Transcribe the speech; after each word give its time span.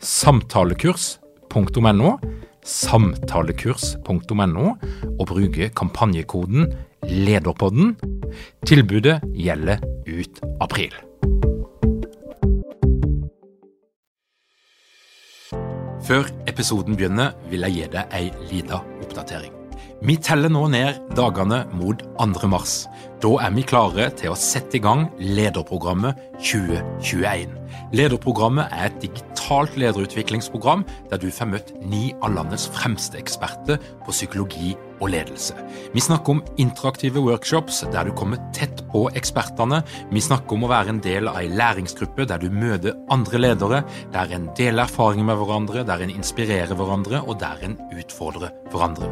samtalekurs.no, 0.00 2.14
samtalekurs.no, 2.64 4.66
og 5.18 5.26
bruke 5.28 5.68
kampanjekoden 5.76 6.72
LEDERPODDEN. 7.04 7.94
Tilbudet 8.66 9.20
gjelder 9.36 9.84
ut 10.08 10.42
april. 10.60 10.96
Før 16.10 16.26
episoden 16.48 16.96
begynner, 16.96 17.36
vil 17.50 17.68
jeg 17.68 17.76
gi 17.76 17.88
deg 17.92 18.16
ei 18.16 18.30
lita 18.50 18.80
oppdatering. 19.04 19.52
Vi 20.00 20.16
teller 20.16 20.48
nå 20.48 20.64
ned 20.72 20.96
dagene 21.12 21.66
mot 21.76 22.00
2. 22.16 22.48
mars. 22.48 22.86
Da 23.20 23.36
er 23.44 23.52
vi 23.52 23.66
klare 23.68 24.08
til 24.16 24.32
å 24.32 24.38
sette 24.38 24.80
i 24.80 24.82
gang 24.82 25.10
Lederprogrammet 25.20 26.40
2021. 26.40 27.59
Lederprogrammet 27.92 28.70
er 28.70 28.86
et 28.86 29.00
digitalt 29.02 29.74
lederutviklingsprogram 29.80 30.84
der 31.10 31.18
du 31.18 31.26
får 31.34 31.48
møtt 31.50 31.72
ni 31.82 32.12
av 32.22 32.36
landets 32.36 32.68
fremste 32.70 33.18
eksperter 33.18 33.80
på 34.04 34.14
psykologi 34.14 34.76
og 35.00 35.10
ledelse. 35.14 35.56
Vi 35.94 36.02
snakker 36.04 36.36
om 36.36 36.42
interaktive 36.60 37.22
workshops 37.24 37.82
der 37.92 38.08
du 38.08 38.12
kommer 38.16 38.40
tett 38.56 38.82
på 38.92 39.06
ekspertene. 39.16 39.82
Vi 40.12 40.22
snakker 40.22 40.56
om 40.56 40.66
å 40.66 40.70
være 40.70 40.94
en 40.94 41.02
del 41.04 41.28
av 41.30 41.40
ei 41.40 41.48
læringsgruppe 41.50 42.26
der 42.28 42.42
du 42.42 42.48
møter 42.52 42.96
andre 43.12 43.40
ledere, 43.40 43.82
der 44.14 44.34
en 44.36 44.48
deler 44.58 44.84
erfaringer 44.84 45.26
med 45.30 45.40
hverandre, 45.40 45.84
der 45.88 46.04
en 46.04 46.14
inspirerer 46.14 46.76
hverandre, 46.76 47.22
og 47.26 47.40
der 47.40 47.64
en 47.66 47.76
utfordrer 47.96 48.52
hverandre. 48.70 49.08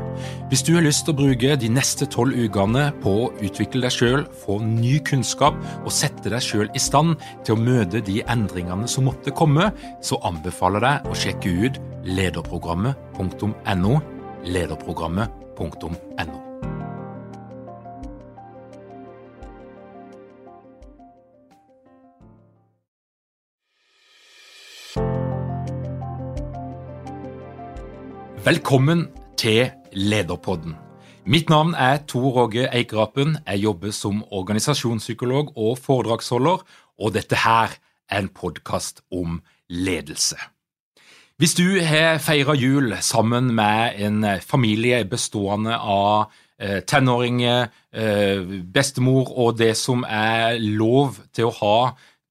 Hvis 0.53 0.65
du 0.67 0.75
har 0.77 0.85
lyst 0.87 1.07
til 1.07 1.15
å 1.15 1.21
bruke 1.23 1.57
de 1.61 1.73
neste 1.73 2.09
tolv 2.11 2.37
ukene 2.37 2.89
på 3.03 3.15
å 3.25 3.33
utvikle 3.45 3.83
deg 3.87 3.95
sjøl, 3.95 4.27
få 4.45 4.61
ny 4.65 4.99
kunnskap 5.07 5.57
og 5.85 5.93
sette 5.95 6.31
deg 6.33 6.43
sjøl 6.45 6.69
i 6.75 6.83
stand 6.83 7.17
til 7.47 7.57
å 7.57 7.63
møte 7.63 8.05
de 8.05 8.21
endringene 8.29 8.89
som 8.91 9.09
måtte 9.09 9.35
komme, 9.35 9.73
så 10.05 10.21
anbefaler 10.29 10.85
jeg 10.85 10.87
deg 10.89 11.11
å 11.11 11.19
sjekke 11.25 11.49
ut 11.67 11.83
lederprogrammet.no. 12.09 13.95
Lederprogrammet.no. 15.59 16.49
Velkommen 28.45 29.09
til 29.37 29.71
Lederpodden. 29.93 30.77
Mitt 31.27 31.49
navn 31.49 31.75
er 31.75 31.99
Tor 32.07 32.37
Åge 32.37 32.69
Eikrapen. 32.73 33.39
Jeg 33.47 33.59
jobber 33.59 33.91
som 33.91 34.25
organisasjonspsykolog 34.31 35.53
og 35.57 35.79
foredragsholder, 35.79 36.63
og 36.99 37.15
dette 37.15 37.37
her 37.37 37.75
er 38.09 38.19
en 38.19 38.29
podkast 38.29 39.03
om 39.13 39.43
ledelse. 39.69 40.37
Hvis 41.39 41.55
du 41.55 41.79
har 41.87 42.17
feira 42.19 42.57
jul 42.59 42.97
sammen 42.99 43.53
med 43.55 44.01
en 44.03 44.25
familie 44.43 45.05
bestående 45.07 45.77
av 45.79 46.33
eh, 46.59 46.81
tenåringer, 46.83 47.69
eh, 47.95 48.41
bestemor 48.75 49.31
og 49.39 49.61
det 49.61 49.77
som 49.79 50.03
er 50.03 50.59
lov 50.59 51.21
til 51.31 51.47
å 51.47 51.55
ha 51.61 51.79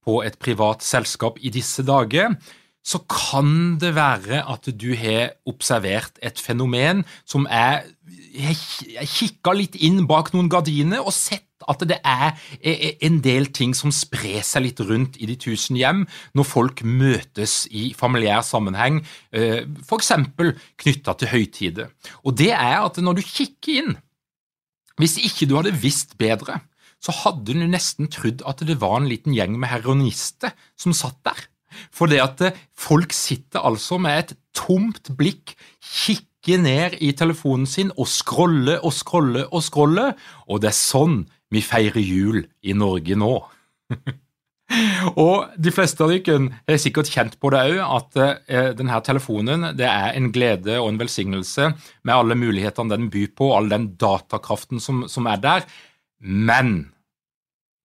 på 0.03 0.17
et 0.27 0.35
privat 0.43 0.83
selskap 0.83 1.39
i 1.39 1.53
disse 1.55 1.87
dager, 1.87 2.35
så 2.83 2.99
kan 3.07 3.77
det 3.79 3.93
være 3.95 4.41
at 4.43 4.67
du 4.75 4.89
har 4.99 5.37
observert 5.47 6.19
et 6.19 6.39
fenomen 6.39 7.05
som 7.23 7.47
er 7.47 7.87
Jeg 8.37 9.07
kikka 9.07 9.55
litt 9.55 9.75
inn 9.79 10.03
bak 10.07 10.33
noen 10.33 10.49
gardiner 10.51 10.99
og 10.99 11.15
sett 11.15 11.46
at 11.65 11.83
det 11.89 11.97
er 12.05 12.35
en 13.07 13.19
del 13.25 13.49
ting 13.55 13.73
som 13.77 13.93
sprer 13.95 14.43
seg 14.45 14.67
litt 14.67 14.81
rundt 14.85 15.17
i 15.17 15.29
de 15.29 15.37
tusen 15.41 15.79
hjem 15.79 16.03
når 16.37 16.47
folk 16.47 16.83
møtes 16.85 17.63
i 17.73 17.89
familiær 17.97 18.45
sammenheng, 18.45 19.01
f.eks. 19.33 20.11
knytta 20.77 21.17
til 21.17 21.33
høytider. 21.33 21.89
Og 22.21 22.37
det 22.37 22.53
er 22.53 22.79
at 22.83 23.01
når 23.01 23.19
du 23.19 23.25
kikker 23.25 23.81
inn 23.81 23.97
Hvis 24.97 25.19
ikke 25.21 25.45
du 25.45 25.59
hadde 25.59 25.75
visst 25.77 26.15
bedre, 26.17 26.55
så 26.97 27.13
hadde 27.13 27.53
du 27.53 27.65
nesten 27.69 28.09
trodd 28.09 28.41
at 28.49 28.63
det 28.65 28.79
var 28.81 28.97
en 28.97 29.09
liten 29.09 29.35
gjeng 29.35 29.53
med 29.59 29.69
heroinister 29.69 30.55
som 30.79 30.95
satt 30.97 31.19
der. 31.27 31.37
For 31.93 32.09
det 32.09 32.23
at 32.23 32.41
folk 32.73 33.13
sitter 33.13 33.65
altså 33.67 33.99
med 34.01 34.17
et 34.17 34.33
tomt 34.57 35.11
blikk, 35.19 35.53
kikker 35.83 36.61
ned 36.63 36.97
i 37.03 37.11
telefonen 37.17 37.67
sin 37.69 37.91
og 37.97 38.07
scroller 38.09 38.81
og 38.81 38.95
scroller 38.95 39.49
og 39.51 39.61
scroller, 39.65 40.15
og 40.47 40.63
det 40.63 40.71
er 40.71 40.79
sånn 40.79 41.19
vi 41.53 41.63
feirer 41.63 42.03
jul 42.03 42.41
i 42.61 42.75
Norge 42.77 43.17
nå. 43.19 43.33
og 45.25 45.53
de 45.55 45.71
fleste 45.71 46.03
av 46.03 46.11
dere 46.11 46.39
har 46.67 46.81
sikkert 46.81 47.11
kjent 47.11 47.37
på 47.39 47.51
det 47.53 47.63
òg, 47.71 47.79
at 47.85 48.19
eh, 48.23 48.71
denne 48.77 48.99
telefonen 49.05 49.71
det 49.77 49.87
er 49.87 50.17
en 50.17 50.31
glede 50.35 50.79
og 50.81 50.91
en 50.91 51.01
velsignelse 51.01 51.71
med 52.03 52.15
alle 52.15 52.37
mulighetene 52.39 52.95
den 52.97 53.09
byr 53.13 53.31
på, 53.37 53.53
all 53.55 53.71
den 53.71 53.93
datakraften 53.99 54.83
som, 54.83 55.05
som 55.11 55.29
er 55.31 55.41
der, 55.43 55.67
men 56.19 56.89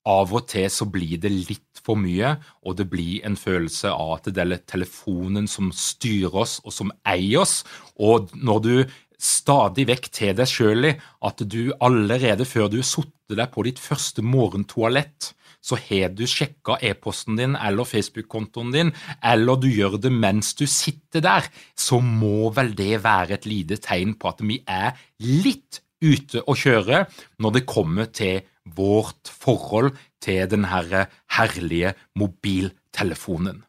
av 0.08 0.32
og 0.34 0.48
til 0.50 0.66
så 0.72 0.86
blir 0.90 1.20
det 1.22 1.30
litt 1.30 1.82
for 1.82 1.98
mye, 1.98 2.34
og 2.66 2.76
det 2.78 2.88
blir 2.90 3.22
en 3.26 3.36
følelse 3.38 3.90
av 3.90 4.16
at 4.16 4.30
det 4.34 4.42
er 4.42 4.64
telefonen 4.66 5.46
som 5.50 5.70
styrer 5.74 6.34
oss, 6.42 6.58
og 6.66 6.74
som 6.74 6.90
eier 7.06 7.42
oss. 7.42 7.60
Og 8.02 8.30
når 8.34 8.62
du 8.66 8.74
stadig 9.22 9.86
vekk 9.86 10.08
til 10.14 10.34
deg 10.38 10.50
sjøl 10.50 10.88
at 10.90 11.44
du 11.46 11.72
allerede 11.80 12.46
før 12.48 12.70
du 12.72 12.80
har 12.80 12.88
satt 12.88 13.14
deg 13.32 13.48
på 13.54 13.64
ditt 13.64 13.78
første 13.80 14.24
morgentoalett, 14.24 15.30
så 15.62 15.78
har 15.78 16.10
du 16.18 16.24
sjekka 16.26 16.76
e-posten 16.82 17.38
din 17.38 17.54
eller 17.54 17.86
Facebook-kontoen 17.86 18.72
din, 18.74 18.90
eller 19.22 19.60
du 19.62 19.68
gjør 19.70 19.96
det 20.02 20.10
mens 20.12 20.52
du 20.58 20.66
sitter 20.66 21.22
der, 21.22 21.46
så 21.78 22.00
må 22.02 22.50
vel 22.56 22.74
det 22.78 22.98
være 23.04 23.38
et 23.38 23.46
lite 23.46 23.78
tegn 23.82 24.16
på 24.18 24.32
at 24.32 24.42
vi 24.42 24.58
er 24.66 24.98
litt 25.22 25.80
ute 26.02 26.42
å 26.50 26.56
kjøre 26.58 27.04
når 27.38 27.54
det 27.54 27.68
kommer 27.70 28.10
til 28.10 28.42
vårt 28.74 29.30
forhold 29.30 29.94
til 30.22 30.50
den 30.50 30.66
her 30.70 31.06
herlige 31.38 31.94
mobiltelefonen. 32.18 33.62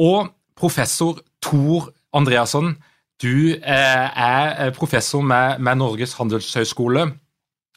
Og 0.00 0.32
professor 0.56 1.20
Tor 1.44 1.90
Andreasson, 2.16 2.76
du 3.22 3.54
er 3.62 4.70
professor 4.76 5.22
med, 5.22 5.60
med 5.62 5.78
Norges 5.80 6.16
handelshøyskole. 6.18 7.12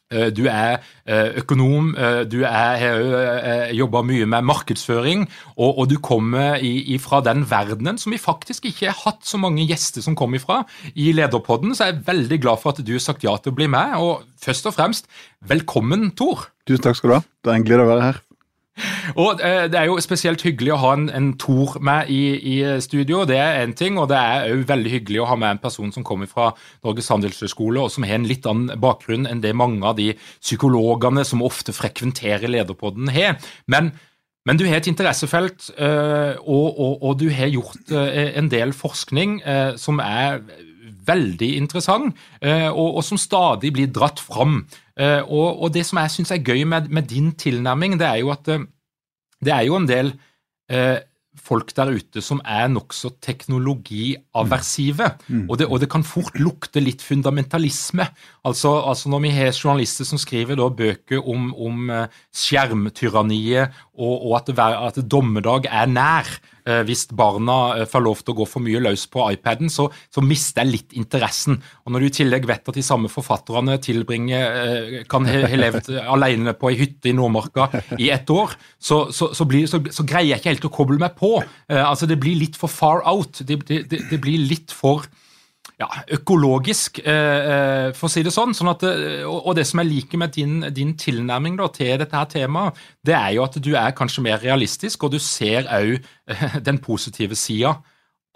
Du 0.08 0.46
er 0.48 0.78
økonom, 1.36 1.90
du 2.32 2.38
har 2.48 2.80
jobba 3.76 4.02
mye 4.08 4.24
med 4.32 4.46
markedsføring, 4.48 5.26
og, 5.58 5.82
og 5.82 5.90
du 5.92 5.98
kommer 6.00 6.64
fra 7.04 7.20
den 7.26 7.44
verdenen 7.50 8.00
som 8.00 8.16
vi 8.16 8.22
faktisk 8.22 8.70
ikke 8.70 8.88
har 8.88 9.02
hatt 9.02 9.28
så 9.28 9.36
mange 9.42 9.68
gjester 9.68 10.06
som 10.06 10.16
kom 10.16 10.38
ifra 10.40 10.62
i 10.96 11.10
Lederpodden, 11.12 11.76
så 11.76 11.90
jeg 11.90 11.98
er 11.98 12.08
veldig 12.08 12.40
glad 12.46 12.64
for 12.64 12.72
at 12.72 12.80
du 12.88 12.94
har 12.96 13.04
sagt 13.04 13.28
ja 13.28 13.36
til 13.36 13.52
å 13.52 13.60
bli 13.60 13.68
med. 13.68 13.98
Og 14.00 14.24
først 14.40 14.72
og 14.72 14.78
fremst, 14.80 15.12
velkommen, 15.44 16.14
Tor. 16.16 16.48
Tusen 16.64 16.88
takk 16.88 17.02
skal 17.02 17.12
du 17.12 17.20
ha. 17.20 17.26
Det 17.44 17.52
er 17.52 17.60
en 17.60 17.68
glede 17.68 17.84
å 17.84 17.92
være 17.92 18.08
her. 18.08 18.24
Og 19.16 19.42
eh, 19.44 19.66
Det 19.72 19.80
er 19.80 19.88
jo 19.90 19.98
spesielt 20.04 20.44
hyggelig 20.46 20.74
å 20.76 20.80
ha 20.82 20.94
en, 20.98 21.08
en 21.14 21.30
Tor 21.40 21.78
med 21.84 22.12
i, 22.14 22.22
i, 22.38 22.58
studio, 22.84 23.24
det 23.28 23.38
er 23.42 23.62
én 23.64 23.76
ting. 23.78 23.98
Og 24.02 24.10
det 24.12 24.18
er 24.18 24.54
òg 24.54 24.66
veldig 24.70 24.94
hyggelig 24.94 25.24
å 25.24 25.30
ha 25.32 25.38
med 25.40 25.56
en 25.56 25.64
person 25.64 25.94
som 25.94 26.06
kommer 26.08 26.30
fra 26.30 26.52
Norges 26.86 27.10
handelshøyskole, 27.14 27.82
og 27.82 27.94
som 27.94 28.08
har 28.08 28.20
en 28.20 28.30
litt 28.30 28.48
annen 28.50 28.82
bakgrunn 28.82 29.28
enn 29.30 29.44
det 29.44 29.56
mange 29.58 29.86
av 29.88 29.98
de 30.00 30.12
psykologene 30.42 31.26
som 31.28 31.46
ofte 31.46 31.76
frekventerer 31.76 32.50
Lederpodden, 32.52 33.12
har. 33.14 33.38
Men, 33.72 33.92
men 34.48 34.60
du 34.60 34.66
har 34.68 34.80
et 34.80 34.90
interessefelt, 34.90 35.70
og, 35.78 36.68
og, 36.68 37.04
og, 37.04 37.14
du 37.20 37.28
har 37.34 37.52
gjort 37.52 37.92
en 37.92 38.50
del 38.52 38.74
forskning 38.76 39.40
som 39.80 40.02
er 40.04 40.42
veldig 41.08 41.50
interessant, 41.60 42.18
og, 42.44 42.88
og 42.88 43.04
som 43.06 43.20
stadig 43.20 43.74
blir 43.76 43.92
dratt 43.94 44.22
fram. 44.24 44.62
Og, 44.98 45.62
og 45.62 45.70
det 45.74 45.84
som 45.86 46.00
jeg 46.02 46.10
syns 46.10 46.32
er 46.34 46.42
gøy 46.42 46.64
med, 46.66 46.88
med, 46.90 47.06
din 47.06 47.32
tilnærming, 47.38 48.00
det 48.00 48.08
er 48.08 48.22
jo 48.24 48.32
at 48.34 48.48
det 48.48 49.54
er 49.54 49.68
jo 49.68 49.78
en 49.78 49.86
del 49.86 50.16
folk 51.38 51.72
der 51.78 51.92
ute 51.94 52.22
som 52.24 52.40
er 52.46 52.68
nokså 52.72 53.12
teknologiaversive. 53.24 55.12
Mm. 55.28 55.46
Og, 55.50 55.58
det, 55.60 55.68
og, 55.68 55.80
det, 55.82 55.90
kan 55.92 56.06
fort 56.08 56.40
lukte 56.42 56.82
litt 56.84 57.04
fundamentalisme. 57.06 58.08
Altså, 58.48 58.74
altså 58.90 59.10
Når 59.10 59.24
vi 59.26 59.34
har 59.36 59.54
journalister 59.54 60.08
som 60.08 60.22
skriver 60.22 60.58
da 60.60 60.70
bøker 60.70 61.22
om, 61.22 61.52
om 61.54 61.92
skjermtyranniet 62.36 63.76
og, 63.98 64.30
og 64.30 64.38
at, 64.40 64.52
at, 64.58 65.02
dommedag 65.10 65.68
er 65.70 65.90
nær. 65.90 66.30
Eh, 66.68 66.82
hvis 66.84 67.06
barna 67.16 67.78
eh, 67.78 67.88
får 67.88 68.04
lov 68.04 68.22
til 68.22 68.34
å 68.34 68.38
gå 68.42 68.48
for 68.50 68.64
mye 68.64 68.82
løs 68.84 69.06
på 69.12 69.24
iPaden, 69.34 69.72
så, 69.72 69.88
så, 70.14 70.24
mister 70.26 70.66
jeg 70.66 70.74
litt 70.74 70.98
interessen. 71.00 71.62
Og 71.86 71.94
Når 71.94 72.04
du 72.04 72.08
i 72.10 72.16
tillegg 72.20 72.48
vet 72.50 72.68
at 72.68 72.78
de 72.78 72.86
samme 72.86 73.12
forfatterne 73.12 73.78
tilbringer, 73.84 74.58
eh, 74.64 74.98
kan 75.10 75.28
ha 75.28 75.60
levd 75.64 75.94
alene 76.04 76.54
på 76.58 76.72
ei 76.72 76.82
hytte 76.82 77.12
i 77.12 77.16
Nordmarka 77.18 77.70
i 77.98 78.12
ett 78.14 78.30
år, 78.34 78.58
så, 78.78 79.06
så, 79.12 79.48
blir, 79.48 79.68
så, 79.70 79.82
greier 80.04 80.34
jeg 80.34 80.42
ikke 80.42 80.54
helt 80.54 80.70
å 80.70 80.76
koble 80.80 81.00
meg 81.02 81.16
på. 81.18 81.38
Altså 81.72 82.08
Det 82.10 82.20
blir 82.20 82.38
litt 82.40 82.60
for 82.60 82.72
far 82.72 83.02
out. 83.08 83.42
Det, 83.48 83.62
det, 83.68 84.04
det 84.12 84.20
blir 84.22 84.44
litt 84.50 84.76
for 84.76 85.08
ja, 85.78 85.88
økologisk, 86.18 87.00
eh, 87.06 87.50
eh, 87.52 87.90
for 87.94 88.08
å 88.08 88.12
si 88.12 88.24
det 88.26 88.34
sånn. 88.34 88.56
sånn 88.58 88.72
at, 88.72 88.84
eh, 88.84 89.24
og 89.26 89.56
det 89.56 89.68
som 89.68 89.80
jeg 89.80 89.92
liker 89.92 90.18
med 90.18 90.34
din, 90.34 90.62
din 90.74 90.96
tilnærming 90.98 91.58
da, 91.58 91.68
til 91.68 92.00
dette 92.00 92.18
her 92.18 92.26
temaet, 92.26 92.74
det 93.06 93.14
er 93.14 93.36
jo 93.36 93.44
at 93.44 93.62
du 93.62 93.76
er 93.76 93.92
kanskje 93.92 94.24
mer 94.24 94.40
realistisk, 94.42 95.04
og 95.04 95.12
du 95.12 95.20
ser 95.20 95.70
òg 95.70 96.02
den 96.68 96.80
positive 96.80 97.36
sida 97.36 97.78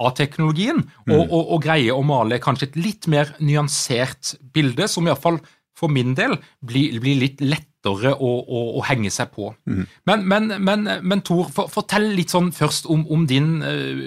av 0.01 0.13
teknologien, 0.17 0.83
mm. 1.07 1.13
og, 1.13 1.31
og, 1.31 1.51
og, 1.55 1.57
greier 1.63 1.97
å 1.97 2.05
male 2.05 2.39
kanskje 2.41 2.69
et 2.69 2.77
litt 2.77 3.07
mer 3.07 3.33
nyansert 3.39 4.35
bilde, 4.53 4.87
som 4.87 5.05
iallfall 5.07 5.41
for 5.77 5.89
min 5.89 6.13
del 6.17 6.37
blir, 6.65 6.99
blir 7.01 7.19
litt 7.21 7.41
lettere 7.41 8.13
å, 8.13 8.31
å, 8.41 8.61
å, 8.77 8.81
henge 8.85 9.09
seg 9.13 9.31
på. 9.33 9.49
Mm. 9.65 9.85
Men, 10.05 10.25
men, 10.29 10.53
men, 10.61 10.89
men 11.01 11.23
Tor, 11.25 11.49
for, 11.53 11.71
fortell 11.73 12.11
litt 12.17 12.33
sånn 12.33 12.51
først 12.53 12.89
om, 12.91 13.05
om 13.09 13.25
din 13.29 13.61
eh, 13.65 14.03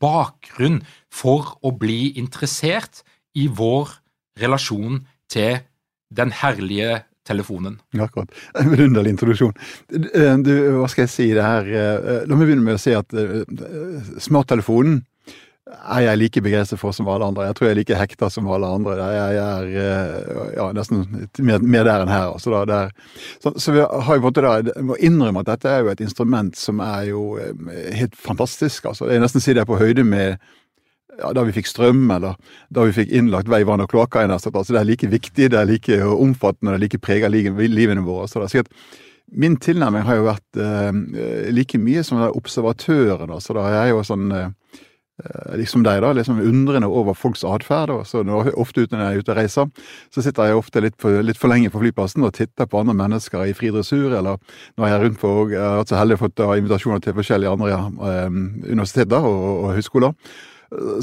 bakgrunn 0.00 0.80
for 1.12 1.54
å 1.60 1.74
bli 1.76 2.14
interessert 2.20 3.02
i 3.36 3.48
vår 3.52 3.98
relasjon 4.40 5.02
til 5.32 5.60
den 6.12 6.32
herlige 6.32 7.02
telefonen. 7.28 7.78
Akkurat. 8.00 8.32
En 8.58 8.72
vidunderlig 8.72 9.14
introduksjon. 9.14 9.54
Du, 9.92 10.52
hva 10.80 10.88
skal 10.90 11.06
jeg 11.06 11.12
si 11.12 11.28
det 11.36 11.44
her 11.44 11.68
eh, 11.70 12.24
La 12.26 12.34
meg 12.34 12.48
begynne 12.48 12.66
med 12.66 12.80
å 12.80 12.82
si 12.82 12.96
at 12.96 13.12
smarttelefonen 14.24 15.02
er 15.72 16.02
jeg 16.04 16.18
like 16.18 16.42
begeistret 16.42 16.80
for 16.80 16.94
som 16.94 17.08
alle 17.08 17.26
andre. 17.30 17.46
Jeg 17.48 17.56
tror 17.56 17.68
jeg 17.68 17.74
er 17.74 17.78
like 17.78 17.98
hekta 17.98 18.28
som 18.32 18.48
alle 18.50 18.68
andre. 18.76 18.96
Jeg 18.98 19.36
er 19.42 19.68
eh, 19.82 20.32
ja, 20.56 20.66
nesten 20.74 21.04
mer, 21.38 21.62
mer, 21.62 21.86
der 21.86 22.04
enn 22.04 22.12
her. 22.12 22.32
Altså 22.34 22.52
da, 22.52 22.64
der. 22.68 22.90
Så, 23.42 23.54
så, 23.56 23.74
vi 23.76 23.84
har 23.84 24.18
jo 24.18 24.24
måte 24.24 24.44
da, 24.44 24.56
må 24.84 24.98
innrømme 25.00 25.44
at 25.44 25.52
dette 25.54 25.70
er 25.70 25.84
jo 25.84 25.92
et 25.92 26.02
instrument 26.04 26.58
som 26.58 26.82
er 26.84 27.12
jo 27.12 27.24
helt 27.94 28.18
fantastisk. 28.18 28.90
Altså. 28.90 29.08
Jeg 29.12 29.22
nesten 29.22 29.44
si 29.44 29.54
det 29.54 29.64
er 29.64 29.70
på 29.70 29.80
høyde 29.80 30.04
med 30.06 30.42
ja, 31.18 31.32
da 31.36 31.44
vi 31.46 31.54
fikk 31.56 31.68
strøm, 31.68 32.04
eller 32.14 32.36
da 32.72 32.86
vi 32.88 32.94
fikk 32.96 33.12
innlagt 33.12 33.50
vei, 33.52 33.62
vann 33.68 33.84
og 33.84 33.90
kloakk. 33.92 34.16
Altså, 34.22 34.52
det 34.52 34.80
er 34.80 34.88
like 34.88 35.10
viktig, 35.12 35.50
det 35.52 35.58
er 35.58 35.68
like 35.68 36.00
omfattende, 36.12 36.72
det 36.72 36.80
er 36.80 36.86
like 36.86 37.02
preget 37.02 37.32
livene 37.32 38.04
våre. 38.06 38.28
Så 38.28 38.40
det 38.40 38.48
er 38.48 38.54
sikkert 38.56 39.00
Min 39.32 39.54
tilnærming 39.56 40.02
har 40.04 40.18
jo 40.18 40.24
vært 40.26 40.58
eh, 40.60 41.52
like 41.56 41.78
mye 41.80 42.02
som 42.04 42.18
observatøren. 42.20 43.30
Så 43.40 43.54
da 43.56 43.62
er 43.64 43.76
jeg 43.78 43.94
jo 43.94 44.02
sånn 44.04 44.26
eh, 44.36 44.50
liksom 45.56 45.86
deg, 45.86 46.02
da, 46.04 46.10
liksom 46.12 46.42
undrende 46.42 46.90
over 46.90 47.16
folks 47.16 47.44
atferd. 47.48 47.94
Ofte 47.94 48.84
ute 48.84 48.92
når 48.92 49.00
jeg 49.06 49.08
er 49.08 49.22
ute 49.22 49.32
og 49.32 49.38
reiser, 49.38 49.88
så 50.12 50.26
sitter 50.26 50.50
jeg 50.50 50.60
ofte 50.60 50.84
litt 50.84 50.98
for, 51.00 51.22
litt 51.24 51.40
for 51.40 51.48
lenge 51.48 51.72
på 51.72 51.80
flyplassen 51.80 52.26
og 52.28 52.34
titter 52.36 52.68
på 52.68 52.82
andre 52.82 52.98
mennesker 52.98 53.46
i 53.46 53.56
fri 53.56 53.72
dressur, 53.72 54.12
eller 54.12 54.36
når 54.76 54.90
jeg 54.90 54.98
er 54.98 55.04
rundt 55.06 55.20
på 55.22 55.32
Jeg 55.54 55.64
har 55.64 55.80
vært 55.80 55.94
så 55.94 56.02
heldig 56.02 56.18
å 56.18 56.24
få 56.26 56.52
invitasjoner 56.58 57.04
til 57.06 57.16
forskjellige 57.22 57.56
andre 57.56 57.82
eh, 58.12 58.40
universiteter 58.68 59.32
og, 59.32 59.44
og 59.62 59.76
høyskoler 59.78 60.18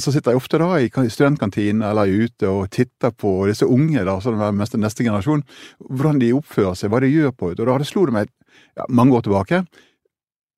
så 0.01 0.13
sitter 0.13 0.33
jeg 0.33 0.41
ofte 0.41 0.59
da 0.61 0.69
i 0.79 0.89
studentkantinen 0.89 1.83
eller 1.85 2.09
ute 2.09 2.49
og 2.49 2.69
titter 2.73 3.13
på 3.13 3.33
disse 3.49 3.67
unge, 3.69 4.01
da, 4.05 4.17
som 4.23 4.39
er 4.41 4.55
neste 4.55 5.05
generasjon, 5.05 5.43
hvordan 5.89 6.21
de 6.21 6.33
oppfører 6.37 6.77
seg, 6.77 6.91
hva 6.91 7.03
de 7.03 7.11
gjør 7.11 7.35
på 7.35 7.51
det. 7.53 7.61
Og 7.61 7.69
da 7.69 7.77
det 7.81 7.89
slo 7.89 8.07
det 8.09 8.15
meg 8.15 8.31
ja, 8.77 8.87
mange 8.89 9.17
år 9.17 9.27
tilbake 9.27 9.63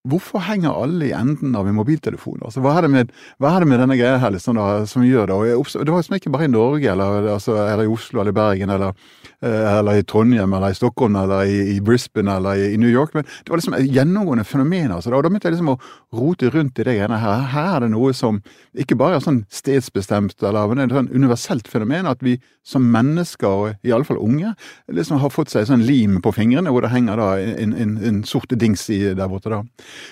Hvorfor 0.09 0.41
henger 0.41 0.73
alle 0.73 1.11
i 1.11 1.13
enden 1.13 1.53
av 1.55 1.67
en 1.69 1.75
mobiltelefon? 1.77 2.39
Altså, 2.41 2.63
hva, 2.63 2.73
er 2.79 2.87
med, 2.89 3.11
hva, 3.37 3.51
er 3.53 3.61
det 3.61 3.69
med, 3.69 3.81
denne 3.83 3.97
greia 3.99 4.17
her 4.21 4.33
liksom, 4.33 4.57
da, 4.57 4.85
som 4.89 5.05
gjør 5.05 5.29
det? 5.29 5.39
Jeg, 5.51 5.65
det 5.85 5.93
var 5.93 6.01
liksom 6.01 6.17
ikke 6.17 6.33
bare 6.33 6.47
i 6.47 6.53
Norge 6.55 6.93
eller, 6.93 7.27
altså, 7.35 7.57
eller 7.61 7.85
i 7.85 7.91
Oslo 7.91 8.23
eller 8.23 8.33
i 8.33 8.39
Bergen 8.39 8.73
eller 8.73 8.95
Eh, 9.43 9.77
eller 9.77 9.97
i 9.97 10.03
Trondheim, 10.03 10.53
eller 10.53 10.69
i 10.69 10.75
Stockholm, 10.75 11.15
eller 11.15 11.43
i, 11.49 11.75
i 11.75 11.81
Brisbane, 11.81 12.35
eller 12.37 12.55
i, 12.55 12.73
i, 12.73 12.77
New 12.77 12.89
York. 12.89 13.13
Men 13.13 13.23
det 13.23 13.49
var 13.49 13.57
liksom 13.57 13.73
et 13.73 13.87
gjennomgående 13.89 14.43
fenomen. 14.45 14.91
Altså. 14.93 15.09
Og 15.09 15.23
da 15.23 15.31
begynte 15.31 15.49
jeg 15.49 15.55
liksom 15.55 15.71
å 15.73 15.79
rote 16.13 16.51
rundt 16.53 16.77
i 16.77 16.85
det 16.85 16.93
greiene 16.99 17.17
her. 17.17 17.47
Her 17.49 17.69
er 17.71 17.85
det 17.85 17.89
noe 17.95 18.13
som 18.13 18.37
ikke 18.77 18.99
bare 19.01 19.17
er 19.17 19.25
sånn 19.25 19.39
stedsbestemt, 19.49 20.37
eller 20.45 20.69
men 20.69 20.77
det 20.77 20.85
er 20.85 20.91
et 20.91 20.99
sånn 20.99 21.23
universelt 21.23 21.71
fenomen. 21.73 22.09
At 22.11 22.21
vi 22.21 22.35
som 22.61 22.85
mennesker, 22.93 23.79
iallfall 23.81 24.21
unge, 24.21 24.53
liksom 24.93 25.17
har 25.23 25.33
fått 25.33 25.49
seg 25.55 25.65
sånn 25.71 25.87
lim 25.89 26.19
på 26.21 26.35
fingrene, 26.37 26.69
hvor 26.69 26.85
det 26.85 26.93
henger 26.93 27.17
da 27.17 27.31
en, 27.41 27.73
en, 27.73 27.97
en 27.97 28.21
sort 28.29 28.53
dings 28.53 28.85
i 28.93 29.01
der 29.17 29.31
borte. 29.31 29.49
da. 29.49 29.63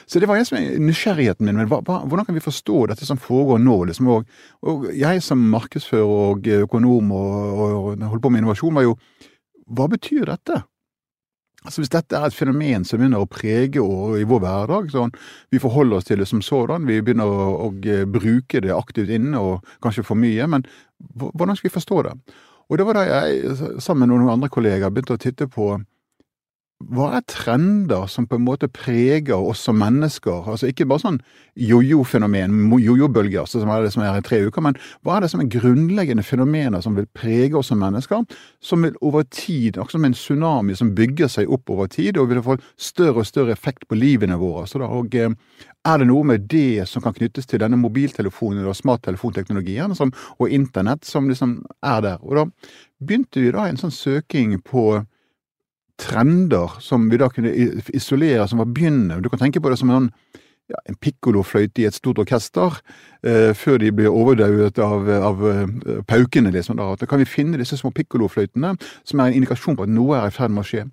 Så 0.10 0.22
det 0.22 0.30
var 0.30 0.40
jeg 0.40 0.50
som 0.50 0.60
er 0.60 0.80
nysgjerrigheten 0.84 1.46
min. 1.48 1.60
Men 1.60 1.70
hva, 1.72 1.82
hvordan 1.84 2.28
kan 2.28 2.38
vi 2.38 2.44
forstå 2.44 2.86
dette 2.92 3.08
som 3.08 3.22
foregår 3.22 3.62
nå? 3.64 3.78
liksom, 3.90 4.10
og, 4.14 4.40
og 4.66 4.90
jeg 4.96 5.24
som 5.26 5.44
markedsfører 5.52 6.16
og 6.34 6.50
økonom 6.66 7.14
og, 7.16 7.30
og, 7.36 7.78
og 7.94 8.10
holder 8.10 8.26
på 8.26 8.34
med 8.34 8.44
innovasjon, 8.44 8.76
var 8.76 8.88
jo 8.88 8.98
hva 9.70 9.86
betyr 9.92 10.26
dette? 10.30 10.64
Altså 11.66 11.82
Hvis 11.82 11.92
dette 11.92 12.16
er 12.16 12.30
et 12.30 12.36
fenomen 12.36 12.86
som 12.88 13.02
begynner 13.02 13.20
å 13.20 13.28
prege 13.28 13.84
i 13.84 14.28
vår 14.28 14.44
hverdag, 14.46 14.92
sånn, 14.94 15.12
vi 15.52 15.60
forholder 15.60 16.00
oss 16.00 16.08
til 16.08 16.22
det 16.22 16.28
som 16.30 16.40
sådan, 16.44 16.88
vi 16.88 17.02
begynner 17.04 17.28
å, 17.28 17.50
å, 17.66 17.72
bruke 18.08 18.62
det 18.64 18.72
aktivt 18.72 19.12
inne 19.12 19.42
og 19.44 19.74
kanskje 19.84 20.06
for 20.08 20.20
mye, 20.20 20.48
men 20.48 20.64
hvordan 21.20 21.60
skal 21.60 21.68
vi 21.68 21.76
forstå 21.76 22.06
det? 22.08 22.16
Og 22.70 22.80
det 22.80 22.86
var 22.88 23.00
da 23.00 23.04
jeg 23.10 23.58
sammen 23.84 24.08
med 24.08 24.14
noen 24.14 24.38
andre 24.38 24.52
kollegaer 24.54 24.94
begynte 24.94 25.18
å 25.18 25.22
titte 25.22 25.50
på 25.52 25.74
hva 26.80 27.10
er 27.18 27.24
trender 27.28 28.06
som 28.08 28.24
på 28.30 28.38
en 28.40 28.46
måte 28.46 28.70
preger 28.72 29.36
oss 29.36 29.66
som 29.68 29.76
mennesker? 29.82 30.46
Altså 30.48 30.70
Ikke 30.70 30.86
bare 30.88 31.04
sånn 31.04 31.18
jojo-fenomen, 31.60 32.56
jojo-bølger 32.80 33.42
altså, 33.42 33.60
som 33.60 33.72
er 33.74 33.84
det 33.84 33.92
som 33.92 34.06
er 34.06 34.16
i 34.16 34.24
tre 34.24 34.40
uker, 34.48 34.64
men 34.64 34.78
hva 35.04 35.18
er 35.18 35.26
det 35.26 35.32
som 35.34 35.44
er 35.44 35.52
grunnleggende 35.52 36.24
fenomener 36.24 36.80
som 36.86 36.96
vil 36.96 37.10
prege 37.12 37.60
oss 37.60 37.74
som 37.74 37.84
mennesker? 37.84 38.24
Som 38.64 38.88
vil 38.88 38.96
over 39.04 39.28
tid, 39.28 39.76
akkurat 39.76 39.98
som 39.98 40.08
en 40.08 40.16
tsunami 40.16 40.78
som 40.80 40.94
bygger 40.96 41.28
seg 41.36 41.52
opp 41.52 41.68
over 41.76 41.92
tid, 41.92 42.18
og 42.18 42.32
vil 42.32 42.42
få 42.48 42.56
større 42.80 43.26
og 43.26 43.28
større 43.28 43.58
effekt 43.58 43.84
på 43.90 44.00
livene 44.00 44.40
våre. 44.40 44.64
Da, 44.72 44.88
og 44.88 45.20
eh, 45.20 45.36
er 45.84 46.00
det 46.00 46.08
noe 46.08 46.32
med 46.32 46.48
det 46.48 46.88
som 46.88 47.04
kan 47.04 47.16
knyttes 47.18 47.48
til 47.50 47.60
denne 47.60 47.80
mobiltelefonen 47.80 48.64
og 48.64 48.80
smarttelefonteknologien 48.80 49.92
og 50.00 50.48
internett 50.48 51.04
som 51.04 51.28
liksom 51.28 51.60
er 51.84 52.04
der? 52.08 52.24
Og 52.24 52.40
da 52.40 52.50
begynte 53.04 53.44
vi 53.44 53.52
da 53.52 53.68
en 53.68 53.80
sånn 53.80 53.92
søking 53.92 54.62
på 54.64 55.02
trender 56.00 56.80
som 56.84 57.10
vi 57.12 57.20
da 57.20 57.30
kunne 57.34 57.52
isolere, 57.94 58.48
som 58.48 58.62
var 58.62 58.70
begynnende. 58.72 59.22
Du 59.24 59.30
kan 59.30 59.42
tenke 59.42 59.62
på 59.62 59.72
det 59.72 59.80
som 59.82 59.92
en, 59.94 60.10
ja, 60.70 60.80
en 60.90 60.98
pikkolofløyte 61.02 61.84
i 61.84 61.88
et 61.90 61.98
stort 61.98 62.22
orkester, 62.22 62.80
eh, 63.24 63.52
før 63.58 63.80
de 63.82 63.92
blir 63.96 64.14
overdauet 64.14 64.80
av, 64.80 65.10
av 65.10 65.44
uh, 65.44 65.66
paukene. 66.08 66.52
liksom. 66.56 66.78
Da. 66.80 66.94
da 66.96 67.10
kan 67.10 67.20
vi 67.20 67.30
finne 67.30 67.60
disse 67.60 67.78
små 67.78 67.92
pikkolofløytene, 67.96 68.76
som 69.04 69.20
er 69.20 69.30
en 69.30 69.42
indikasjon 69.42 69.78
på 69.78 69.88
at 69.88 69.94
noe 69.94 70.18
er 70.18 70.32
i 70.32 70.36
ferd 70.36 70.56
med 70.56 70.66
å 70.66 70.70
skje. 70.72 70.86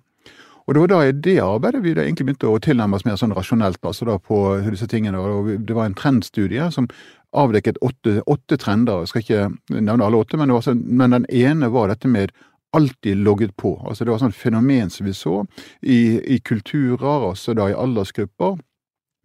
Og 0.67 0.75
det 0.75 0.81
var 0.81 0.89
da 0.91 0.97
i 1.07 1.11
det 1.15 1.37
arbeidet 1.39 1.79
vi 1.83 1.93
da 1.95 2.03
egentlig 2.03 2.25
begynte 2.27 2.49
å 2.51 2.59
tilnærme 2.59 2.97
oss 2.97 3.05
mer 3.07 3.15
sånn 3.15 3.31
rasjonelt 3.35 3.79
altså 3.87 4.03
da 4.09 4.17
på 4.19 4.39
disse 4.67 4.89
tingene. 4.91 5.19
og 5.19 5.53
Det 5.63 5.75
var 5.75 5.87
en 5.87 5.95
trendstudie 5.95 6.67
som 6.75 6.89
avdekket 7.31 7.79
åtte, 7.81 8.17
åtte 8.27 8.57
trender. 8.59 9.05
Jeg 9.05 9.11
skal 9.13 9.23
ikke 9.23 9.79
nevne 9.79 10.03
alle 10.03 10.19
åtte, 10.19 10.39
men, 10.39 10.51
så, 10.61 10.75
men 10.75 11.15
den 11.15 11.27
ene 11.31 11.71
var 11.71 11.87
dette 11.91 12.11
med 12.11 12.35
alltid 12.77 13.17
logget 13.25 13.55
på. 13.57 13.73
Altså 13.89 14.05
Det 14.05 14.13
var 14.13 14.21
sånn 14.21 14.35
fenomen 14.35 14.89
som 14.93 15.07
vi 15.07 15.15
så 15.17 15.41
i, 15.81 16.21
i 16.35 16.39
kulturer, 16.39 17.27
også 17.31 17.55
da 17.57 17.69
i 17.71 17.75
aldersgrupper. 17.77 18.57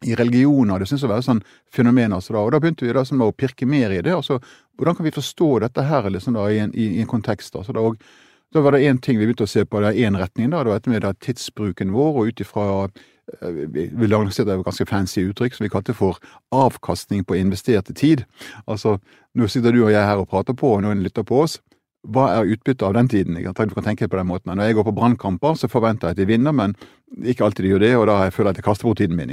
I 0.02 0.16
religioner. 0.18 0.82
Det 0.82 0.88
synes 0.90 1.04
å 1.06 1.12
være 1.12 1.23
sånn 1.23 1.44
fenomen. 1.71 2.14
Altså 2.16 2.35
da, 2.35 2.40
og 2.42 2.50
da 2.50 2.59
begynte 2.59 2.88
vi 2.88 2.94
da 2.97 3.04
sånn 3.06 3.23
å 3.23 3.30
pirke 3.37 3.68
mer 3.71 3.92
i 3.94 4.00
det. 4.02 4.16
altså 4.16 4.40
Hvordan 4.75 4.99
kan 4.99 5.06
vi 5.06 5.14
forstå 5.14 5.50
dette 5.62 5.85
her 5.87 6.09
liksom 6.11 6.35
da 6.35 6.49
i 6.50 6.59
en, 6.64 6.75
i, 6.75 6.88
i 6.97 7.04
en 7.04 7.11
kontekst? 7.11 7.54
altså 7.54 7.76
da, 7.76 7.85
og 7.87 8.00
da 8.52 8.61
var 8.61 8.75
det 8.75 8.85
én 8.88 8.99
ting 9.00 9.18
vi 9.18 9.28
begynte 9.28 9.47
å 9.47 9.50
se 9.50 9.64
på, 9.64 9.80
det 9.80 9.92
er 9.92 10.09
én 10.09 10.18
retning. 10.18 10.50
da, 10.50 10.64
Det 10.64 10.73
var 10.73 10.80
dette 10.80 10.90
med 10.90 11.02
da, 11.02 11.12
tidsbruken 11.12 11.92
vår, 11.94 12.12
og 12.18 12.26
ut 12.32 12.40
ifra 12.40 12.66
eh, 13.40 13.62
vi 13.73 14.09
lanserte 14.11 14.52
et 14.52 14.64
ganske 14.66 14.87
fancy 14.87 15.25
uttrykk 15.30 15.56
som 15.56 15.64
vi 15.64 15.73
kalte 15.73 15.94
for 15.97 16.18
avkastning 16.52 17.25
på 17.25 17.38
investerte 17.38 17.94
tid. 17.94 18.26
Altså, 18.66 18.99
nå 19.35 19.49
sitter 19.49 19.73
du 19.73 19.85
og 19.85 19.92
jeg 19.94 20.04
her 20.04 20.21
og 20.21 20.28
prater 20.28 20.56
på, 20.59 20.75
og 20.76 20.82
noen 20.85 21.04
lytter 21.04 21.25
på 21.25 21.40
oss. 21.47 21.61
Hva 22.02 22.25
er 22.35 22.50
utbyttet 22.50 22.82
av 22.82 22.94
den 22.97 23.09
tiden? 23.09 23.37
Jeg 23.37 23.54
Du 23.54 23.75
kan 23.75 23.85
tenke 23.85 24.09
på 24.09 24.16
den 24.16 24.26
måten. 24.26 24.56
Når 24.56 24.64
jeg 24.64 24.75
går 24.75 24.85
på 24.85 24.94
brannkamper, 24.94 25.54
så 25.54 25.68
forventer 25.68 26.09
jeg 26.09 26.11
at 26.11 26.16
de 26.16 26.26
vinner, 26.26 26.52
men 26.52 26.75
ikke 27.23 27.44
alltid 27.44 27.64
de 27.64 27.71
gjør 27.71 27.78
det, 27.78 27.97
og 27.97 28.06
da 28.06 28.30
føler 28.30 28.50
jeg 28.50 28.54
at 28.54 28.56
jeg 28.56 28.64
kaster 28.64 28.85
bort 28.85 28.99
tiden 28.99 29.16
min. 29.16 29.30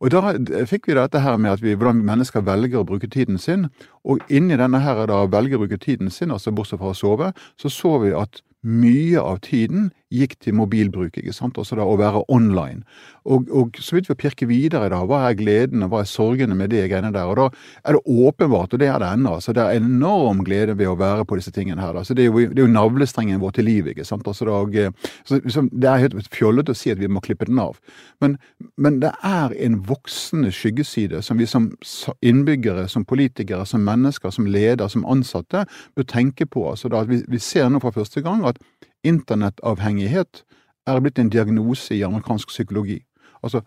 Og 0.00 0.10
da 0.10 0.32
fikk 0.66 0.86
vi 0.86 0.94
dette 0.94 1.20
her 1.20 1.36
med 1.36 1.60
vi, 1.60 1.74
hvordan 1.74 2.04
mennesker 2.04 2.44
velger 2.44 2.80
å 2.80 2.84
bruke 2.84 3.08
tiden 3.08 3.38
sin. 3.38 3.68
Og 4.04 4.20
inni 4.28 4.56
denne 4.56 4.78
her 4.78 5.06
da 5.06 5.24
velger 5.26 5.56
å 5.56 5.64
bruke 5.64 5.78
tiden 5.78 6.10
sin, 6.10 6.30
altså 6.30 6.52
bortsett 6.52 6.78
fra 6.78 6.92
å 6.92 6.94
sove, 6.94 7.32
så 7.58 7.68
så 7.68 7.98
vi 7.98 8.12
at 8.12 8.42
mye 8.62 9.20
av 9.20 9.40
tiden 9.40 9.90
gikk 10.12 10.36
til 10.42 10.54
mobilbruk, 10.54 11.16
ikke 11.18 11.34
sant, 11.34 11.58
altså 11.58 11.78
da 11.78 11.84
å 11.86 11.96
være 11.98 12.22
online. 12.32 12.84
Og, 13.26 13.48
og 13.50 13.78
så 13.82 13.96
vidt 13.96 14.10
vi 14.10 14.18
pirker 14.20 14.46
videre 14.46 14.90
da, 14.92 15.00
hva 15.06 15.24
er 15.26 15.38
gleden 15.38 15.82
og 15.82 15.90
hva 15.90 16.02
er 16.04 16.10
sorgene 16.10 16.54
med 16.54 16.70
det 16.70 16.84
greiene 16.92 17.10
der? 17.14 17.26
Og 17.26 17.40
da 17.40 17.46
er 17.82 17.96
det 17.96 18.02
åpenbart, 18.06 18.76
og 18.76 18.82
det 18.82 18.90
er 18.92 19.02
det 19.02 19.10
ennå, 19.16 19.34
altså 19.40 19.54
det 19.56 19.64
er 19.64 19.80
enorm 19.80 20.44
glede 20.46 20.76
ved 20.78 20.92
å 20.92 20.98
være 21.00 21.26
på 21.26 21.40
disse 21.40 21.50
tingene 21.54 21.82
her. 21.82 21.98
Altså 21.98 22.14
det 22.14 22.26
er 22.26 22.30
jo, 22.30 22.46
det 22.46 22.62
er 22.62 22.68
jo 22.68 22.76
navlestrengen 22.76 23.42
vår 23.42 23.56
til 23.58 23.68
livet, 23.68 23.96
ikke 23.96 24.06
sant. 24.06 24.28
Altså 24.30 24.46
da, 24.46 24.60
og, 24.62 24.78
så, 25.26 25.40
liksom, 25.42 25.70
det 25.74 25.90
er 25.90 26.04
helt 26.06 26.30
fjollete 26.34 26.76
å 26.76 26.78
si 26.78 26.94
at 26.94 27.02
vi 27.02 27.10
må 27.10 27.22
klippe 27.24 27.50
den 27.50 27.58
av. 27.62 27.80
Men, 28.22 28.38
men 28.78 29.00
det 29.02 29.10
er 29.26 29.54
en 29.66 29.80
voksende 29.88 30.54
skyggeside 30.54 31.22
som 31.26 31.42
vi 31.42 31.50
som 31.50 31.72
innbyggere, 32.22 32.86
som 32.88 33.04
politikere, 33.04 33.66
som 33.66 33.82
mennesker, 33.86 34.30
som 34.30 34.46
leder, 34.46 34.86
som 34.92 35.06
ansatte 35.08 35.66
bør 35.96 36.06
tenke 36.06 36.46
på. 36.46 36.68
altså 36.70 36.88
da, 36.92 37.02
vi, 37.08 37.22
vi 37.28 37.42
ser 37.42 37.68
nå 37.70 37.82
for 37.82 37.94
første 37.96 38.22
gang 38.22 38.46
at 38.46 38.62
internettavhengighet 39.06 40.42
er 40.86 41.00
blitt 41.02 41.18
en 41.18 41.30
diagnose 41.32 41.94
i 41.96 42.02
amerikansk 42.06 42.48
psykologi. 42.52 43.00
Altså 43.42 43.62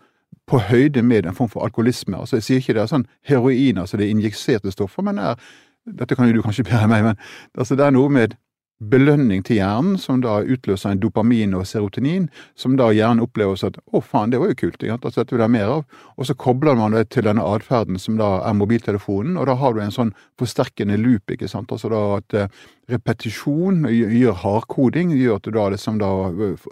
på 0.46 0.58
høyde 0.58 1.02
med 1.02 1.26
en 1.26 1.34
form 1.34 1.48
for 1.48 1.64
alkoholisme. 1.64 2.18
Altså 2.18 2.36
Jeg 2.36 2.42
sier 2.42 2.62
ikke 2.62 2.74
det 2.74 2.82
er 2.82 2.90
sånn 2.90 3.06
heroin, 3.26 3.78
altså 3.78 3.96
det 3.96 4.06
er 4.06 4.14
injiserte 4.14 4.72
stoffer, 4.74 5.04
men 5.06 5.20
det 5.20 5.32
er 5.32 5.50
Dette 5.98 6.14
kan 6.14 6.28
jo 6.28 6.34
du 6.36 6.42
kanskje 6.44 6.66
bedre 6.68 6.86
meg, 6.92 7.02
men 7.02 7.16
altså 7.58 7.74
det 7.74 7.86
er 7.86 7.90
noe 7.90 8.10
med 8.12 8.34
belønning 8.80 9.42
til 9.44 9.58
hjernen, 9.60 9.98
som 10.00 10.22
da 10.24 10.38
utløser 10.40 10.94
en 10.94 11.00
dopamin 11.02 11.52
og 11.56 11.66
serotonin, 11.68 12.30
som 12.56 12.78
da 12.80 12.88
hjernen 12.96 13.20
opplever 13.20 13.58
at 13.66 13.76
'å 13.92 14.00
faen, 14.00 14.30
det 14.30 14.40
var 14.40 14.48
jo 14.48 14.54
kult', 14.54 14.82
ikke? 14.82 14.98
altså 15.04 15.20
dette 15.20 15.36
vil 15.36 15.40
jeg 15.40 15.48
ha 15.50 15.52
mer 15.52 15.68
av. 15.68 15.84
Og 16.16 16.26
så 16.26 16.34
kobler 16.34 16.76
man 16.76 16.92
det 16.92 17.10
til 17.10 17.24
denne 17.24 17.44
atferden 17.44 17.98
som 17.98 18.16
da 18.16 18.40
er 18.48 18.54
mobiltelefonen, 18.54 19.36
og 19.36 19.46
da 19.46 19.54
har 19.54 19.74
du 19.74 19.80
en 19.80 19.90
sånn 19.90 20.14
forsterkende 20.38 20.96
loop, 20.96 21.30
ikke 21.30 21.48
sant. 21.48 21.70
Altså 21.70 21.90
da 21.90 22.16
at 22.16 22.34
eh, 22.34 22.48
repetisjon 22.88 23.84
gjør 23.84 24.32
hardkoding, 24.32 25.12
gjør 25.12 25.36
at 25.36 25.42
du 25.42 25.50
da 25.50 25.68
liksom 25.68 25.98
da 25.98 26.10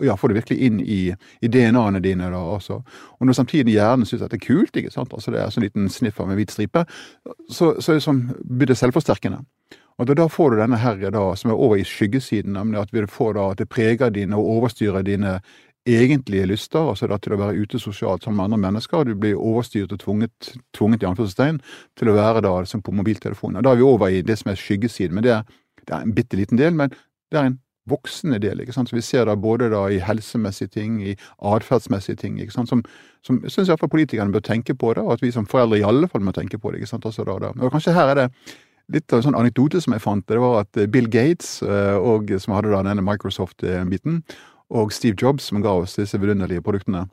ja, 0.02 0.16
får 0.16 0.28
det 0.28 0.40
virkelig 0.40 0.58
inn 0.60 0.80
i, 0.80 1.14
i 1.42 1.48
DNA-ene 1.48 2.00
dine. 2.00 2.30
da 2.30 2.38
også. 2.38 2.82
Og 3.20 3.26
når 3.26 3.34
samtidig 3.34 3.76
hjernen 3.76 4.06
syns 4.06 4.22
at 4.22 4.30
det 4.30 4.40
er 4.40 4.46
kult, 4.48 4.76
ikke 4.76 4.90
sant, 4.90 5.12
altså 5.12 5.30
det 5.30 5.40
er 5.40 5.50
sånn 5.50 5.66
liten 5.66 5.88
sniffer 5.88 6.26
med 6.26 6.36
hvit 6.40 6.50
stripe, 6.50 6.86
så, 7.50 7.76
så 7.80 7.92
er 7.92 8.00
det 8.00 8.06
sånn, 8.06 8.24
blir 8.44 8.66
det 8.66 8.78
selvforsterkende. 8.78 9.44
Og 9.98 10.10
da 10.14 10.28
får 10.30 10.50
du 10.50 10.60
denne 10.60 10.78
her 10.78 11.00
da, 11.10 11.22
som 11.34 11.50
er 11.50 11.58
over 11.58 11.80
i 11.80 11.86
skyggesiden, 11.86 12.52
nemlig 12.54 12.80
at, 12.80 12.92
vi 12.94 13.06
får 13.10 13.34
da, 13.34 13.48
at 13.50 13.58
det 13.58 13.68
preger 13.68 14.12
dine 14.14 14.38
og 14.38 14.50
overstyrer 14.58 15.02
dine 15.02 15.40
egentlige 15.88 16.46
lyster, 16.46 16.90
altså 16.90 17.08
da 17.08 17.16
til 17.18 17.34
å 17.34 17.38
være 17.40 17.62
ute 17.64 17.80
sosialt 17.80 18.24
sammen 18.24 18.38
med 18.38 18.44
andre 18.44 18.58
mennesker. 18.66 19.06
Du 19.08 19.14
blir 19.18 19.38
overstyrt 19.38 19.92
og 19.94 20.02
tvunget, 20.02 20.52
tvunget 20.76 21.02
i 21.02 21.08
anførselstegn 21.08 21.62
til 21.98 22.10
å 22.10 22.16
være 22.18 22.44
da 22.44 22.52
liksom 22.60 22.82
på 22.84 22.94
mobiltelefonen. 22.94 23.58
Og 23.58 23.64
Da 23.64 23.72
er 23.72 23.80
vi 23.80 23.86
over 23.88 24.12
i 24.12 24.22
det 24.22 24.38
som 24.38 24.52
er 24.52 24.60
skyggesiden, 24.60 25.14
men 25.14 25.24
det 25.24 25.32
er, 25.38 25.42
det 25.86 25.94
er 25.96 26.04
en 26.04 26.14
bitte 26.14 26.36
liten 26.36 26.60
del. 26.60 26.76
Men 26.76 26.92
det 27.32 27.40
er 27.40 27.50
en 27.50 27.58
voksende 27.88 28.38
del. 28.38 28.60
ikke 28.60 28.72
sant? 28.72 28.90
Så 28.90 28.96
Vi 28.96 29.02
ser 29.02 29.24
da 29.24 29.34
både 29.34 29.70
da 29.70 29.86
i 29.88 29.98
helsemessige 29.98 30.68
ting, 30.68 31.00
i 31.02 31.16
atferdsmessige 31.40 32.16
ting, 32.16 32.40
ikke 32.40 32.52
sant? 32.52 32.68
som, 32.68 32.84
som 33.24 33.40
jeg 33.42 33.50
syns 33.50 33.70
politikerne 33.90 34.32
bør 34.32 34.44
tenke 34.44 34.74
på 34.74 34.94
det, 34.94 35.02
og 35.02 35.12
at 35.12 35.22
vi 35.22 35.30
som 35.32 35.46
foreldre 35.46 35.78
i 35.78 35.86
alle 35.86 36.08
fall 36.08 36.20
må 36.20 36.32
tenke 36.32 36.58
på 36.58 36.70
det. 36.70 36.78
ikke 36.82 36.92
sant? 36.92 37.06
Altså 37.06 37.24
da, 37.24 37.38
da. 37.38 37.52
Og 37.58 37.72
kanskje 37.72 37.96
her 37.96 38.12
er 38.12 38.14
det 38.14 38.30
litt 38.92 39.12
av 39.12 39.20
en 39.20 39.28
sånn 39.28 39.38
anekdote 39.38 39.82
som 39.84 39.94
jeg 39.94 40.04
fant. 40.04 40.26
Det 40.28 40.40
var 40.40 40.62
at 40.62 40.80
eh, 40.80 40.88
Bill 40.90 41.10
Gates, 41.12 41.58
eh, 41.62 41.96
og, 41.96 42.32
som 42.40 42.56
hadde 42.56 42.72
da 42.72 42.82
denne 42.86 43.04
Microsoft-biten, 43.04 44.22
og 44.68 44.92
Steve 44.92 45.16
Jobs, 45.20 45.48
som 45.48 45.62
ga 45.64 45.78
oss 45.82 45.96
disse 45.96 46.18
vidunderlige 46.20 46.64
produktene, 46.64 47.06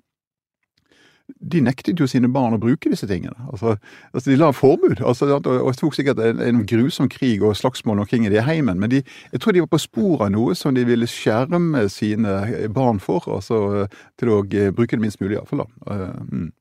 de 1.42 1.58
nektet 1.64 1.98
jo 1.98 2.06
sine 2.06 2.30
barn 2.30 2.54
å 2.54 2.60
bruke 2.62 2.90
disse 2.92 3.08
tingene. 3.10 3.34
Altså, 3.50 3.76
altså 4.14 4.30
De 4.30 4.36
la 4.38 4.52
forbud. 4.54 5.00
Altså, 5.02 5.26
og 5.34 5.46
det 5.72 5.80
tok 5.80 5.96
sikkert 5.98 6.20
en, 6.22 6.42
en, 6.44 6.60
grusom 6.70 7.10
krig 7.10 7.42
og 7.42 7.56
slagsmål 7.58 8.04
omkring 8.04 8.28
i 8.28 8.34
det 8.34 8.44
heimen, 8.46 8.78
men 8.80 8.92
de, 8.92 9.02
jeg 9.34 9.42
tror 9.42 9.56
de 9.56 9.64
var 9.64 9.72
på 9.74 9.82
sporet 9.82 10.28
av 10.28 10.36
noe 10.36 10.54
som 10.58 10.76
de 10.78 10.86
ville 10.86 11.10
skjerme 11.10 11.88
sine 11.90 12.70
barn 12.76 13.02
for, 13.02 13.26
altså 13.40 13.88
til 14.22 14.36
å 14.36 14.44
bruke 14.46 14.94
det 14.94 15.02
minst 15.02 15.22
mulig, 15.24 15.40
iallfall. 15.40 15.66
Mm. 16.30 16.52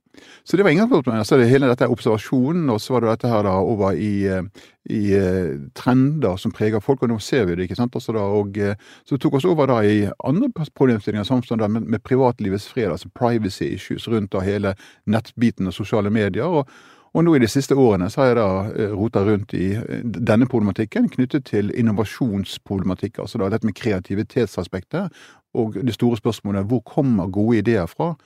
Så 0.45 0.57
det 0.57 0.63
var 0.63 0.71
ingen 0.71 0.89
problem. 0.89 1.25
Så 1.25 1.37
det 1.37 1.49
hele 1.49 1.69
dette 1.71 1.89
observasjonen, 1.89 2.71
og 2.71 2.81
så 2.81 2.95
var 2.95 3.05
det 3.05 3.11
dette 3.15 3.31
her 3.33 3.45
da 3.47 3.55
over 3.61 3.97
i, 3.97 4.27
eh, 4.29 4.43
i 4.91 5.03
uh, 5.17 5.61
trender 5.75 6.37
som 6.37 6.53
preger 6.53 6.81
folk, 6.85 7.03
og 7.03 7.13
nå 7.13 7.19
ser 7.19 7.47
vi 7.49 7.55
det, 7.55 7.69
ikke 7.69 7.79
sant. 7.79 7.95
Altså 7.97 8.13
da, 8.17 8.25
og 8.39 8.59
uh, 8.61 8.75
så 9.09 9.19
tok 9.19 9.39
oss 9.41 9.49
over 9.49 9.71
da 9.71 9.81
i 9.83 10.03
andre 10.25 10.51
problemstillinger, 10.55 11.25
som 11.25 11.43
sånn 11.43 11.65
med, 11.67 11.87
med, 11.87 12.03
privatlivets 12.05 12.69
fred, 12.69 12.91
altså 12.93 13.09
privacy 13.15 13.73
issues 13.75 14.09
rundt 14.09 14.35
da 14.35 14.45
hele 14.45 14.75
nettbiten 15.07 15.71
og 15.71 15.77
sosiale 15.77 16.13
medier. 16.13 16.45
og 16.45 16.69
og 17.15 17.23
nå 17.23 17.37
i 17.37 17.39
de 17.39 17.47
siste 17.47 17.77
årene 17.79 18.09
så 18.11 18.21
har 18.21 18.33
jeg 18.33 18.37
da 18.41 18.89
rota 18.91 19.21
rundt 19.23 19.53
i 19.55 19.69
denne 20.03 20.49
problematikken 20.51 21.07
knyttet 21.13 21.45
til 21.47 21.71
innovasjonsproblematikk, 21.79 23.21
altså 23.23 23.39
da 23.39 23.53
dette 23.53 23.69
med 23.69 23.77
kreativitetsaspektet, 23.79 25.15
og 25.55 25.79
det 25.79 25.95
store 25.95 26.19
spørsmålet 26.19 26.67
hvor 26.67 26.83
kommer 26.83 27.31
gode 27.31 27.61
ideer 27.63 27.87
fra 27.87 28.17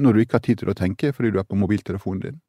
når 0.00 0.12
du 0.12 0.24
ikke 0.24 0.38
har 0.38 0.46
tid 0.46 0.62
til 0.62 0.72
å 0.72 0.76
tenke 0.78 1.12
fordi 1.14 1.32
du 1.34 1.40
er 1.40 1.48
på 1.48 1.58
mobiltelefonen 1.58 2.26
din. 2.26 2.40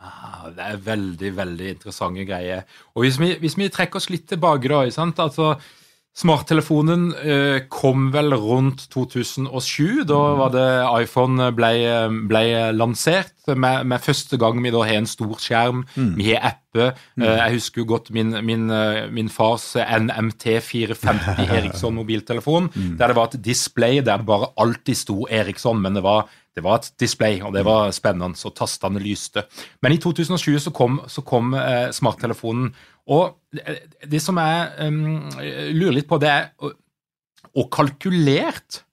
Ah, 0.00 0.48
det 0.56 0.64
er 0.64 0.80
veldig 0.84 1.30
veldig 1.36 1.68
interessante 1.74 2.24
greier. 2.24 2.64
Og 2.94 3.04
Hvis 3.04 3.20
vi, 3.20 3.34
hvis 3.40 3.58
vi 3.58 3.68
trekker 3.68 4.00
oss 4.00 4.08
litt 4.10 4.28
tilbake, 4.28 4.68
da 4.68 4.86
altså 4.86 5.54
Smarttelefonen 6.10 7.12
eh, 7.22 7.60
kom 7.70 8.08
vel 8.10 8.34
rundt 8.34 8.88
2007. 8.90 10.02
Da 10.10 10.18
mm. 10.18 10.40
var 10.40 10.50
det 10.52 10.70
iPhone 11.04 11.52
ble, 11.54 11.70
ble 12.28 12.42
lansert. 12.74 13.36
Med, 13.50 13.86
med, 13.88 14.02
første 14.02 14.36
gang 14.38 14.58
vi 14.62 14.72
da 14.74 14.82
har 14.84 14.98
en 14.98 15.08
stor 15.08 15.38
skjerm, 15.42 15.84
mm. 15.94 16.10
vi 16.18 16.26
har 16.32 16.50
apper. 16.50 16.98
Mm. 17.14 17.24
Eh, 17.24 17.36
jeg 17.38 17.56
husker 17.60 17.82
jo 17.82 17.86
godt 17.94 18.10
min, 18.14 18.34
min, 18.46 18.66
eh, 18.74 19.06
min 19.14 19.30
fars 19.30 19.70
NMT 19.78 20.58
450 20.66 21.54
Eriksson 21.60 21.96
mobiltelefon. 22.02 22.68
Mm. 22.74 22.92
Der 22.98 23.14
det 23.14 23.18
var 23.20 23.30
et 23.30 23.40
display 23.46 24.02
der 24.02 24.18
det 24.20 24.28
bare 24.28 24.50
alltid 24.60 24.98
sto 24.98 25.22
Eriksson, 25.30 25.78
men 25.80 25.94
det 25.94 26.04
var 26.04 26.26
det 26.56 26.64
var 26.64 26.80
et 26.80 26.90
display, 26.98 27.38
og 27.46 27.54
det 27.54 27.62
var 27.64 27.92
spennende, 27.94 28.38
og 28.44 28.54
tastene 28.58 29.02
lyste. 29.02 29.44
Men 29.82 29.94
i 29.94 30.00
2020 30.02 30.58
så 30.66 30.72
kom, 30.74 31.00
så 31.06 31.22
kom 31.22 31.54
eh, 31.54 31.90
smarttelefonen. 31.94 32.72
Og 33.10 33.36
det, 33.54 33.78
det 34.10 34.22
som 34.22 34.38
jeg 34.38 34.88
um, 34.90 35.30
lurer 35.76 36.00
litt 36.00 36.10
på, 36.10 36.18
det 36.22 36.30
er 36.30 36.50
Og 37.56 37.66
kalkulert 37.72 38.84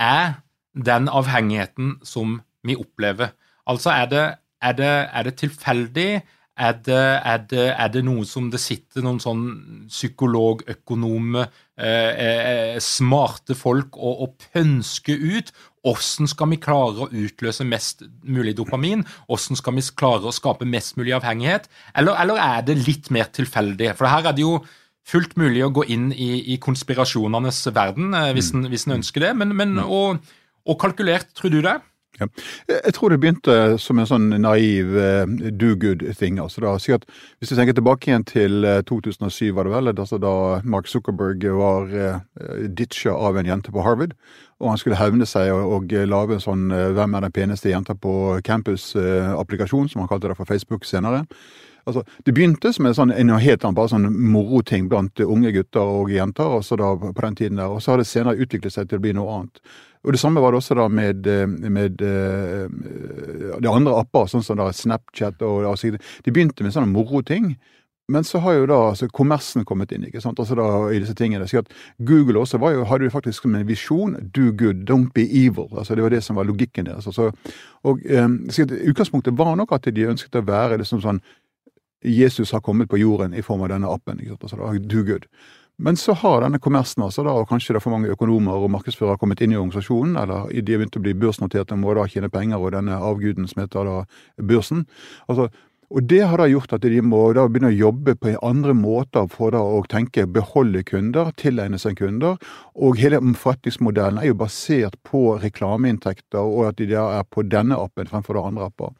er 0.00 0.40
den 0.74 1.08
avhengigheten 1.08 1.98
som 2.02 2.40
vi 2.64 2.74
opplever. 2.74 3.34
Altså, 3.66 3.90
er 3.90 4.06
det, 4.10 4.24
er 4.62 4.72
det, 4.72 4.92
er 5.12 5.22
det 5.22 5.34
tilfeldig? 5.38 6.22
Er 6.56 6.72
det, 6.72 7.04
er, 7.24 7.36
det, 7.50 7.68
er 7.70 7.88
det, 7.88 8.02
noe 8.04 8.24
som 8.28 8.50
det 8.52 8.60
sitter 8.60 9.04
noen 9.04 9.20
sånn 9.22 9.44
psykologøkonome, 9.88 11.46
eh, 11.80 12.24
eh, 12.26 12.80
smarte 12.82 13.56
folk 13.56 13.96
og, 13.96 14.26
og 14.26 14.48
pønsker 14.52 15.22
ut? 15.22 15.52
Hvordan 15.82 16.30
skal 16.30 16.50
vi 16.52 16.60
klare 16.62 17.04
å 17.04 17.10
utløse 17.10 17.64
mest 17.66 18.04
mulig 18.22 18.54
dopamin? 18.58 19.02
Hvordan 19.26 19.58
skal 19.58 19.74
vi 19.74 19.82
klare 19.98 20.30
å 20.30 20.34
skape 20.34 20.68
mest 20.68 20.94
mulig 21.00 21.16
avhengighet? 21.16 21.66
Eller, 21.98 22.14
eller 22.22 22.38
er 22.38 22.62
det 22.68 22.78
litt 22.84 23.10
mer 23.14 23.32
tilfeldig? 23.34 23.90
For 23.98 24.06
her 24.06 24.30
er 24.30 24.36
det 24.36 24.44
jo 24.44 24.60
fullt 25.08 25.34
mulig 25.40 25.64
å 25.66 25.72
gå 25.74 25.86
inn 25.90 26.12
i, 26.14 26.54
i 26.54 26.58
konspirasjonenes 26.62 27.64
verden 27.74 28.14
eh, 28.14 28.30
hvis 28.36 28.52
en, 28.54 28.68
hvis 28.70 28.86
en 28.86 29.00
ønsker 29.00 29.26
det, 29.26 29.32
men, 29.40 29.56
men 29.58 29.80
og, 29.82 30.22
og 30.62 30.78
kalkulert, 30.78 31.32
tror 31.34 31.50
du 31.50 31.58
det? 31.64 31.80
Ja. 32.22 32.28
Jeg 32.72 32.94
tror 32.96 33.12
det 33.12 33.18
begynte 33.22 33.56
som 33.82 33.98
en 33.98 34.08
sånn 34.08 34.28
naiv 34.42 34.94
uh, 34.94 35.24
do 35.50 35.72
good-ting. 35.78 36.38
altså 36.42 36.62
Hvis 36.62 37.50
du 37.50 37.56
tenker 37.56 37.74
tilbake 37.74 38.10
igjen 38.10 38.26
til 38.28 38.66
2007, 38.86 39.48
eh, 39.48 39.54
var 39.56 39.66
det 39.66 39.74
vel, 39.74 39.92
altså 39.92 40.20
da 40.22 40.62
Mark 40.64 40.86
Zuckerberg 40.86 41.44
var 41.58 41.90
uh, 41.90 42.20
ditcha 42.68 43.14
av 43.14 43.38
en 43.38 43.46
jente 43.46 43.72
på 43.72 43.82
Harvard, 43.82 44.14
og 44.62 44.70
han 44.70 44.78
skulle 44.78 45.00
hevne 45.00 45.26
seg 45.26 45.50
og, 45.52 45.90
og 45.90 45.92
lage 46.06 46.38
en 46.38 46.46
sånn 46.46 46.70
'Hvem 46.70 47.16
er 47.16 47.26
den 47.26 47.34
peneste 47.34 47.72
jenta 47.72 47.94
på 47.94 48.40
campus'-applikasjon, 48.46 49.90
som 49.90 50.00
han 50.00 50.08
kalte 50.08 50.28
det 50.28 50.38
for 50.38 50.46
Facebook 50.46 50.84
senere. 50.84 51.26
Altså, 51.86 52.02
det 52.26 52.34
begynte 52.34 52.70
som 52.72 52.86
en, 52.86 52.94
sånn, 52.94 53.10
en 53.10 53.32
helt 53.42 53.64
annen 53.64 53.74
bare 53.74 53.90
sånn 53.90 54.06
moroting 54.06 54.86
blant 54.90 55.18
unge 55.24 55.50
gutter 55.56 55.82
og 55.82 56.12
jenter 56.14 56.58
altså 56.58 56.78
da, 56.78 56.92
på 56.94 57.24
den 57.24 57.38
tiden 57.38 57.58
der, 57.58 57.72
og 57.74 57.82
så 57.82 57.94
har 57.94 58.02
det 58.02 58.06
senere 58.10 58.38
utviklet 58.38 58.74
seg 58.74 58.90
til 58.90 59.00
å 59.00 59.02
bli 59.02 59.14
noe 59.18 59.38
annet. 59.38 59.58
Og 60.04 60.12
Det 60.12 60.20
samme 60.20 60.40
var 60.42 60.50
det 60.50 60.58
også 60.58 60.74
da 60.74 60.88
med, 60.88 61.26
eh, 61.26 61.46
med 61.46 62.02
uh, 62.02 62.66
de 63.62 63.70
andre 63.70 64.00
apper, 64.00 64.26
sånn 64.26 64.42
som 64.42 64.58
da 64.58 64.72
Snapchat. 64.72 65.42
og 65.42 65.68
altså, 65.70 65.92
De 66.24 66.32
begynte 66.32 66.64
med 66.64 66.74
sånne 66.74 66.90
moroting. 66.90 67.54
Men 68.08 68.24
så 68.24 68.40
har 68.42 68.56
jo 68.56 68.66
da 68.66 68.78
altså, 68.90 69.06
kommersen 69.14 69.64
kommet 69.64 69.92
inn 69.94 70.04
ikke 70.08 70.20
sant? 70.20 70.40
Altså 70.42 70.56
da, 70.58 70.66
i 70.90 70.98
disse 71.00 71.14
tingene. 71.14 71.46
Så 71.48 71.62
at 71.62 71.70
Google 72.02 72.42
også 72.42 72.58
var 72.58 72.74
jo, 72.74 72.84
hadde 72.90 73.06
jo 73.06 73.14
faktisk 73.14 73.46
en 73.46 73.62
visjon 73.68 74.16
'do 74.34 74.50
good, 74.50 74.82
don't 74.90 75.12
be 75.14 75.22
evil'. 75.22 75.78
altså 75.78 75.94
Det 75.94 76.02
var 76.02 76.10
det 76.10 76.22
som 76.24 76.36
var 76.36 76.44
logikken 76.44 76.86
deres. 76.86 77.06
Altså, 77.06 77.30
og 77.82 78.00
um, 78.18 78.50
så 78.50 78.62
at 78.62 78.72
Utgangspunktet 78.72 79.38
var 79.38 79.54
nok 79.54 79.72
at 79.72 79.94
de 79.94 80.08
ønsket 80.08 80.34
å 80.34 80.46
være 80.46 80.78
liksom 80.82 81.00
sånn 81.00 81.20
Jesus 82.04 82.50
har 82.50 82.60
kommet 82.60 82.90
på 82.90 82.98
jorden 82.98 83.34
i 83.34 83.42
form 83.42 83.62
av 83.62 83.68
denne 83.68 83.88
appen. 83.88 84.18
ikke 84.20 84.34
sant? 84.34 84.42
Altså 84.42 84.56
da, 84.56 84.78
do 84.78 85.04
good. 85.04 85.26
Men 85.82 85.98
så 85.98 86.14
har 86.14 86.44
denne 86.44 86.60
kommersen, 86.62 87.02
altså 87.02 87.24
da, 87.26 87.34
og 87.34 87.48
kanskje 87.50 87.74
det 87.74 87.80
er 87.80 87.84
for 87.84 87.94
mange 87.94 88.12
økonomer 88.12 88.54
og 88.54 88.70
markedsførere 88.76 89.18
kommet 89.18 89.42
inn 89.42 89.56
i 89.56 89.58
organisasjonen, 89.58 90.14
eller 90.20 90.46
de 90.52 90.76
har 90.76 90.82
begynt 90.82 91.00
å 91.00 91.02
bli 91.02 91.16
børsnoterte 91.18 91.74
og 91.74 91.82
må 91.82 91.96
da 91.98 92.06
tjene 92.10 92.30
penger, 92.32 92.62
og 92.62 92.74
denne 92.76 93.00
avguden 93.02 93.50
som 93.50 93.64
heter 93.64 93.90
da 93.90 93.98
børsen. 94.52 94.86
altså 95.26 95.50
og 95.92 96.06
det 96.08 96.22
har 96.24 96.40
da 96.40 96.46
gjort 96.48 96.72
at 96.72 96.84
de 96.88 97.00
må 97.04 97.20
da 97.36 97.44
begynne 97.50 97.68
å 97.68 97.76
jobbe 97.76 98.14
på 98.16 98.32
andre 98.46 98.72
måter 98.76 99.26
for 99.28 99.52
da 99.52 99.60
å 99.60 99.82
tenke 99.92 100.24
beholde 100.24 100.80
kunder, 100.88 101.32
tilegne 101.36 101.76
seg 101.80 101.98
kunder. 102.00 102.38
Og 102.72 102.96
hele 103.00 103.20
forretningsmodellen 103.20 104.22
er 104.22 104.30
jo 104.30 104.38
basert 104.40 104.96
på 105.04 105.36
reklameinntekter, 105.42 106.40
og 106.40 106.70
at 106.70 106.78
de 106.80 106.88
da 106.94 107.04
er 107.18 107.28
på 107.28 107.44
denne 107.44 107.76
appen 107.76 108.08
fremfor 108.08 108.38
da 108.38 108.46
andre 108.48 108.70
apper. 108.70 108.94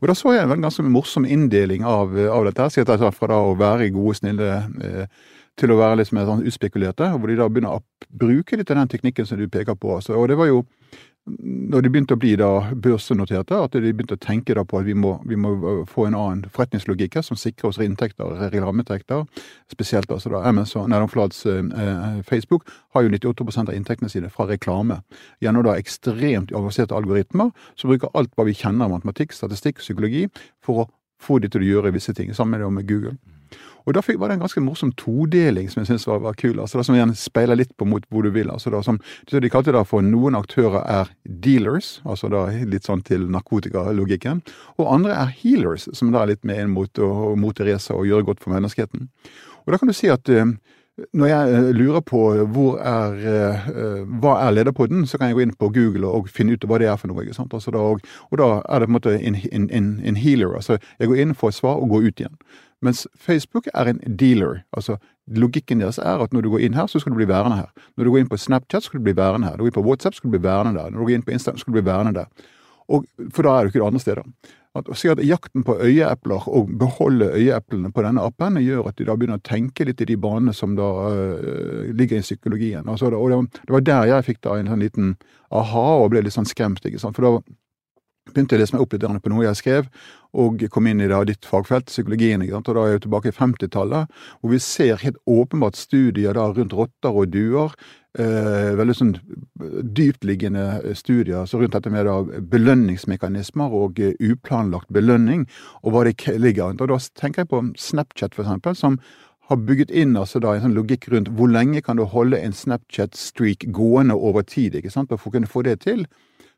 Og 0.00 0.10
da 0.10 0.16
så 0.18 0.34
jeg 0.34 0.48
en 0.48 0.66
ganske 0.66 0.82
morsom 0.82 1.28
inndeling 1.28 1.86
av, 1.86 2.16
av 2.26 2.48
dette, 2.48 2.66
fra 3.14 3.30
da 3.30 3.38
å 3.38 3.54
være 3.58 3.92
gode, 3.94 4.18
snille 4.18 4.50
eh, 4.82 5.22
til 5.60 5.72
å 5.72 5.78
være 5.78 6.00
litt 6.00 6.12
mer 6.16 6.28
sånn 6.28 6.44
utspekulerte, 6.48 7.10
hvor 7.16 7.30
de 7.30 7.38
da 7.38 7.48
begynner 7.48 7.78
å 7.78 7.82
bruke 8.08 8.56
litt 8.56 8.70
av 8.72 8.80
den 8.80 8.92
teknikken 8.92 9.28
som 9.28 9.40
du 9.40 9.48
peker 9.52 9.76
på. 9.78 9.96
Altså, 9.98 10.16
og 10.16 10.30
det 10.30 10.38
var 10.40 10.48
jo 10.48 10.62
når 11.22 11.84
de 11.84 11.90
begynte 11.92 12.16
å 12.16 12.18
bli 12.18 12.32
da 12.34 12.48
børsnoterte, 12.82 13.54
at 13.54 13.76
de 13.76 13.92
begynte 13.94 14.16
å 14.16 14.22
tenke 14.22 14.56
da 14.58 14.64
på 14.66 14.80
at 14.80 14.86
vi 14.88 14.94
må, 14.98 15.12
vi 15.28 15.36
må 15.38 15.52
få 15.86 16.08
en 16.08 16.16
annen 16.18 16.48
forretningslogikk 16.50 17.20
som 17.22 17.38
sikrer 17.38 17.68
oss 17.70 17.78
inntekter, 17.82 18.32
reklameinntekter. 18.50 19.22
Spesielt 19.70 20.10
altså 20.10 20.32
da 20.32 20.42
Amazon, 20.50 20.90
Næromflads 20.90 21.44
eh, 21.46 22.18
Facebook 22.26 22.66
har 22.96 23.06
jo 23.06 23.12
98% 23.14 23.70
av 23.70 23.76
inntektene 23.78 24.10
sine 24.10 24.32
fra 24.34 24.48
reklame. 24.50 24.98
Gjennom 25.44 25.68
da 25.68 25.76
ekstremt 25.78 26.50
avanserte 26.50 26.98
algoritmer 26.98 27.52
som 27.76 27.92
bruker 27.92 28.10
alt 28.18 28.34
hva 28.34 28.48
vi 28.48 28.58
kjenner 28.58 28.88
av 28.88 28.96
matematikk, 28.96 29.36
statistikk, 29.36 29.78
psykologi, 29.84 30.26
for 30.64 30.82
å 30.82 30.88
få 31.22 31.38
de 31.38 31.52
til 31.52 31.62
å 31.62 31.70
gjøre 31.70 31.94
visse 31.94 32.14
ting. 32.18 32.34
Sammen 32.34 32.66
med 32.74 32.90
Google. 32.90 33.14
Og 33.86 33.96
da 33.96 34.02
var 34.06 34.30
det 34.30 34.36
en 34.36 34.44
ganske 34.44 34.62
morsom 34.62 34.92
todeling 34.98 35.70
som 35.70 35.82
jeg 35.82 35.90
syntes 35.90 36.06
var, 36.06 36.20
var, 36.22 36.34
kul. 36.38 36.60
altså 36.60 36.78
det 36.78 36.86
Som 36.86 36.96
igjen 36.96 37.14
speiler 37.18 37.58
litt 37.58 37.76
på 37.76 37.86
mot 37.88 38.04
hvor 38.10 38.22
du 38.22 38.30
vil. 38.30 38.50
altså 38.50 38.70
da 38.70 38.82
som, 38.82 39.00
De 39.30 39.50
kalte 39.50 39.72
det 39.72 39.84
for 39.86 40.02
noen 40.02 40.38
aktører 40.38 40.82
er 40.86 41.10
dealers, 41.24 42.00
altså 42.04 42.28
da 42.28 42.46
litt 42.50 42.86
sånn 42.86 43.02
til 43.02 43.26
narkotikalogikken. 43.30 44.42
Og 44.78 44.92
andre 44.92 45.16
er 45.16 45.34
healers, 45.42 45.88
som 45.92 46.12
da 46.12 46.22
er 46.22 46.34
litt 46.34 46.44
med 46.44 46.60
inn 46.60 46.76
mot 46.76 46.98
å 46.98 47.34
mote 47.36 47.66
race 47.66 47.92
og 47.94 48.06
gjøre 48.06 48.30
godt 48.30 48.44
for 48.44 48.54
menneskeheten. 48.54 49.08
Og 49.66 49.72
da 49.72 49.78
kan 49.78 49.90
du 49.90 49.94
si 49.94 50.10
at 50.10 50.28
uh, 50.30 50.46
når 51.16 51.30
jeg 51.30 51.52
eh, 51.56 51.68
lurer 51.72 52.02
på 52.04 52.18
er, 52.76 53.14
uh, 53.16 54.02
hva 54.20 54.34
er 54.44 54.56
lederpodden, 54.58 55.06
så 55.08 55.18
kan 55.18 55.30
jeg 55.30 55.38
gå 55.38 55.44
inn 55.46 55.54
på 55.56 55.70
Google 55.72 56.10
og 56.10 56.28
finne 56.28 56.52
ut 56.52 56.66
hva 56.68 56.80
det 56.82 56.90
er 56.92 56.98
for 57.00 57.08
noe. 57.08 57.24
Altså 57.24 57.72
da, 57.72 57.80
og, 57.80 58.02
og, 58.28 58.36
da 58.38 58.50
er 58.60 58.82
det 58.82 58.88
på 58.88 58.92
en 58.92 58.98
måte 58.98 59.14
en, 59.16 59.70
en, 59.72 60.20
healer. 60.20 60.52
altså 60.58 60.76
Jeg 60.98 61.08
går 61.08 61.22
inn, 61.24 61.34
får 61.38 61.56
svar 61.62 61.80
og 61.80 61.94
går 61.94 62.10
ut 62.10 62.20
igjen. 62.20 62.36
Mens 62.82 63.06
Facebook 63.14 63.68
er 63.74 63.90
en 63.90 64.00
dealer. 64.18 64.62
altså 64.72 64.98
Logikken 65.30 65.80
deres 65.80 65.98
er 65.98 66.18
at 66.18 66.32
når 66.34 66.42
du 66.42 66.50
går 66.50 66.64
inn 66.66 66.74
her, 66.74 66.88
så 66.90 66.98
skal 66.98 67.12
du 67.12 67.20
bli 67.20 67.28
værende 67.30 67.60
her. 67.60 67.70
Når 67.96 68.04
du 68.04 68.10
går 68.10 68.24
inn 68.24 68.32
på 68.32 68.36
Snapchat, 68.36 68.82
skal 68.82 68.98
du 68.98 69.04
bli 69.04 69.16
værende 69.16 69.46
her. 69.46 69.56
Når 69.56 69.62
du 69.62 69.64
går 69.64 69.70
inn 69.70 69.78
på 69.78 69.86
WhatsApp, 69.86 70.16
skal 70.18 70.28
du 70.28 70.34
bli 70.36 70.42
værende 70.42 70.74
der. 70.80 70.90
Når 70.90 70.98
du 70.98 71.06
går 71.06 71.14
inn 71.14 71.22
på 71.22 71.36
Instagram, 71.36 71.58
skal 71.58 71.70
du 71.70 71.78
bli 71.78 71.86
værende 71.86 72.14
der. 72.18 72.50
Og, 72.90 73.06
for 73.30 73.46
da 73.46 73.54
er 73.54 73.62
du 73.62 73.70
ikke 73.70 73.78
det 73.78 73.86
andre 73.86 74.02
steder. 74.02 74.26
At, 74.72 74.88
å 74.88 74.96
si 74.96 75.10
at 75.12 75.20
Jakten 75.20 75.64
på 75.68 75.76
øyeepler 75.84 76.46
og 76.48 76.70
beholde 76.80 77.28
øyeeplene 77.36 77.90
på 77.92 78.02
denne 78.06 78.24
appen 78.24 78.56
gjør 78.64 78.88
at 78.88 78.96
de 78.96 79.04
da 79.04 79.16
begynner 79.20 79.40
å 79.40 79.44
tenke 79.44 79.84
litt 79.84 80.00
i 80.00 80.08
de 80.08 80.16
banene 80.16 80.54
som 80.56 80.72
da 80.78 80.88
uh, 81.12 81.90
ligger 81.92 82.18
i 82.18 82.24
psykologien. 82.24 82.88
Altså, 82.88 83.12
og 83.12 83.34
det, 83.52 83.68
var 83.68 83.84
der 83.84 84.08
jeg 84.08 84.28
fikk 84.30 84.40
da 84.48 84.56
en 84.56 84.72
sånn 84.72 84.82
liten 84.82 85.10
aha 85.52 85.84
og 86.00 86.14
ble 86.14 86.24
litt 86.24 86.34
sånn 86.34 86.48
skremt. 86.48 86.80
ikke 86.88 87.02
sant? 87.02 87.18
For 87.18 87.28
da 87.28 87.34
begynte 88.30 88.54
jeg 88.54 88.60
å 88.60 88.62
lese 88.62 88.76
meg 88.76 88.84
opp 88.84 88.92
litt 88.94 89.24
på 89.24 89.32
noe 89.32 89.46
jeg 89.48 89.58
skrev, 89.58 89.88
og 90.38 90.62
kom 90.72 90.86
inn 90.88 91.02
i 91.02 91.08
da 91.10 91.22
ditt 91.28 91.44
fagfelt, 91.48 91.90
psykologien. 91.90 92.44
Og 92.46 92.68
da 92.68 92.84
er 92.84 92.94
jeg 92.94 93.02
tilbake 93.06 93.32
i 93.32 93.36
50-tallet, 93.36 94.22
hvor 94.40 94.52
vi 94.52 94.60
ser 94.62 95.02
helt 95.02 95.18
åpenbart 95.28 95.76
studier 95.76 96.38
da 96.38 96.46
rundt 96.52 96.76
rotter 96.76 97.18
og 97.18 97.34
duer. 97.34 97.74
Eh, 98.12 98.70
veldig 98.76 98.94
sånn 98.96 99.12
dyptliggende 99.96 100.94
studier 100.98 101.46
så 101.48 101.60
rundt 101.60 101.72
dette 101.72 101.92
med 101.92 102.04
da 102.04 102.18
belønningsmekanismer 102.44 103.72
og 103.72 104.02
uh, 104.04 104.10
uplanlagt 104.20 104.90
belønning, 104.92 105.46
og 105.80 105.94
hva 105.94 106.04
det 106.04 106.18
ligger. 106.36 106.76
Og 106.76 106.92
da 106.92 106.98
tenker 107.18 107.42
jeg 107.42 107.52
på 107.52 107.62
Snapchat, 107.80 108.36
for 108.36 108.44
eksempel, 108.44 108.76
som 108.76 109.00
har 109.48 109.60
bygget 109.64 109.90
inn 109.90 110.12
altså 110.16 110.40
da 110.40 110.52
en 110.54 110.66
sånn 110.66 110.76
logikk 110.76 111.08
rundt 111.12 111.32
hvor 111.36 111.50
lenge 111.50 111.80
kan 111.84 111.98
du 111.98 112.04
holde 112.08 112.38
en 112.40 112.54
Snapchat-streak 112.56 113.66
gående 113.74 114.14
over 114.16 114.44
tid, 114.44 114.76
ikke 114.76 114.92
sant, 114.92 115.12
for 115.12 115.32
å 115.32 115.34
kunne 115.38 115.50
få 115.50 115.64
det 115.66 115.80
til 115.84 116.06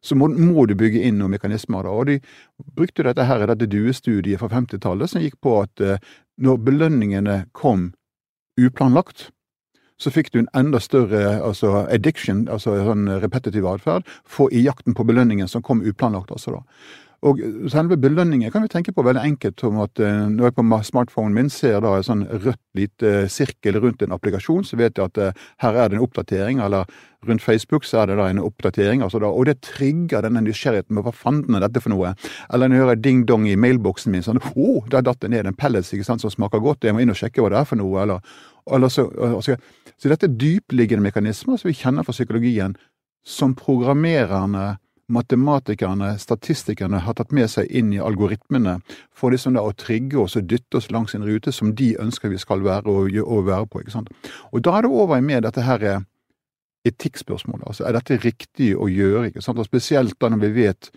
så 0.05 0.17
må, 0.19 0.29
må, 0.29 0.67
du 0.69 0.75
bygge 0.79 1.03
inn 1.09 1.17
noen 1.21 1.33
mekanismer. 1.35 1.87
Da. 1.87 1.93
Og 1.93 2.11
de 2.11 2.19
brukte 2.77 3.07
dette 3.07 3.25
her 3.25 3.47
dette 3.49 3.69
duestudiet 3.71 4.43
fra 4.43 4.51
50-tallet, 4.53 5.11
som 5.11 5.25
gikk 5.25 5.39
på 5.45 5.57
at 5.63 5.85
eh, 5.85 6.03
når 6.45 6.61
belønningene 6.67 7.39
kom 7.57 7.93
uplanlagt, 8.61 9.31
så 10.01 10.11
fikk 10.11 10.33
du 10.35 10.41
en 10.43 10.51
enda 10.59 10.81
større 10.83 11.39
altså 11.39 11.85
addiction, 11.85 12.45
altså 12.51 12.75
sånn 12.83 13.07
repetitiv 13.23 13.67
atferd, 13.71 14.09
i 14.51 14.65
jakten 14.65 14.97
på 14.97 15.07
belønningen 15.07 15.49
som 15.49 15.63
kom 15.63 15.85
uplanlagt. 15.87 16.35
altså 16.35 16.59
da. 16.59 16.63
Og 17.25 17.41
selve 17.73 17.97
belønningen 17.97 18.53
kan 18.53 18.67
vi 18.67 18.69
tenke 18.69 18.93
på 18.93 19.03
veldig 19.07 19.23
enkelt 19.25 19.63
som 19.63 19.79
at 19.81 20.01
uh, 20.03 20.27
når 20.29 20.51
jeg 20.51 20.57
på 20.59 20.79
smartphonen 20.91 21.37
min 21.37 21.49
ser 21.53 21.79
da 21.81 21.95
en 21.97 22.05
sånn 22.05 22.25
rødt 22.29 22.61
lite 22.77 23.13
uh, 23.25 23.31
sirkel 23.33 23.79
rundt 23.81 24.05
en 24.05 24.13
applikasjon, 24.13 24.67
så 24.69 24.77
vet 24.77 25.01
jeg 25.01 25.09
at 25.09 25.21
uh, 25.23 25.47
her 25.65 25.79
er 25.79 25.89
det 25.89 25.97
en 25.97 26.05
oppdatering, 26.05 26.61
eller 26.61 26.85
rundt 27.25 27.41
Facebook 27.41 27.89
så 27.89 28.03
er 28.03 28.13
det 28.13 28.19
da 28.21 28.29
en 28.29 28.43
oppdatering, 28.45 29.01
altså 29.07 29.23
da, 29.23 29.31
og 29.33 29.49
det 29.49 29.57
trigger 29.65 30.27
denne 30.27 30.45
nysgjerrigheten 30.45 30.99
med 30.99 31.07
hva 31.07 31.15
fanden 31.17 31.57
er 31.57 31.65
dette 31.65 31.81
for 31.81 31.95
noe? 31.95 32.13
Eller 32.53 32.69
når 32.69 32.77
jeg 32.77 32.85
hører 32.85 33.03
ding-dong 33.07 33.49
i 33.49 33.57
mailboksen 33.57 34.13
min, 34.13 34.27
sånn 34.27 34.43
å, 34.43 34.53
oh, 34.53 34.85
der 34.93 35.07
datt 35.09 35.25
det 35.25 35.33
ned 35.33 35.49
en 35.49 35.57
pellets 35.57 35.95
ikke 35.97 36.05
sant, 36.05 36.21
som 36.21 36.33
smaker 36.35 36.61
godt, 36.65 36.85
jeg 36.85 36.93
må 36.93 37.01
inn 37.01 37.15
og 37.15 37.21
sjekke 37.21 37.41
hva 37.41 37.55
det 37.55 37.63
er 37.63 37.71
for 37.73 37.81
noe, 37.81 38.05
eller, 38.05 38.37
eller 38.69 38.93
så, 38.93 39.09
altså, 39.33 39.57
så 39.97 40.13
dette 40.13 40.29
er 40.29 40.37
dypliggende 40.45 41.09
mekanismer 41.09 41.57
som 41.57 41.73
vi 41.73 41.79
kjenner 41.81 42.05
fra 42.05 42.13
psykologien, 42.13 42.77
som 43.25 43.57
programmererne 43.57 44.75
matematikerne, 45.13 46.15
statistikerne, 46.19 47.03
har 47.05 47.17
tatt 47.19 47.33
med 47.37 47.51
seg 47.53 47.69
inn 47.69 47.93
i 47.93 48.01
algoritmene 48.01 48.79
for 49.13 49.35
liksom 49.35 49.57
da 49.59 49.65
å 49.65 49.75
trigge 49.77 50.19
oss 50.23 50.37
og 50.41 50.49
dytte 50.49 50.81
oss 50.81 50.91
langs 50.95 51.15
en 51.17 51.27
rute 51.27 51.53
som 51.53 51.75
de 51.77 51.93
ønsker 52.01 52.33
vi 52.33 52.41
skal 52.41 52.65
være 52.65 52.91
og, 52.91 53.19
og 53.25 53.47
være 53.49 53.69
på. 53.69 53.83
ikke 53.83 53.95
sant? 53.95 54.11
Og 54.53 54.65
da 54.65 54.79
er 54.79 54.87
det 54.87 54.93
over 54.93 55.21
med 55.25 55.45
dette 55.45 55.65
her 55.65 55.85
eh, 55.91 56.05
etikkspørsmålet. 56.89 57.67
Altså, 57.69 57.87
er 57.89 57.97
dette 57.97 58.21
riktig 58.25 58.75
å 58.77 58.89
gjøre? 58.91 59.29
ikke 59.29 59.45
sant? 59.45 59.61
Og 59.61 59.69
Spesielt 59.69 60.17
da 60.21 60.33
når 60.33 60.45
vi 60.47 60.53
vet 60.63 60.91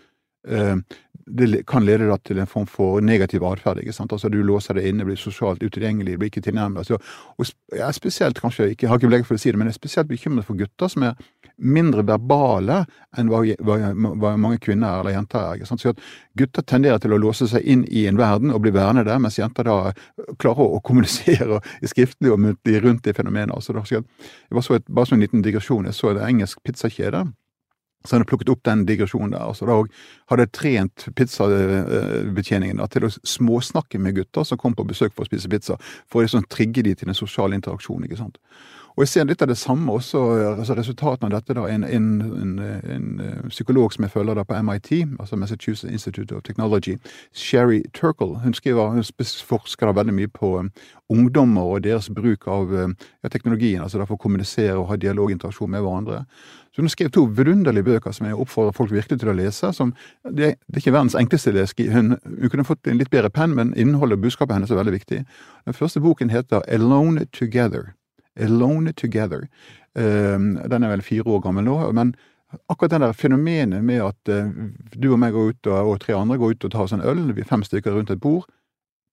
eh, 0.48 0.76
det 1.28 1.66
kan 1.68 1.84
lede 1.84 2.08
deg 2.08 2.22
til 2.24 2.40
en 2.40 2.50
form 2.50 2.66
for 2.70 3.00
negativ 3.04 3.44
atferd. 3.44 3.80
Altså 3.86 4.28
Du 4.28 4.40
låser 4.42 4.74
deg 4.78 4.88
inne, 4.88 5.04
blir 5.04 5.16
sosialt 5.16 5.62
utilgjengelig, 5.62 6.18
blir 6.18 6.30
ikke 6.30 6.44
tilnærmet. 6.44 6.78
Altså, 6.78 6.98
og 7.38 7.46
jeg 7.72 7.84
er 7.86 7.92
spesielt, 7.92 8.40
kanskje, 8.40 8.70
ikke, 8.72 8.86
jeg 8.86 8.90
har 8.90 9.00
ikke 9.00 9.10
belegg 9.10 9.26
for 9.26 9.38
å 9.38 9.42
si 9.42 9.50
det, 9.50 9.58
men 9.58 9.68
jeg 9.68 9.76
er 9.76 9.80
spesielt 9.80 10.08
bekymret 10.08 10.46
for 10.48 10.58
gutter 10.58 10.92
som 10.92 11.04
er 11.08 11.18
mindre 11.58 12.04
verbale 12.06 12.84
enn 13.18 13.30
hva, 13.32 13.42
hva, 13.66 13.78
hva 13.94 14.34
mange 14.38 14.60
kvinner 14.62 15.00
eller 15.00 15.16
jenter 15.16 15.40
er. 15.40 15.58
ikke 15.58 15.70
sant? 15.70 15.82
Så 15.82 15.94
Gutter 16.38 16.62
tenderer 16.62 17.00
til 17.02 17.12
å 17.14 17.18
låse 17.18 17.48
seg 17.50 17.64
inn 17.66 17.82
i 17.90 18.04
en 18.06 18.18
verden 18.18 18.52
og 18.54 18.62
bli 18.62 18.70
værende 18.74 19.02
der, 19.08 19.18
mens 19.22 19.40
jenter 19.40 19.66
da 19.66 19.78
klarer 20.38 20.76
å 20.76 20.82
kommunisere 20.84 21.58
skriftlig 21.92 22.30
og 22.34 22.40
muntlig 22.44 22.82
rundt 22.84 23.04
det 23.08 23.16
fenomenet. 23.18 23.54
Altså, 23.56 23.74
det 23.74 24.54
var 24.54 24.66
så 24.66 24.78
et, 24.78 24.86
bare 24.86 25.10
så 25.10 25.18
en 25.18 25.24
liten 25.24 25.42
digresjon. 25.42 25.88
Jeg 25.88 25.98
så 25.98 26.12
en 26.12 26.22
engelsk 26.28 26.62
pizzakjede 26.62 27.26
så 28.04 28.14
han 28.14 28.22
har 28.22 28.28
plukket 28.30 28.52
opp 28.52 28.62
den 28.64 28.84
digresjonen 28.86 29.34
der. 29.34 29.42
altså 29.50 29.66
Da 29.66 29.76
hadde 30.30 30.44
jeg 30.46 30.54
trent 30.54 31.06
pizzabetjeningen 31.18 32.82
til 32.94 33.08
å 33.08 33.10
småsnakke 33.10 33.98
med 33.98 34.16
gutter 34.20 34.46
som 34.46 34.60
kom 34.60 34.76
på 34.78 34.86
besøk 34.86 35.14
for 35.16 35.26
å 35.26 35.30
spise 35.30 35.50
pizza, 35.50 35.78
for 36.06 36.20
å 36.20 36.26
liksom 36.26 36.46
trigge 36.48 36.84
de 36.86 36.94
til 36.94 37.10
en 37.10 37.18
sosial 37.18 37.56
interaksjon. 37.56 38.04
ikke 38.06 38.20
sant? 38.20 38.38
Og 38.98 39.04
jeg 39.04 39.10
ser 39.12 39.26
litt 39.28 39.42
av 39.44 39.46
det 39.46 39.54
samme 39.54 39.92
også, 39.94 40.20
altså 40.58 40.74
resultatene 40.74 41.28
av 41.28 41.36
dette. 41.36 41.54
da, 41.54 41.68
En, 41.70 41.84
en, 41.84 42.06
en, 42.42 42.54
en 42.58 43.20
eh, 43.22 43.44
psykolog 43.46 43.92
som 43.94 44.02
jeg 44.02 44.10
følger 44.10 44.34
da 44.34 44.42
på 44.42 44.56
MIT, 44.58 44.88
altså 45.20 45.36
Massachusetts 45.36 45.92
Institute 45.92 46.34
of 46.34 46.42
Technology, 46.42 46.96
Sherry 47.32 47.84
Turkle, 47.94 48.40
hun 48.42 48.54
skriver, 48.54 48.90
hun 48.90 49.04
forsker 49.46 49.86
da 49.86 49.92
veldig 49.94 50.14
mye 50.16 50.28
på 50.34 50.50
um, 50.58 50.70
ungdommer 51.08 51.62
og 51.62 51.84
deres 51.84 52.10
bruk 52.10 52.48
av 52.50 52.74
um, 52.74 52.96
ja, 53.22 53.28
teknologien, 53.30 53.82
altså 53.82 54.02
for 54.02 54.16
å 54.16 54.22
kommunisere 54.24 54.74
og 54.74 54.88
ha 54.90 54.96
dialoginteraksjon 54.98 55.70
med 55.70 55.86
hverandre. 55.86 56.24
Så 56.74 56.82
Hun 56.82 56.90
skrev 56.90 57.12
to 57.14 57.24
vidunderlige 57.30 57.86
bøker 57.86 58.10
som 58.12 58.26
jeg 58.26 58.34
oppfordrer 58.34 58.74
folk 58.74 58.90
virkelig 58.90 59.20
til 59.20 59.30
å 59.30 59.36
lese. 59.38 59.72
som 59.72 59.94
Det, 60.24 60.58
det 60.66 60.74
er 60.74 60.82
ikke 60.82 60.96
verdens 60.98 61.14
enkleste 61.14 61.54
lesk. 61.54 61.78
Hun, 61.86 62.16
hun 62.26 62.50
kunne 62.50 62.66
fått 62.66 62.90
en 62.90 62.98
litt 62.98 63.14
bedre 63.14 63.30
penn, 63.30 63.54
men 63.54 63.70
innholdet 63.78 64.18
og 64.18 64.26
budskapet 64.26 64.58
hennes 64.58 64.74
er 64.74 64.82
veldig 64.82 64.98
viktig. 64.98 65.22
Den 65.70 65.78
første 65.78 66.02
boken 66.02 66.34
heter 66.34 66.66
Alone 66.66 67.30
Together. 67.30 67.94
Alone 68.38 68.92
Together. 68.92 69.46
Um, 69.94 70.54
den 70.70 70.84
er 70.84 70.92
vel 70.92 71.02
fire 71.02 71.26
år 71.26 71.40
gammel 71.42 71.64
nå. 71.66 71.78
men 71.92 72.14
akkurat 72.68 72.90
det 72.90 73.00
der 73.02 73.12
fenomenet 73.12 73.84
med 73.84 74.02
at 74.04 74.30
uh, 74.32 74.50
du 74.94 75.12
og 75.12 75.18
meg 75.18 75.32
går 75.32 75.52
ut, 75.52 75.66
og, 75.66 75.98
tre 76.00 76.14
andre 76.16 76.38
går 76.38 76.54
ut 76.54 76.64
og 76.64 76.72
tar 76.72 76.86
oss 76.86 76.94
en 76.96 77.04
øl, 77.04 77.32
vi 77.34 77.42
er 77.42 77.50
fem 77.50 77.62
stykker 77.62 77.92
rundt 77.92 78.10
et 78.10 78.20
bord, 78.20 78.46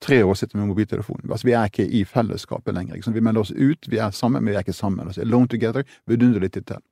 tre 0.01 0.23
år 0.23 0.33
sitter 0.33 0.57
med 0.57 0.67
mobiltelefonen. 0.67 1.31
Altså, 1.31 1.47
vi 1.47 1.55
er 1.55 1.71
ikke 1.71 1.87
i 1.87 2.03
fellesskapet 2.05 2.75
lenger. 2.75 3.11
Vi 3.11 3.23
melder 3.23 3.41
oss 3.41 3.51
ut, 3.51 3.87
vi 3.89 3.97
er 3.97 4.11
sammen, 4.11 4.43
men 4.43 4.51
vi 4.51 4.59
er 4.59 4.65
ikke 4.65 4.73
sammen. 4.73 5.07
Altså, 5.07 5.21
alone 5.21 5.47
Together, 5.47 5.83
vidunderlig 6.07 6.51
tittel. 6.51 6.83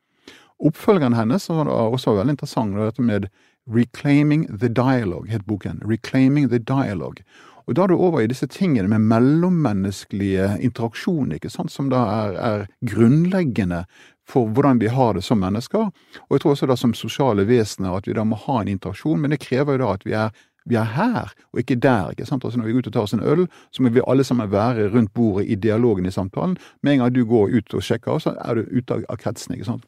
Oppfølgeren 0.64 1.16
hennes 1.18 1.50
var 1.50 1.68
også 1.68 2.14
veldig 2.16 2.38
interessant, 2.38 2.78
dette 2.78 3.04
med 3.04 3.28
Reclaiming 3.68 4.48
the 4.60 4.70
Dialogue, 4.70 5.30
het 5.30 5.46
boken. 5.46 5.82
Reclaiming 5.86 6.50
the 6.50 6.60
Dialogue. 6.60 7.24
Og 7.68 7.76
da 7.76 7.84
er 7.84 7.94
du 7.94 7.96
over 7.96 8.22
i 8.22 8.28
disse 8.28 8.48
tingene 8.52 8.90
med 8.92 9.06
mellommenneskelige 9.08 10.58
interaksjoner, 10.66 11.38
ikke 11.38 11.52
sant, 11.54 11.72
som 11.72 11.92
da 11.94 12.04
er, 12.12 12.40
er 12.40 12.66
grunnleggende 12.90 13.84
for 14.30 14.48
hvordan 14.48 14.80
vi 14.80 14.88
har 14.88 15.14
det 15.14 15.24
som 15.24 15.40
mennesker. 15.40 15.92
Og 16.28 16.36
jeg 16.36 16.44
tror 16.44 16.56
også 16.56 16.68
da 16.70 16.78
som 16.80 16.96
sosiale 16.96 17.48
vesener 17.48 17.96
at 17.96 18.08
vi 18.08 18.16
da 18.16 18.26
må 18.28 18.40
ha 18.46 18.62
en 18.62 18.72
interaksjon, 18.72 19.20
men 19.20 19.32
det 19.34 19.44
krever 19.44 19.78
jo 19.78 19.84
da 19.84 19.94
at 19.98 20.06
vi 20.08 20.16
er, 20.20 20.36
vi 20.70 20.78
er 20.80 20.92
her, 20.96 21.32
og 21.52 21.64
ikke 21.64 21.80
der. 21.80 22.12
ikke 22.12 22.28
sant? 22.28 22.46
Altså 22.46 22.60
Når 22.60 22.68
vi 22.68 22.76
går 22.76 22.86
ut 22.86 22.92
og 22.92 22.94
tar 22.94 23.08
oss 23.08 23.16
en 23.16 23.24
øl, 23.24 23.48
så 23.72 23.84
må 23.84 23.92
vi 23.92 24.04
alle 24.08 24.24
sammen 24.24 24.52
være 24.52 24.90
rundt 24.94 25.14
bordet 25.14 25.48
i 25.48 25.56
dialogen 25.56 26.06
i 26.06 26.12
samtalen. 26.12 26.58
Med 26.82 26.94
en 26.94 27.04
gang 27.04 27.16
du 27.16 27.26
går 27.26 27.58
ut 27.58 27.74
og 27.74 27.84
sjekker, 27.84 28.20
så 28.20 28.36
er 28.40 28.56
du 28.56 28.64
ute 28.72 29.04
av 29.10 29.18
kretsen. 29.18 29.56
ikke 29.56 29.72
sant? 29.72 29.84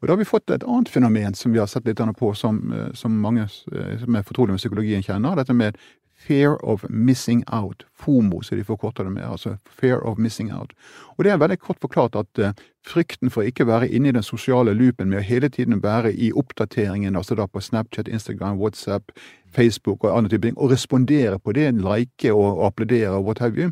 Og 0.00 0.08
Da 0.08 0.12
har 0.12 0.18
vi 0.18 0.24
fått 0.24 0.50
et 0.50 0.64
annet 0.68 0.88
fenomen 0.88 1.34
som 1.34 1.52
vi 1.52 1.58
har 1.58 1.66
sett 1.66 1.86
litt 1.86 1.96
på, 2.18 2.34
som, 2.34 2.72
eh, 2.72 2.92
som 2.92 3.10
mange 3.10 3.48
som 3.48 4.16
er 4.16 4.22
fortrolige 4.22 4.52
med 4.52 4.60
psykologien 4.60 5.02
kjenner. 5.02 5.36
Dette 5.36 5.54
med 5.54 5.78
Fear 6.24 6.56
of 6.64 6.84
missing 6.88 7.44
out. 7.52 7.84
FOMO, 7.92 8.42
så 8.42 8.56
de 8.56 8.64
forkorter 8.64 9.04
det 9.04 9.12
med. 9.12 9.24
altså 9.24 9.56
Fear 9.68 10.06
of 10.06 10.18
missing 10.18 10.52
out. 10.52 10.72
Og 11.18 11.24
Det 11.24 11.32
er 11.32 11.36
veldig 11.36 11.58
kort 11.58 11.76
forklart 11.80 12.16
at 12.16 12.38
uh, 12.38 12.52
frykten 12.86 13.30
for 13.30 13.42
ikke 13.42 13.64
å 13.64 13.72
være 13.72 13.88
inne 13.88 14.08
i 14.08 14.16
den 14.16 14.24
sosiale 14.24 14.72
loopen 14.72 15.08
med 15.08 15.18
å 15.20 15.24
hele 15.24 15.48
tiden 15.48 15.82
være 15.82 16.14
i 16.14 16.32
oppdateringen, 16.32 17.16
altså 17.16 17.34
da 17.34 17.46
på 17.46 17.60
Snapchat, 17.60 18.08
Instagram, 18.08 18.56
WhatsApp, 18.58 19.12
Facebook 19.52 20.04
og 20.04 20.16
andre 20.16 20.30
typer 20.30 20.48
ting, 20.48 20.58
og 20.58 20.72
respondere 20.72 21.38
på 21.38 21.52
det, 21.52 21.72
like 21.74 22.32
og, 22.32 22.64
applaudere 22.66 23.18
og 23.18 23.24
what 23.28 23.38
have 23.38 23.60
you, 23.60 23.70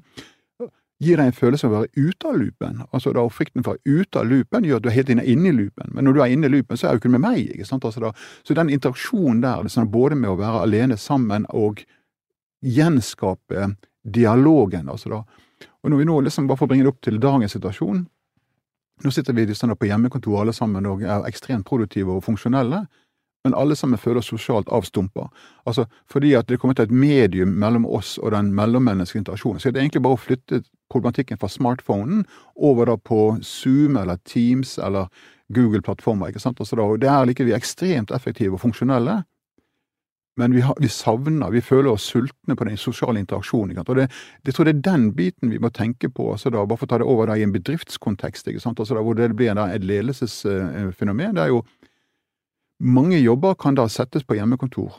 gir 1.02 1.18
deg 1.18 1.32
en 1.32 1.36
følelse 1.36 1.66
av 1.66 1.72
å 1.72 1.80
være 1.80 2.08
ute 2.08 2.28
av 2.28 2.36
loopen. 2.38 2.84
Altså 2.92 3.12
da 3.16 3.24
Frykten 3.32 3.64
for 3.64 3.74
å 3.74 3.80
være 3.80 4.02
ute 4.02 4.20
av 4.20 4.28
loopen 4.28 4.68
gjør 4.68 4.78
at 4.78 4.84
du 4.84 4.90
er 4.92 4.98
helt 5.00 5.10
inne, 5.10 5.24
inne 5.24 5.50
i 5.50 5.56
loopen. 5.56 5.90
Men 5.96 6.06
når 6.06 6.14
du 6.14 6.20
er 6.22 6.34
inne 6.36 6.46
i 6.46 6.52
loopen, 6.52 6.78
så 6.78 6.88
er 6.88 6.94
du 6.94 7.02
ikke 7.02 7.14
med 7.16 7.24
meg. 7.24 7.40
ikke 7.56 7.66
sant? 7.66 7.84
Altså 7.88 8.04
da, 8.04 8.12
så 8.46 8.54
den 8.54 8.70
interaksjonen 8.70 9.42
der, 9.42 9.72
sånn 9.72 9.90
både 9.90 10.20
med 10.20 10.30
å 10.30 10.38
være 10.38 10.62
alene 10.68 11.00
sammen 11.00 11.48
og 11.50 11.82
gjenskape 12.62 13.74
dialogen. 14.02 14.88
altså 14.88 15.08
da. 15.08 15.22
Og 15.82 15.90
når 15.90 15.98
vi 15.98 16.08
nå 16.08 16.20
liksom, 16.20 16.46
bare 16.46 16.58
for 16.58 16.66
å 16.66 16.72
bringe 16.72 16.86
det 16.86 16.92
opp 16.94 17.02
til 17.04 17.20
dagens 17.20 17.56
situasjon 17.58 18.06
Nå 19.02 19.10
sitter 19.10 19.34
vi 19.34 19.46
liksom 19.48 19.72
på 19.74 19.88
hjemmekontor 19.88 20.42
alle 20.42 20.52
sammen 20.54 20.86
og 20.86 21.00
er 21.02 21.24
ekstremt 21.26 21.66
produktive 21.66 22.12
og 22.12 22.22
funksjonelle, 22.22 22.84
men 23.42 23.54
alle 23.58 23.74
sammen 23.74 23.98
føler 23.98 24.20
oss 24.20 24.28
sosialt 24.30 24.68
avstumpa. 24.70 25.24
Altså, 25.66 25.88
fordi 26.06 26.36
at 26.38 26.46
det 26.46 26.60
kommer 26.62 26.76
til 26.78 26.86
et 26.86 26.94
medium 26.94 27.56
mellom 27.58 27.86
oss 27.88 28.14
og 28.22 28.30
den 28.30 28.52
mellommenneskelige 28.54 29.24
interaksjonen. 29.24 29.58
Så 29.58 29.72
det 29.72 29.80
er 29.80 29.88
egentlig 29.88 30.04
bare 30.04 30.20
å 30.20 30.22
flytte 30.22 30.60
problematikken 30.92 31.40
fra 31.40 31.50
smartphonen 31.50 32.22
over 32.54 32.92
da 32.92 32.96
på 32.96 33.40
Zoom 33.42 33.98
eller 33.98 34.20
Teams 34.22 34.76
eller 34.78 35.10
Google-plattformer. 35.52 36.28
ikke 36.28 36.44
sant? 36.44 36.60
Altså 36.60 36.78
da, 36.78 36.86
og 36.86 37.00
Det 37.00 37.08
er 37.08 37.26
like 37.26 37.44
vi 37.44 37.56
ekstremt 37.56 38.14
effektive 38.14 38.54
og 38.54 38.62
funksjonelle, 38.62 39.24
men 40.42 40.54
vi, 40.56 40.62
har, 40.66 40.74
vi, 40.80 40.88
savner, 40.90 41.50
vi 41.54 41.60
føler 41.62 41.92
oss 41.92 42.08
sultne 42.10 42.56
på 42.58 42.66
den 42.66 42.78
sosiale 42.80 43.20
interaksjonen. 43.22 43.78
Og 43.78 43.94
det, 43.96 44.08
det 44.42 44.54
tror 44.54 44.66
jeg 44.66 44.80
det 44.80 44.80
er 44.80 44.96
den 44.96 45.04
biten 45.14 45.52
vi 45.52 45.60
må 45.62 45.70
tenke 45.70 46.10
på, 46.10 46.32
altså 46.34 46.50
da, 46.50 46.64
bare 46.66 46.80
for 46.80 46.88
å 46.88 46.90
ta 46.90 46.98
det 46.98 47.06
over 47.06 47.30
da, 47.30 47.36
i 47.38 47.44
en 47.46 47.54
bedriftskontekst, 47.54 48.50
altså 48.50 48.96
da, 48.98 49.04
hvor 49.06 49.14
det 49.18 49.30
blir 49.38 49.54
da, 49.54 49.68
et 49.70 49.86
ledelsesfenomen. 49.86 51.38
Det 51.38 51.46
er 51.46 51.54
jo 51.54 51.62
Mange 52.82 53.14
jobber 53.20 53.54
kan 53.54 53.76
da 53.78 53.84
settes 53.86 54.24
på 54.26 54.34
hjemmekontor, 54.34 54.96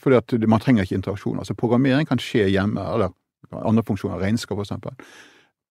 fordi 0.00 0.16
at 0.16 0.32
man 0.48 0.62
trenger 0.64 0.86
ikke 0.86 0.96
interaksjon. 0.96 1.42
altså 1.42 1.52
Programmering 1.52 2.08
kan 2.08 2.22
skje 2.22 2.46
hjemme, 2.48 2.80
eller 2.80 3.12
andre 3.52 3.84
funksjoner, 3.84 4.16
regnskap 4.22 4.56
for 4.56 4.64
eksempel. 4.64 4.94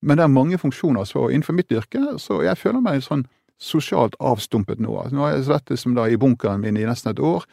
Men 0.05 0.19
det 0.19 0.27
er 0.27 0.35
mange 0.35 0.59
funksjoner, 0.61 1.09
så 1.09 1.31
innenfor 1.31 1.57
mitt 1.57 1.73
yrke 1.73 2.19
så 2.21 2.43
jeg 2.45 2.61
føler 2.61 2.85
meg 2.85 3.01
sånn 3.01 3.25
sosialt 3.57 4.19
avstumpet 4.21 4.77
nå. 4.79 4.93
Nå 5.09 5.25
har 5.25 5.33
jeg 5.33 5.47
sittet 5.49 5.81
som 5.81 5.97
da 5.97 6.05
i 6.05 6.19
bunkeren 6.19 6.61
min 6.61 6.77
i 6.77 6.85
nesten 6.85 7.15
et 7.15 7.23
år 7.25 7.47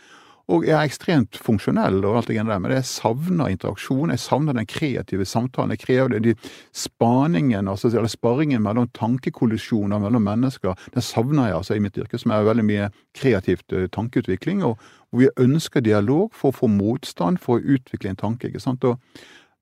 og 0.47 0.63
jeg 0.63 0.77
er 0.79 0.87
ekstremt 0.87 1.39
funksjonell, 1.43 2.05
og 2.07 2.21
alt 2.21 2.29
det 2.31 2.39
der, 2.39 2.61
men 2.63 2.71
jeg 2.71 2.87
savner 2.87 3.51
interaksjon. 3.51 4.13
Jeg 4.15 4.23
savner 4.23 4.55
den 4.55 4.69
kreative 4.71 5.25
samtalen. 5.27 5.73
Jeg 5.75 5.83
krever 5.83 6.13
det, 6.15 6.21
de 6.23 6.51
spaningen, 6.71 7.67
altså, 7.67 7.91
eller 7.91 8.11
sparringen 8.11 8.63
mellom 8.63 8.87
tankekollisjoner 8.95 9.99
mellom 9.99 10.23
mennesker. 10.23 10.79
Den 10.95 11.03
savner 11.03 11.49
jeg 11.49 11.57
altså 11.57 11.75
i 11.75 11.83
mitt 11.83 11.99
yrke, 11.99 12.21
som 12.23 12.31
er 12.31 12.47
veldig 12.47 12.67
mye 12.67 12.87
kreativt 13.19 13.75
uh, 13.75 13.89
tankeutvikling. 13.91 14.63
og 14.63 14.79
hvor 15.11 15.21
vi 15.21 15.29
ønsker 15.43 15.81
dialog 15.81 16.31
for 16.35 16.53
å 16.53 16.59
få 16.61 16.69
motstand, 16.71 17.41
for 17.43 17.59
å 17.59 17.75
utvikle 17.77 18.11
en 18.11 18.23
tanke. 18.23 18.47
ikke 18.47 18.63
sant? 18.63 18.85
Og 18.85 18.99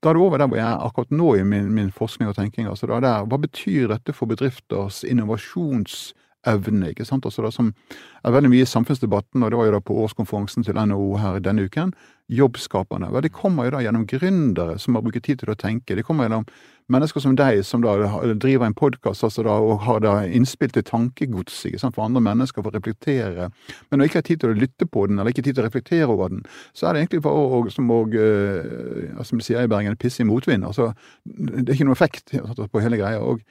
da 0.03 0.09
er 0.09 0.17
det 0.17 0.21
over 0.21 0.37
der 0.37 0.47
hvor 0.51 0.59
jeg 0.59 0.67
er 0.67 0.85
akkurat 0.85 1.11
nå 1.11 1.35
i 1.35 1.43
min, 1.43 1.71
min 1.73 1.91
forskning 1.91 2.29
og 2.29 2.35
tenking. 2.35 2.67
altså 2.67 2.85
da 2.85 2.99
der, 2.99 3.25
Hva 3.25 3.41
betyr 3.41 3.87
dette 3.87 4.13
for 4.13 4.29
bedrifters 4.29 5.03
innovasjons 5.03 6.13
evne, 6.49 6.91
ikke 6.91 7.07
sant. 7.07 7.25
Altså 7.25 7.45
det 7.45 7.53
som 7.55 7.71
er 8.25 8.35
veldig 8.35 8.51
mye 8.51 8.65
i 8.65 8.69
samfunnsdebatten, 8.69 9.43
og 9.43 9.51
det 9.51 9.59
var 9.59 9.69
jo 9.69 9.77
da 9.77 9.81
på 9.85 9.97
årskonferansen 10.05 10.65
til 10.65 10.79
NHO 10.79 11.15
her 11.21 11.41
denne 11.43 11.65
uken, 11.67 11.93
jobbskaperne. 12.31 13.11
Vel, 13.13 13.25
de 13.25 13.29
kommer 13.29 13.67
jo 13.67 13.75
da 13.75 13.83
gjennom 13.85 14.07
gründere 14.09 14.79
som 14.81 14.97
har 14.97 15.03
brukt 15.05 15.21
tid 15.27 15.43
til 15.43 15.51
å 15.53 15.57
tenke. 15.59 15.97
De 15.97 16.03
kommer 16.05 16.25
gjennom 16.25 16.47
mennesker 16.91 17.21
som 17.21 17.35
deg, 17.37 17.59
som 17.65 17.81
da 17.81 17.95
driver 18.37 18.67
en 18.67 18.77
podkast 18.77 19.25
altså 19.25 19.45
og 19.49 19.83
har 19.85 20.01
da 20.05 20.13
innspill 20.25 20.73
til 20.73 20.85
tankegods 20.85 21.63
ikke 21.69 21.81
sant, 21.81 21.95
for 21.97 22.05
andre 22.05 22.21
mennesker 22.25 22.65
for 22.65 22.73
å 22.73 22.77
reflektere. 22.77 23.49
Men 23.89 24.01
når 24.01 24.09
ikke 24.09 24.21
har 24.21 24.27
tid 24.29 24.41
til 24.41 24.53
å 24.53 24.57
lytte 24.57 24.89
på 24.89 25.05
den, 25.09 25.19
eller 25.19 25.33
ikke 25.33 25.45
tid 25.45 25.57
til 25.57 25.65
å 25.65 25.67
reflektere 25.67 26.09
over 26.09 26.33
den, 26.33 26.43
så 26.73 26.87
er 26.89 26.93
det 26.93 27.05
egentlig 27.05 27.23
bare 27.25 27.45
å, 27.45 27.61
som, 27.73 27.89
å, 27.93 28.01
uh, 28.09 29.23
som 29.25 29.41
de 29.41 29.45
sier 29.45 29.65
i 29.65 29.71
Bergen, 29.71 29.97
pisse 30.01 30.21
i 30.21 30.29
motvind. 30.29 30.65
Altså, 30.65 30.91
det 31.25 31.67
er 31.67 31.77
ikke 31.77 31.89
noe 31.89 31.97
effekt 31.97 32.33
på 32.33 32.85
hele 32.85 33.01
greia. 33.01 33.21
og 33.21 33.41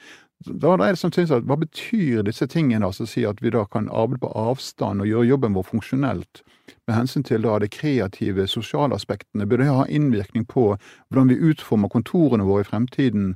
da 0.45 0.75
er 0.75 0.93
det 0.93 1.01
sånn 1.01 1.15
at 1.33 1.47
Hva 1.49 1.57
betyr 1.57 2.25
disse 2.27 2.47
tingene, 2.51 2.85
altså 2.87 3.07
si 3.09 3.25
at 3.25 3.41
vi 3.41 3.53
da 3.55 3.65
kan 3.65 3.89
arbeide 3.89 4.27
på 4.27 4.33
avstand 4.37 5.01
og 5.01 5.09
gjøre 5.09 5.31
jobben 5.31 5.55
vår 5.57 5.65
funksjonelt, 5.71 6.43
med 6.87 6.97
hensyn 6.97 7.25
til 7.25 7.47
da 7.47 7.59
de 7.59 7.69
kreative, 7.69 8.47
sosiale 8.49 8.95
aspektene? 8.95 9.47
Bør 9.47 9.63
det 9.63 9.71
ha 9.71 9.87
innvirkning 9.89 10.45
på 10.45 10.75
hvordan 10.77 11.33
vi 11.33 11.41
utformer 11.41 11.89
kontorene 11.89 12.45
våre 12.45 12.67
i 12.67 12.69
fremtiden 12.69 13.35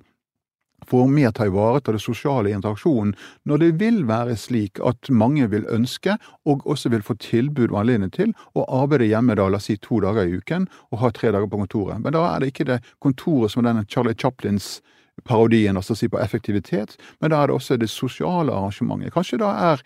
for 0.86 1.08
mer 1.10 1.32
ta 1.34 1.46
ivareta 1.46 1.92
det 1.92 2.00
sosiale 2.00 2.52
interaksjonen, 2.54 3.14
når 3.44 3.58
det 3.58 3.70
vil 3.80 4.04
være 4.06 4.36
slik 4.38 4.78
at 4.86 5.10
mange 5.10 5.48
vil 5.50 5.66
ønske, 5.74 6.16
og 6.46 6.66
også 6.66 6.92
vil 6.92 7.02
få 7.02 7.16
tilbud 7.18 7.72
og 7.72 7.80
anledning 7.80 8.12
til, 8.14 8.34
å 8.54 8.64
arbeide 8.82 9.08
hjemme 9.10 9.34
da, 9.34 9.48
la 9.48 9.58
oss 9.58 9.66
si 9.66 9.76
to 9.82 9.98
dager 10.04 10.28
i 10.28 10.38
uken, 10.38 10.68
og 10.92 11.02
ha 11.02 11.10
tre 11.10 11.32
dager 11.34 11.50
på 11.50 11.58
kontoret. 11.64 11.98
Men 12.04 12.14
da 12.14 12.24
er 12.30 12.40
det 12.40 12.52
ikke 12.52 12.68
det 12.68 12.78
kontoret 13.02 13.52
som 13.52 13.66
denne 13.66 13.84
Charlie 13.88 14.14
Chaplins 14.14 14.78
parodien, 15.24 15.76
altså 15.76 15.96
si 15.98 16.08
på 16.08 16.20
effektivitet, 16.20 16.96
men 17.20 17.32
da 17.32 17.42
er 17.42 17.50
det 17.50 17.56
også 17.56 17.78
det 17.80 17.90
sosiale 17.90 18.52
arrangementet. 18.52 19.14
Kanskje 19.14 19.40
da 19.42 19.54
er 19.72 19.82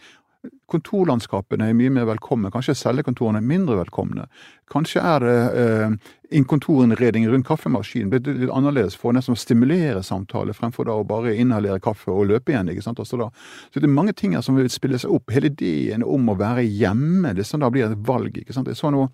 kontorlandskapene 0.73 1.69
mye 1.77 1.93
mer 1.93 2.07
velkomne, 2.09 2.51
kanskje 2.51 2.75
cellekontorene 2.81 3.39
er 3.39 3.47
mindre 3.47 3.77
velkomne. 3.79 4.25
Kanskje 4.73 5.03
er 5.05 5.23
det 5.23 5.37
eh, 5.61 5.95
innkontorinnredning 6.39 7.29
rundt 7.31 7.47
kaffemaskinen 7.47 8.11
blitt 8.11 8.27
litt 8.27 8.51
annerledes 8.51 8.97
for 8.99 9.15
nesten 9.15 9.37
å 9.37 9.39
stimulere 9.39 10.03
samtale, 10.07 10.57
fremfor 10.57 10.89
da 10.89 10.97
å 10.99 11.07
bare 11.07 11.37
inhalere 11.39 11.83
kaffe 11.85 12.11
og 12.11 12.31
løpe 12.33 12.55
igjen. 12.55 12.73
ikke 12.73 12.87
sant? 12.89 13.03
Altså 13.03 13.21
da, 13.21 13.29
så 13.69 13.83
det 13.83 13.91
er 13.91 13.95
mange 13.95 14.17
ting 14.19 14.35
her 14.35 14.43
som 14.43 14.59
vil 14.59 14.71
spille 14.73 14.99
seg 14.99 15.13
opp. 15.15 15.31
Hele 15.35 15.53
ideen 15.53 16.03
om 16.03 16.33
å 16.33 16.39
være 16.41 16.65
hjemme, 16.67 17.37
det 17.37 17.47
som 17.47 17.63
da 17.63 17.71
blir 17.71 17.91
et 17.91 18.09
valg. 18.09 18.43
ikke 18.43 18.57
sant? 18.57 18.73
Jeg 18.73 18.81
så 18.81 18.91
noe 18.91 19.13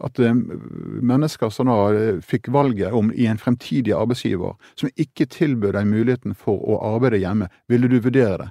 at 0.00 0.18
eh, 0.18 0.34
mennesker 0.34 1.52
som 1.52 1.70
da 1.70 1.78
eh, 1.94 2.20
fikk 2.24 2.50
valget 2.54 2.94
om 2.96 3.12
i 3.12 3.28
en 3.30 3.40
fremtidig 3.40 3.94
arbeidsgiver, 3.96 4.56
som 4.78 4.90
ikke 4.94 5.28
tilbød 5.30 5.76
deg 5.76 5.88
muligheten 5.90 6.36
for 6.38 6.60
å 6.60 6.80
arbeide 6.94 7.22
hjemme, 7.22 7.50
ville 7.70 7.90
du 7.90 7.98
vurdere 8.00 8.38
det? 8.42 8.50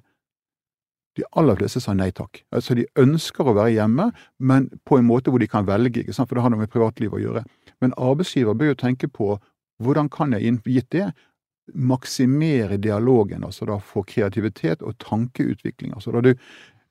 De 1.14 1.26
aller 1.38 1.58
fleste 1.60 1.78
sa 1.84 1.94
nei 1.94 2.10
takk. 2.16 2.40
Altså 2.50 2.74
De 2.74 2.88
ønsker 2.98 3.46
å 3.46 3.54
være 3.54 3.76
hjemme, 3.76 4.08
men 4.42 4.72
på 4.88 4.98
en 4.98 5.06
måte 5.06 5.30
hvor 5.30 5.44
de 5.44 5.50
kan 5.50 5.68
velge, 5.68 6.02
ikke 6.02 6.16
sant? 6.16 6.30
for 6.30 6.40
det 6.40 6.46
har 6.46 6.54
noe 6.54 6.64
med 6.64 6.72
privatlivet 6.74 7.20
å 7.20 7.22
gjøre. 7.22 7.44
Men 7.86 7.94
arbeidsgiver 8.02 8.58
bør 8.58 8.74
jo 8.74 8.80
tenke 8.82 9.10
på 9.12 9.36
hvordan 9.84 10.10
kan 10.10 10.34
jeg, 10.34 10.58
gitt 10.66 10.90
det, 10.96 11.12
maksimere 11.74 12.78
dialogen, 12.78 13.44
altså 13.44 13.66
da 13.66 13.78
få 13.80 14.04
kreativitet 14.08 14.82
og 14.84 14.98
tankeutvikling. 15.00 15.94
Altså 15.96 16.12
da 16.12 16.22
du 16.26 16.34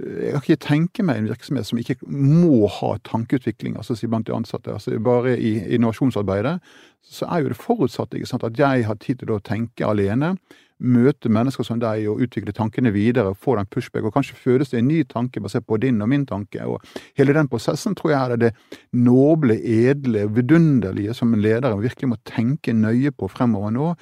jeg 0.03 0.33
kan 0.33 0.43
ikke 0.43 0.65
tenke 0.67 1.05
meg 1.07 1.21
en 1.21 1.29
virksomhet 1.31 1.69
som 1.69 1.79
ikke 1.79 1.97
må 2.07 2.67
ha 2.81 2.97
tankeutvikling 3.07 3.77
altså 3.79 3.97
blant 4.09 4.27
de 4.27 4.35
ansatte. 4.35 4.73
altså 4.73 4.99
Bare 4.99 5.37
i 5.39 5.55
innovasjonsarbeidet 5.77 6.59
så 7.03 7.29
er 7.31 7.43
jo 7.43 7.53
det 7.53 7.61
forutsatt 7.61 8.15
sant, 8.27 8.45
at 8.45 8.59
jeg 8.59 8.87
har 8.87 8.99
tid 9.01 9.23
til 9.23 9.33
å 9.35 9.41
tenke 9.43 9.87
alene, 9.87 10.37
møte 10.83 11.31
mennesker 11.31 11.67
som 11.67 11.79
deg 11.83 12.07
og 12.11 12.23
utvikle 12.25 12.55
tankene 12.55 12.91
videre, 12.95 13.35
få 13.39 13.55
den 13.59 13.69
pushback, 13.71 14.05
og 14.07 14.15
kanskje 14.15 14.39
fødes 14.39 14.73
det 14.73 14.81
en 14.81 14.89
ny 14.91 15.03
tanke 15.07 15.43
basert 15.43 15.67
på 15.67 15.79
din 15.83 16.03
og 16.03 16.11
min 16.11 16.27
tanke. 16.27 16.65
og 16.67 16.83
Hele 17.19 17.35
den 17.37 17.51
prosessen 17.51 17.95
tror 17.99 18.15
jeg 18.15 18.21
er 18.23 18.41
det 18.41 18.53
noble, 18.93 19.59
edle, 19.59 20.27
vidunderlige 20.35 21.15
som 21.15 21.35
en 21.35 21.43
leder 21.43 21.77
virkelig 21.79 22.15
må 22.15 22.19
tenke 22.27 22.75
nøye 22.75 23.15
på 23.15 23.31
fremover 23.31 23.75
nå. 23.75 23.93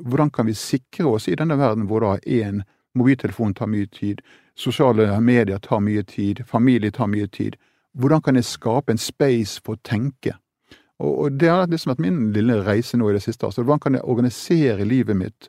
Hvordan 0.00 0.32
kan 0.32 0.48
vi 0.48 0.56
sikre 0.56 1.10
oss 1.12 1.28
i 1.28 1.36
denne 1.36 1.58
verden 1.60 1.84
hvor 1.88 2.04
da 2.04 2.16
én 2.24 2.62
mobiltelefon 2.94 3.54
tar 3.54 3.70
mye 3.70 3.86
tid, 3.86 4.22
Sosiale 4.54 5.20
medier 5.20 5.58
tar 5.58 5.80
mye 5.82 6.02
tid, 6.06 6.44
familie 6.46 6.90
tar 6.90 7.08
mye 7.10 7.26
tid. 7.26 7.56
Hvordan 7.98 8.22
kan 8.22 8.36
jeg 8.38 8.46
skape 8.46 8.92
en 8.94 8.98
space 8.98 9.60
for 9.64 9.74
å 9.74 9.82
tenke? 9.82 10.36
Og, 11.02 11.32
Det 11.32 11.48
har 11.48 11.66
liksom 11.66 11.90
vært 11.90 12.02
min 12.04 12.32
lille 12.32 12.60
reise 12.62 12.96
nå 12.96 13.10
i 13.10 13.16
det 13.16 13.22
siste. 13.22 13.46
altså 13.46 13.62
Hvordan 13.62 13.80
kan 13.80 13.94
jeg 13.94 14.04
organisere 14.04 14.84
livet 14.84 15.16
mitt 15.16 15.48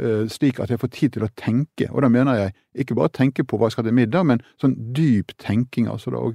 uh, 0.00 0.26
slik 0.28 0.60
at 0.60 0.70
jeg 0.70 0.78
får 0.78 0.88
tid 0.88 1.12
til 1.12 1.24
å 1.26 1.32
tenke? 1.36 1.90
Og 1.90 2.02
da 2.02 2.08
mener 2.08 2.34
jeg 2.34 2.54
ikke 2.74 2.94
bare 2.94 3.08
tenke 3.08 3.44
på 3.44 3.58
hva 3.58 3.66
jeg 3.66 3.72
skal 3.72 3.84
til 3.84 3.94
middag, 3.94 4.24
men 4.24 4.42
sånn 4.60 4.76
dyp 4.94 5.34
tenking. 5.38 5.88
altså 5.88 6.10
da, 6.10 6.18
og, 6.18 6.34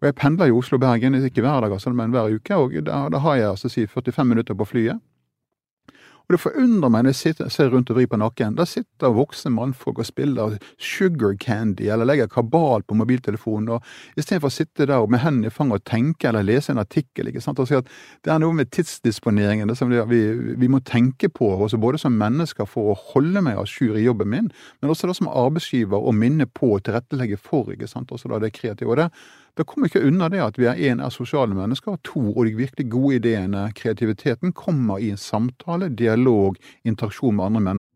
Og 0.00 0.06
jeg 0.06 0.14
pendler 0.14 0.46
i 0.46 0.54
Oslo-Bergen, 0.54 1.14
ikke 1.14 1.42
hver 1.42 1.60
dag, 1.60 1.72
altså, 1.72 1.90
men 1.90 2.10
hver 2.10 2.30
uke. 2.30 2.54
Og 2.54 2.84
da, 2.86 3.08
da 3.10 3.18
har 3.18 3.36
jeg 3.36 3.48
altså 3.50 3.68
si 3.68 3.86
45 3.86 4.28
minutter 4.28 4.54
på 4.54 4.64
flyet. 4.64 5.00
Og 6.28 6.34
det 6.34 6.42
forundrer 6.42 6.90
meg 6.92 7.06
når 7.06 7.14
jeg 7.14 7.18
sitter, 7.22 7.48
ser 7.48 7.70
rundt 7.72 7.88
og 7.88 7.96
vrir 7.96 8.08
på 8.12 8.18
nakken. 8.20 8.56
Der 8.58 8.68
sitter 8.68 9.14
voksne 9.16 9.48
mannfolk 9.54 10.02
og 10.02 10.04
spiller 10.04 10.58
sugar 10.76 11.32
candy 11.40 11.86
eller 11.88 12.04
legger 12.04 12.28
kabal 12.28 12.84
på 12.84 12.98
mobiltelefonen. 13.00 13.70
og 13.78 14.18
Istedenfor 14.20 14.52
å 14.52 14.52
sitte 14.52 14.84
der 14.90 15.06
med 15.08 15.22
hendene 15.22 15.48
i 15.48 15.54
fanget 15.54 15.80
og 15.80 15.86
tenke 15.88 16.28
eller 16.28 16.44
lese 16.44 16.74
en 16.74 16.82
artikkel. 16.82 17.30
ikke 17.32 17.40
sant, 17.40 17.58
og 17.58 17.68
si 17.70 17.78
at 17.78 17.88
Det 18.24 18.32
er 18.34 18.42
noe 18.44 18.52
med 18.52 18.68
tidsdisponeringen 18.70 19.74
som 19.74 19.88
vi, 19.88 20.20
vi 20.60 20.68
må 20.68 20.82
tenke 20.84 21.30
på, 21.32 21.48
også 21.48 21.80
både 21.80 21.98
som 21.98 22.12
mennesker 22.12 22.68
for 22.68 22.92
å 22.92 22.98
holde 23.14 23.40
meg 23.40 23.56
à 23.56 23.64
jour 23.64 23.96
i 23.96 24.04
jobben 24.04 24.28
min, 24.28 24.52
men 24.82 24.90
også 24.90 25.08
da 25.08 25.14
som 25.16 25.32
arbeidsgiver 25.32 25.96
å 25.96 26.12
minne 26.12 26.44
på 26.44 26.74
og 26.74 26.84
tilrettelegge 26.84 27.40
for 27.40 27.72
ikke 27.72 27.88
sant, 27.88 28.12
også 28.12 28.28
da 28.28 28.38
det 28.38 28.52
kreative. 28.52 28.90
Og 28.90 29.00
det, 29.00 29.08
det 29.56 29.66
kommer 29.66 29.88
ikke 29.88 30.04
unna 30.06 30.28
det 30.28 30.42
at 30.44 30.58
vi 30.58 30.68
er 30.70 30.78
en 30.90 31.00
er 31.00 31.10
sosiale 31.10 31.54
mennesker, 31.54 31.96
to 32.04 32.20
og 32.34 32.46
de 32.46 32.54
virkelig 32.58 32.90
gode 32.90 33.16
ideene, 33.16 33.72
kreativiteten, 33.74 34.52
kommer 34.52 34.98
i 34.98 35.10
en 35.10 35.20
samtale, 35.20 35.88
dialog, 35.88 36.56
interaksjon 36.84 37.36
med 37.36 37.44
andre 37.44 37.60
mennesker. 37.60 37.88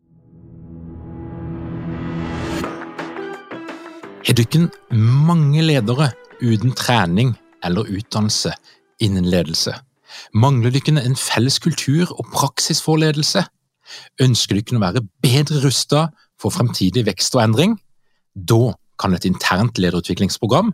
du 4.33 4.43
dere 4.43 4.69
mange 4.97 5.61
ledere 5.61 6.09
uten 6.41 6.71
trening 6.73 7.33
eller 7.63 7.89
utdannelse 7.89 8.53
innen 9.03 9.27
ledelse? 9.29 9.75
Mangler 10.33 10.73
dere 10.73 11.03
en 11.03 11.17
felles 11.17 11.59
kultur 11.61 12.09
og 12.11 12.25
praksis 12.33 12.81
for 12.81 12.97
ledelse? 13.01 13.43
Ønsker 14.21 14.57
dere 14.57 14.79
å 14.79 14.83
være 14.83 15.05
bedre 15.21 15.61
rustet 15.65 16.13
for 16.41 16.53
fremtidig 16.53 17.05
vekst 17.05 17.35
og 17.37 17.43
endring? 17.43 17.77
Da 18.33 18.73
kan 18.97 19.13
et 19.13 19.27
internt 19.29 19.77
lederutviklingsprogram 19.77 20.73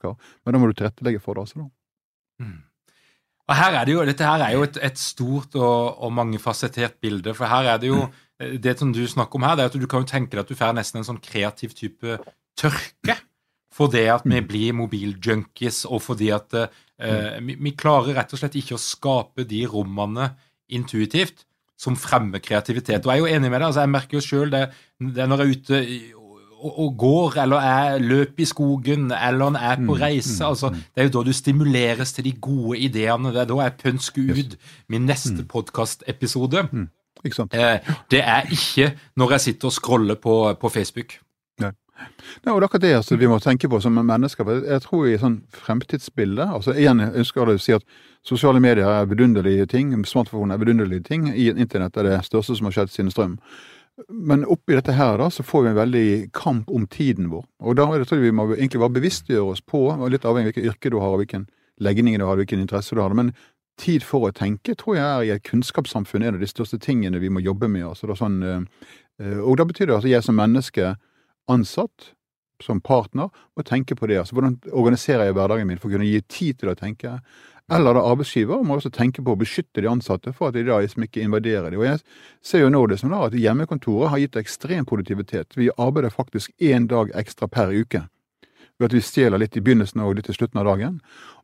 mennesker. 0.00 0.34
Men 0.44 0.54
da 0.54 0.60
må 0.60 0.70
du 0.70 0.76
tilrettelegge 0.78 1.20
for 1.20 1.34
det 1.34 1.46
også, 1.46 1.62
da. 1.62 1.70
Mm. 2.44 2.58
Og 3.50 3.56
her 3.58 3.74
er 3.74 3.84
det 3.84 3.94
jo, 3.94 4.02
Dette 4.06 4.26
her 4.26 4.42
er 4.44 4.52
jo 4.54 4.62
et, 4.62 4.76
et 4.80 4.98
stort 4.98 5.56
og, 5.58 6.02
og 6.02 6.12
mangefasettert 6.12 7.00
bilde. 7.02 7.34
for 7.34 7.46
her 7.46 7.66
er 7.72 7.78
Det 7.78 7.88
jo, 7.88 8.06
det 8.38 8.78
som 8.78 8.92
du 8.92 9.06
snakker 9.06 9.36
om 9.36 9.42
her, 9.42 9.56
det 9.56 9.64
er 9.64 9.72
at 9.72 9.80
du 9.80 9.86
kan 9.86 10.04
jo 10.04 10.06
tenke 10.06 10.36
deg 10.36 10.44
at 10.44 10.48
du 10.48 10.54
får 10.54 10.72
nesten 10.72 11.00
en 11.00 11.08
sånn 11.08 11.20
kreativ 11.20 11.74
type 11.74 12.20
tørke. 12.56 13.16
For 13.74 13.90
det 13.90 14.06
at 14.10 14.24
vi 14.24 14.40
mm. 14.40 14.46
blir 14.46 14.72
mobiljunkies, 14.74 15.84
og 15.86 16.02
fordi 16.02 16.30
at 16.34 16.54
uh, 16.54 17.36
vi, 17.42 17.54
vi, 17.54 17.74
klarer 17.78 18.16
rett 18.18 18.32
og 18.34 18.40
slett 18.40 18.56
ikke 18.58 18.74
å 18.74 18.82
skape 18.82 19.44
de 19.46 19.64
rommene 19.70 20.32
intuitivt 20.70 21.44
som 21.80 21.96
fremmer 21.96 22.42
kreativitet. 22.44 23.06
Og 23.06 23.12
jeg 23.12 23.20
er 23.20 23.22
jo 23.22 23.36
enig 23.36 23.50
med 23.50 23.60
deg. 23.60 23.68
altså 23.68 23.84
Jeg 23.84 23.94
merker 23.94 24.18
jo 24.18 24.24
sjøl 24.24 24.50
det, 24.52 24.64
det 25.00 25.28
når 25.28 25.42
jeg 25.42 25.46
er 25.46 25.54
ute 25.54 26.19
og 26.60 26.96
går, 26.98 27.38
eller 27.42 27.56
er 27.56 27.98
løp 27.98 28.40
i 28.40 28.44
skogen, 28.44 29.10
eller 29.12 29.46
en 29.46 29.56
er 29.56 29.76
på 29.76 29.94
mm, 29.94 30.00
reise. 30.00 30.42
Mm, 30.42 30.48
altså, 30.48 30.68
mm. 30.68 30.74
Det 30.94 31.02
er 31.02 31.08
jo 31.08 31.14
da 31.18 31.24
du 31.26 31.32
stimuleres 31.32 32.12
til 32.12 32.24
de 32.24 32.32
gode 32.32 32.78
ideene. 32.78 33.32
Det 33.32 33.40
er 33.40 33.50
da 33.50 33.60
jeg 33.62 33.76
pønsker 33.82 34.32
ut 34.38 34.56
min 34.88 35.06
neste 35.08 35.44
podkastepisode. 35.48 36.66
Eh, 37.24 37.90
det 38.10 38.20
er 38.20 38.52
ikke 38.52 38.92
når 39.16 39.36
jeg 39.36 39.40
sitter 39.40 39.68
og 39.68 39.72
scroller 39.72 40.14
på, 40.14 40.54
på 40.60 40.68
Facebook. 40.68 41.18
Nei. 41.60 41.72
Nei, 42.44 42.52
og 42.52 42.60
det 42.60 42.62
er 42.62 42.68
akkurat 42.68 42.82
det 42.82 42.94
altså, 42.96 43.16
vi 43.16 43.28
må 43.28 43.38
tenke 43.38 43.68
på 43.68 43.80
som 43.80 43.92
mennesker. 43.92 44.52
Jeg 44.64 44.84
tror 44.86 45.08
i 45.08 45.18
sånn 45.20 45.42
fremtidsbilde 45.52 46.46
altså 46.46 46.72
Igjen 46.72 47.02
jeg 47.04 47.20
ønsker 47.22 47.48
å 47.48 47.58
si 47.60 47.74
at 47.76 47.84
sosiale 48.26 48.60
medier 48.60 48.88
er 48.88 49.10
vidunderlige 49.10 49.66
ting. 49.66 49.92
Smartphone 50.08 50.54
er 50.54 50.62
vidunderlige 50.62 51.04
ting. 51.08 51.28
Internett 51.34 51.96
er 51.96 52.08
det 52.08 52.22
største 52.28 52.56
som 52.56 52.70
har 52.70 52.78
skjedd 52.78 52.94
siden 52.94 53.12
strøm. 53.12 53.36
Men 54.08 54.46
oppi 54.48 54.76
dette 54.76 54.94
her 54.96 55.18
da, 55.20 55.28
så 55.30 55.44
får 55.46 55.62
vi 55.62 55.70
en 55.70 55.78
veldig 55.78 56.08
kamp 56.36 56.70
om 56.70 56.86
tiden 56.90 57.30
vår. 57.32 57.44
Og 57.60 57.76
da 57.78 57.86
tror 57.90 58.18
jeg 58.18 58.30
vi 58.30 58.34
må 58.36 58.46
egentlig 58.54 58.80
bare 58.82 58.96
bevisstgjøre 58.96 59.54
oss 59.54 59.60
på, 59.60 59.86
og 59.92 60.10
litt 60.12 60.24
avhengig 60.24 60.50
av 60.50 60.54
hvilket 60.54 60.68
yrke 60.72 60.92
du 60.92 60.98
har, 61.02 61.16
hvilken 61.20 61.48
legning 61.80 62.18
du 62.20 62.26
har, 62.28 62.38
hvilken 62.40 62.62
interesse 62.62 62.96
du 62.96 63.02
har, 63.02 63.14
men 63.16 63.32
tid 63.80 64.04
for 64.04 64.28
å 64.28 64.34
tenke 64.36 64.74
tror 64.76 64.98
jeg 64.98 65.04
er 65.08 65.26
i 65.26 65.34
et 65.34 65.44
kunnskapssamfunn 65.46 66.24
en 66.26 66.36
av 66.36 66.42
de 66.42 66.48
største 66.50 66.78
tingene 66.82 67.20
vi 67.22 67.30
må 67.32 67.42
jobbe 67.44 67.68
med. 67.72 67.86
Altså, 67.88 68.10
da 68.10 68.16
sånn, 68.18 68.40
eh, 68.44 69.38
og 69.40 69.56
da 69.60 69.66
betyr 69.68 69.88
det 69.90 70.00
at 70.00 70.08
jeg 70.10 70.26
som 70.26 70.36
menneske, 70.36 70.94
ansatt, 71.50 72.12
som 72.60 72.82
partner, 72.84 73.30
må 73.56 73.64
tenke 73.64 73.96
på 73.96 74.08
det. 74.10 74.18
altså 74.20 74.36
Hvordan 74.36 74.58
organiserer 74.76 75.28
jeg 75.30 75.36
hverdagen 75.38 75.68
min 75.68 75.80
for 75.80 75.88
å 75.88 75.96
kunne 75.96 76.08
gi 76.08 76.20
tid 76.28 76.60
til 76.60 76.72
å 76.72 76.76
tenke? 76.76 77.16
Eller 77.70 77.94
da 77.94 78.02
arbeidsgiver 78.02 78.64
må 78.66 78.76
også 78.76 78.90
tenke 78.90 79.22
på 79.22 79.36
å 79.36 79.38
beskytte 79.38 79.82
de 79.82 79.90
ansatte 79.90 80.32
for 80.34 80.50
at 80.50 80.56
de 80.56 80.64
da 80.66 80.80
liksom 80.82 81.04
ikke 81.06 81.22
invaderer 81.22 81.70
dem. 81.70 81.78
Og 81.78 81.86
jeg 81.86 82.00
ser 82.42 82.64
jo 82.64 82.70
nå 82.72 82.80
det 82.90 82.98
som 82.98 83.12
da 83.14 83.22
at 83.28 83.36
hjemmekontoret 83.38 84.10
har 84.10 84.22
gitt 84.22 84.38
ekstrem 84.40 84.88
produktivitet. 84.90 85.54
Vi 85.54 85.70
arbeider 85.76 86.10
faktisk 86.10 86.50
én 86.58 86.88
dag 86.90 87.12
ekstra 87.14 87.46
per 87.46 87.70
uke. 87.70 88.08
Ved 88.80 88.90
at 88.90 88.96
vi 88.96 89.02
stjeler 89.04 89.38
litt 89.38 89.58
i 89.60 89.62
begynnelsen 89.62 90.02
og 90.02 90.16
litt 90.18 90.30
i 90.32 90.34
slutten 90.34 90.58
av 90.58 90.66
dagen. 90.66 90.98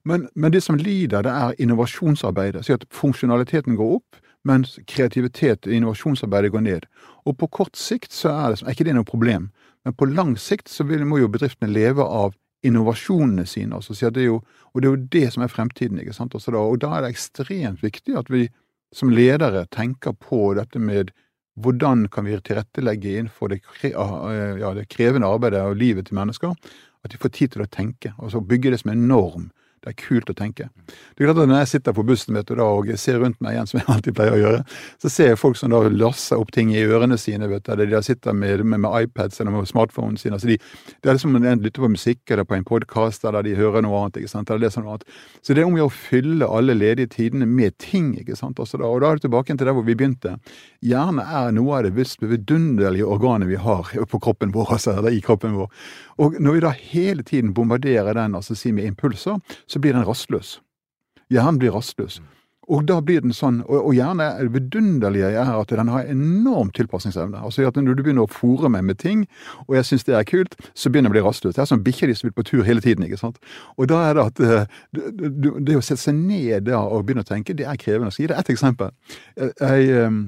Men, 0.08 0.26
men 0.34 0.54
det 0.54 0.64
som 0.64 0.78
lider, 0.80 1.22
det 1.22 1.30
er 1.30 1.60
innovasjonsarbeidet. 1.62 2.64
Så 2.66 2.80
at 2.80 2.88
funksjonaliteten 2.90 3.76
går 3.78 3.98
opp, 4.00 4.18
mens 4.46 4.80
kreativitet 4.88 5.66
og 5.66 5.74
innovasjonsarbeidet 5.78 6.50
går 6.54 6.64
ned. 6.66 6.88
Og 7.26 7.36
på 7.38 7.50
kort 7.60 7.78
sikt 7.78 8.14
så 8.14 8.32
er, 8.32 8.54
det, 8.54 8.64
er 8.64 8.74
ikke 8.74 8.88
det 8.88 8.96
noe 8.98 9.06
problem. 9.06 9.50
Men 9.86 9.94
på 9.94 10.10
lang 10.10 10.34
sikt 10.40 10.72
så 10.72 10.82
må 10.86 11.20
jo 11.20 11.30
bedriftene 11.30 11.70
leve 11.70 12.02
av 12.02 12.34
innovasjonene 12.64 13.46
sine. 13.46 13.76
Altså, 13.76 14.10
det 14.10 14.24
jo, 14.24 14.40
og 14.72 14.82
det 14.82 14.88
er 14.88 14.94
jo 14.94 15.08
det 15.12 15.26
som 15.34 15.44
er 15.44 15.52
fremtiden. 15.52 16.00
ikke 16.00 16.14
sant? 16.16 16.34
Altså, 16.34 16.54
da, 16.54 16.62
og 16.62 16.80
da 16.80 16.94
er 16.96 17.04
det 17.04 17.14
ekstremt 17.14 17.84
viktig 17.84 18.16
at 18.18 18.30
vi 18.32 18.46
som 18.94 19.10
ledere 19.10 19.66
tenker 19.74 20.14
på 20.16 20.54
dette 20.56 20.80
med 20.80 21.12
hvordan 21.60 22.06
kan 22.12 22.26
vi 22.28 22.36
tilrettelegge 22.44 23.16
innenfor 23.16 23.48
det, 23.48 23.62
ja, 23.82 24.72
det 24.76 24.88
krevende 24.92 25.28
arbeidet 25.28 25.62
og 25.64 25.78
livet 25.80 26.08
til 26.08 26.18
mennesker, 26.18 26.52
at 27.04 27.12
de 27.12 27.20
får 27.20 27.32
tid 27.32 27.54
til 27.54 27.64
å 27.64 27.70
tenke, 27.70 28.12
og 28.18 28.32
så 28.32 28.42
bygge 28.44 28.74
det 28.74 28.82
som 28.82 28.92
en 28.92 29.06
norm 29.08 29.46
det 29.87 29.92
er 29.92 30.03
kult 30.03 30.31
å 30.33 30.35
tenke. 30.35 30.64
Det 31.14 31.22
er 31.22 31.29
klart 31.29 31.38
at 31.44 31.46
Når 31.46 31.61
jeg 31.61 31.68
sitter 31.70 31.94
på 31.94 32.05
bussen 32.07 32.35
vet 32.35 32.49
du, 32.49 32.57
da, 32.59 32.64
og 32.66 32.88
ser 32.99 33.20
rundt 33.22 33.38
meg 33.44 33.55
igjen, 33.55 33.68
som 33.70 33.79
jeg 33.79 33.87
alltid 33.92 34.16
pleier 34.18 34.35
å 34.35 34.40
gjøre, 34.40 34.62
så 35.03 35.11
ser 35.12 35.29
jeg 35.31 35.38
folk 35.38 35.59
som 35.61 35.70
da 35.70 35.79
lasser 35.87 36.42
opp 36.42 36.51
ting 36.55 36.72
i 36.75 36.83
ørene 36.83 37.14
sine. 37.22 37.46
vet 37.46 37.62
du, 37.62 37.70
eller 37.72 37.87
De 37.92 38.01
sitter 38.03 38.35
med, 38.35 38.64
med, 38.64 38.83
med 38.83 39.07
iPads 39.07 39.38
eller 39.40 39.55
med 39.55 39.68
smartphonen 39.70 40.16
sin. 40.18 40.35
altså 40.35 40.51
de, 40.51 40.59
Det 41.03 41.11
er 41.11 41.14
liksom 41.14 41.38
de 41.38 41.53
lytter 41.62 41.85
på 41.85 41.92
musikk 41.92 42.35
eller 42.35 42.49
på 42.49 42.57
en 42.59 42.66
podkast 42.66 43.25
eller 43.25 43.46
de 43.46 43.55
hører 43.55 43.87
noe 43.87 44.01
annet. 44.01 44.18
ikke 44.18 44.33
sant, 44.33 44.51
eller 44.51 44.66
leser 44.66 44.83
noe 44.83 44.96
annet. 44.96 45.07
Så 45.38 45.55
det 45.55 45.62
er 45.62 45.70
om 45.70 45.79
å 45.79 45.88
fylle 45.92 46.51
alle 46.51 46.75
ledige 46.75 47.12
tidene 47.14 47.46
med 47.46 47.79
ting. 47.79 48.16
ikke 48.18 48.35
sant, 48.35 48.59
altså 48.59 48.83
da, 48.83 48.90
Og 48.90 49.01
da 49.01 49.12
er 49.12 49.20
det 49.20 49.29
tilbake 49.29 49.55
til 49.55 49.70
der 49.70 49.77
hvor 49.77 49.87
vi 49.87 49.94
begynte. 49.94 50.35
Hjernen 50.83 51.22
er 51.22 51.55
noe 51.55 51.79
av 51.79 51.87
det 51.87 51.94
mest 51.94 52.18
vidunderlige 52.27 53.07
organet 53.07 53.49
vi 53.49 53.62
har 53.62 53.87
på 54.11 54.18
kroppen 54.18 54.51
vår, 54.51 54.75
altså, 54.81 54.99
eller 54.99 55.14
i 55.14 55.22
kroppen 55.22 55.55
vår. 55.55 55.70
Og 56.18 56.40
når 56.40 56.57
vi 56.57 56.61
da 56.64 56.75
hele 56.75 57.22
tiden 57.22 57.55
bombarderer 57.55 58.16
den 58.16 58.35
altså 58.35 58.57
si 58.57 58.72
med 58.72 58.88
impulser, 58.88 59.38
så 59.76 59.82
blir 59.84 59.92
den 59.92 60.06
rastløs. 60.08 60.56
Hjernen 61.28 61.60
blir 61.60 61.74
rastløs. 61.76 62.22
Og 62.66 62.86
da 62.88 62.96
blir 63.04 63.20
den 63.22 63.34
sånn, 63.36 63.60
og, 63.66 63.76
og 63.78 63.92
gjerne 63.94 64.26
det 64.40 64.48
vidunderlige 64.56 65.28
er 65.38 65.50
at 65.54 65.74
den 65.78 65.90
har 65.92 66.08
enorm 66.10 66.72
tilpasningsevne. 66.74 67.38
Altså 67.38 67.66
at 67.68 67.76
Når 67.78 67.94
du 67.94 68.02
begynner 68.02 68.24
å 68.26 68.32
fòre 68.32 68.70
meg 68.72 68.86
med 68.88 68.98
ting, 68.98 69.26
og 69.66 69.76
jeg 69.76 69.86
syns 69.90 70.06
det 70.08 70.16
er 70.18 70.26
kult, 70.26 70.56
så 70.74 70.90
begynner 70.90 71.12
jeg 71.12 71.14
å 71.14 71.16
bli 71.18 71.24
rastløs. 71.28 71.54
Det 71.54 71.62
er 71.62 71.68
som 71.70 71.84
bikkjer 71.84 72.14
som 72.16 72.30
vil 72.30 72.34
på 72.34 72.46
tur 72.48 72.64
hele 72.66 72.82
tiden. 72.82 73.04
ikke 73.06 73.20
sant? 73.20 73.38
Og 73.76 73.86
da 73.92 74.00
er 74.08 74.18
det 74.18 74.24
at 74.24 74.42
eh, 74.42 74.80
det, 74.96 75.52
det 75.68 75.78
å 75.78 75.84
sette 75.84 76.02
seg 76.08 76.18
ned 76.18 76.66
da 76.70 76.82
og 76.82 77.04
begynne 77.06 77.26
å 77.26 77.28
tenke, 77.28 77.54
det 77.54 77.68
er 77.68 77.78
krevende. 77.78 78.10
Så 78.10 78.24
gi 78.24 78.32
deg 78.32 78.40
ett 78.40 78.50
eksempel. 78.56 78.90
Jeg, 79.36 79.54
jeg 79.60 79.92
eh, 80.00 80.18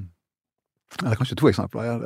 eller 1.03 1.16
kanskje 1.16 1.37
to 1.37 1.48
eksempler. 1.48 2.01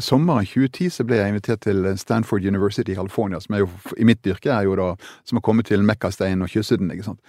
Sommeren 0.00 0.46
2010 0.46 0.90
så 0.94 1.04
ble 1.04 1.18
jeg 1.18 1.32
invitert 1.32 1.64
til 1.66 1.84
Stanford 1.98 2.46
University 2.46 2.94
i 2.94 2.94
California, 2.94 3.40
som 3.42 3.56
er 3.56 3.64
jo, 3.64 3.68
i 3.98 4.06
mitt 4.06 4.26
yrke 4.26 4.52
er 4.54 4.68
jo 4.68 4.76
da 4.78 4.92
som 5.28 5.40
har 5.40 5.44
kommet 5.44 5.66
til 5.68 5.82
Mekkasteinen 5.84 6.46
og 6.46 6.52
kysset 6.52 6.80
den. 6.80 6.92
ikke 6.94 7.08
sant? 7.10 7.20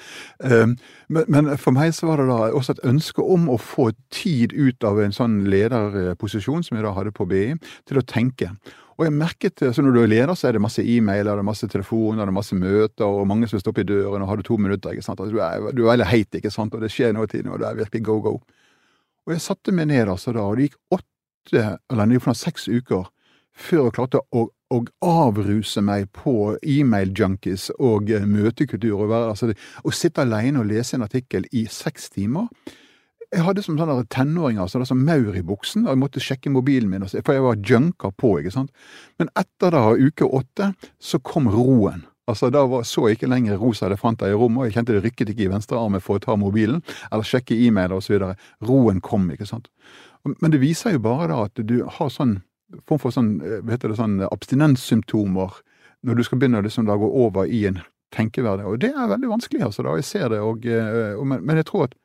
Ehm, 0.46 0.78
men, 1.10 1.26
men, 1.28 1.50
for 1.58 1.76
meg 1.76 1.96
så 1.98 2.12
var 2.12 2.22
det 2.22 2.30
da 2.30 2.52
også 2.54 2.78
et 2.78 2.86
ønske 2.88 3.26
om 3.26 3.50
å 3.50 3.58
få 3.58 3.90
tid 4.14 4.54
ut 4.54 4.86
av 4.88 5.02
en 5.02 5.16
sånn 5.16 5.42
lederposisjon 5.50 6.64
som 6.64 6.78
jeg 6.78 6.86
da 6.86 6.94
hadde 6.96 7.16
på 7.18 7.28
BI, 7.28 7.58
til 7.90 8.00
å 8.00 8.06
tenke. 8.06 8.54
Og 9.02 9.08
jeg 9.08 9.18
merket, 9.18 9.64
så 9.74 9.82
Når 9.82 9.92
du 9.92 10.02
er 10.04 10.08
leder, 10.08 10.34
så 10.38 10.48
er 10.48 10.52
det 10.54 10.62
masse 10.62 10.84
e-mailer, 10.86 11.34
det 11.34 11.42
er 11.42 11.48
masse 11.48 11.68
telefoner, 11.68 12.22
det 12.22 12.30
er 12.30 12.38
masse 12.38 12.56
møter, 12.56 13.06
og 13.06 13.28
mange 13.28 13.48
som 13.48 13.60
står 13.60 13.74
oppe 13.74 13.82
i 13.82 13.90
døren 13.90 14.22
og 14.22 14.28
har 14.30 14.38
du 14.38 14.44
to 14.44 14.58
minutter. 14.58 14.92
ikke 14.92 15.02
sant? 15.02 15.20
Altså, 15.20 15.34
du, 15.34 15.42
er, 15.42 15.72
du 15.74 15.82
er 15.84 15.92
veldig 15.96 16.06
heit, 16.06 16.36
ikke 16.36 16.52
sant? 16.54 16.76
og 16.76 16.82
det 16.82 16.92
skjer 16.94 17.14
noe 17.14 17.26
i 17.26 17.32
tiden, 17.32 17.50
og 17.50 17.60
det 17.60 17.68
er 17.68 17.80
virkelig 17.82 18.04
go, 18.06 18.20
go. 18.22 18.40
Og 19.28 19.36
jeg 19.36 19.44
satte 19.44 19.74
meg 19.76 19.92
ned 19.92 20.10
altså 20.10 20.34
da, 20.36 20.46
og 20.46 20.58
det 20.58 20.70
gikk 20.70 20.98
åtte, 20.98 21.66
eller 21.92 22.10
det 22.10 22.20
gikk 22.20 22.38
seks 22.38 22.68
uker 22.72 23.10
før 23.52 23.88
jeg 23.90 23.96
klarte 24.00 24.26
å 24.32 24.50
å 24.72 24.78
avruse 25.04 25.82
meg 25.84 26.06
på 26.16 26.54
e-mail-junkies 26.64 27.66
og 27.76 28.08
eh, 28.08 28.24
møtekultur. 28.24 29.02
Og 29.04 29.12
altså, 29.12 29.50
sitte 29.92 30.24
alene 30.24 30.62
og 30.62 30.70
lese 30.70 30.96
en 30.96 31.04
artikkel 31.04 31.44
i 31.52 31.66
seks 31.68 32.08
timer 32.14 32.48
jeg 33.32 33.46
hadde 33.46 33.64
som 33.64 33.78
sånne 33.80 34.04
tenåringer 34.12 34.66
altså, 34.66 34.82
som 34.88 35.04
maur 35.08 35.36
i 35.38 35.44
buksen, 35.46 35.86
og 35.86 35.94
jeg 35.94 36.02
måtte 36.02 36.24
sjekke 36.24 36.52
mobilen 36.52 36.90
min, 36.92 37.06
for 37.08 37.36
jeg 37.36 37.46
var 37.46 37.62
junker 37.64 38.12
på. 38.20 38.34
ikke 38.40 38.52
sant? 38.52 38.74
Men 39.22 39.32
etter 39.40 39.72
da 39.72 39.86
uke 39.96 40.28
åtte 40.28 40.74
så 41.00 41.22
kom 41.24 41.48
roen. 41.52 42.04
Altså, 42.32 42.50
Da 42.54 42.66
var, 42.68 42.86
så 42.88 43.08
jeg 43.10 43.20
ikke 43.20 43.32
lenger 43.32 43.60
rosa 43.62 43.88
elefanter 43.88 44.32
i 44.32 44.38
rommet, 44.38 44.64
og 44.64 44.70
jeg 44.70 44.78
kjente 44.78 44.96
det 44.96 45.04
rykket 45.06 45.34
ikke 45.34 45.46
i 45.48 45.52
venstrearmen 45.52 46.04
for 46.04 46.18
å 46.18 46.24
ta 46.24 46.38
mobilen 46.40 46.82
eller 47.12 47.28
sjekke 47.28 47.58
e-mail 47.68 47.94
osv. 47.98 48.18
Roen 48.68 49.02
kom, 49.04 49.30
ikke 49.34 49.50
sant. 49.50 49.70
Men 50.24 50.54
det 50.54 50.62
viser 50.62 50.96
jo 50.96 51.04
bare 51.04 51.32
da 51.32 51.44
at 51.48 51.62
du 51.66 51.82
har 51.86 52.12
sånn 52.14 52.40
form 52.88 53.02
for 53.02 53.12
sånn, 53.12 53.42
eh, 53.44 53.62
vet 53.68 53.84
du, 53.84 53.96
sånn 53.96 54.22
abstinenssymptomer 54.32 55.58
når 56.08 56.18
du 56.18 56.24
skal 56.24 56.40
begynne 56.42 56.64
liksom 56.64 56.88
da 56.88 56.96
gå 56.98 57.10
over 57.26 57.46
i 57.46 57.66
en 57.70 57.82
tenkeverdig. 58.16 58.68
Og 58.68 58.80
det 58.80 58.94
er 58.94 59.12
veldig 59.12 59.32
vanskelig, 59.32 59.64
altså. 59.68 59.84
da, 59.84 59.96
Jeg 59.96 60.08
ser 60.08 60.30
det, 60.30 60.40
og, 60.40 60.66
eh, 60.66 61.18
og, 61.18 61.28
men, 61.28 61.44
men 61.46 61.62
jeg 61.62 61.66
tror 61.72 61.90
at 61.90 61.98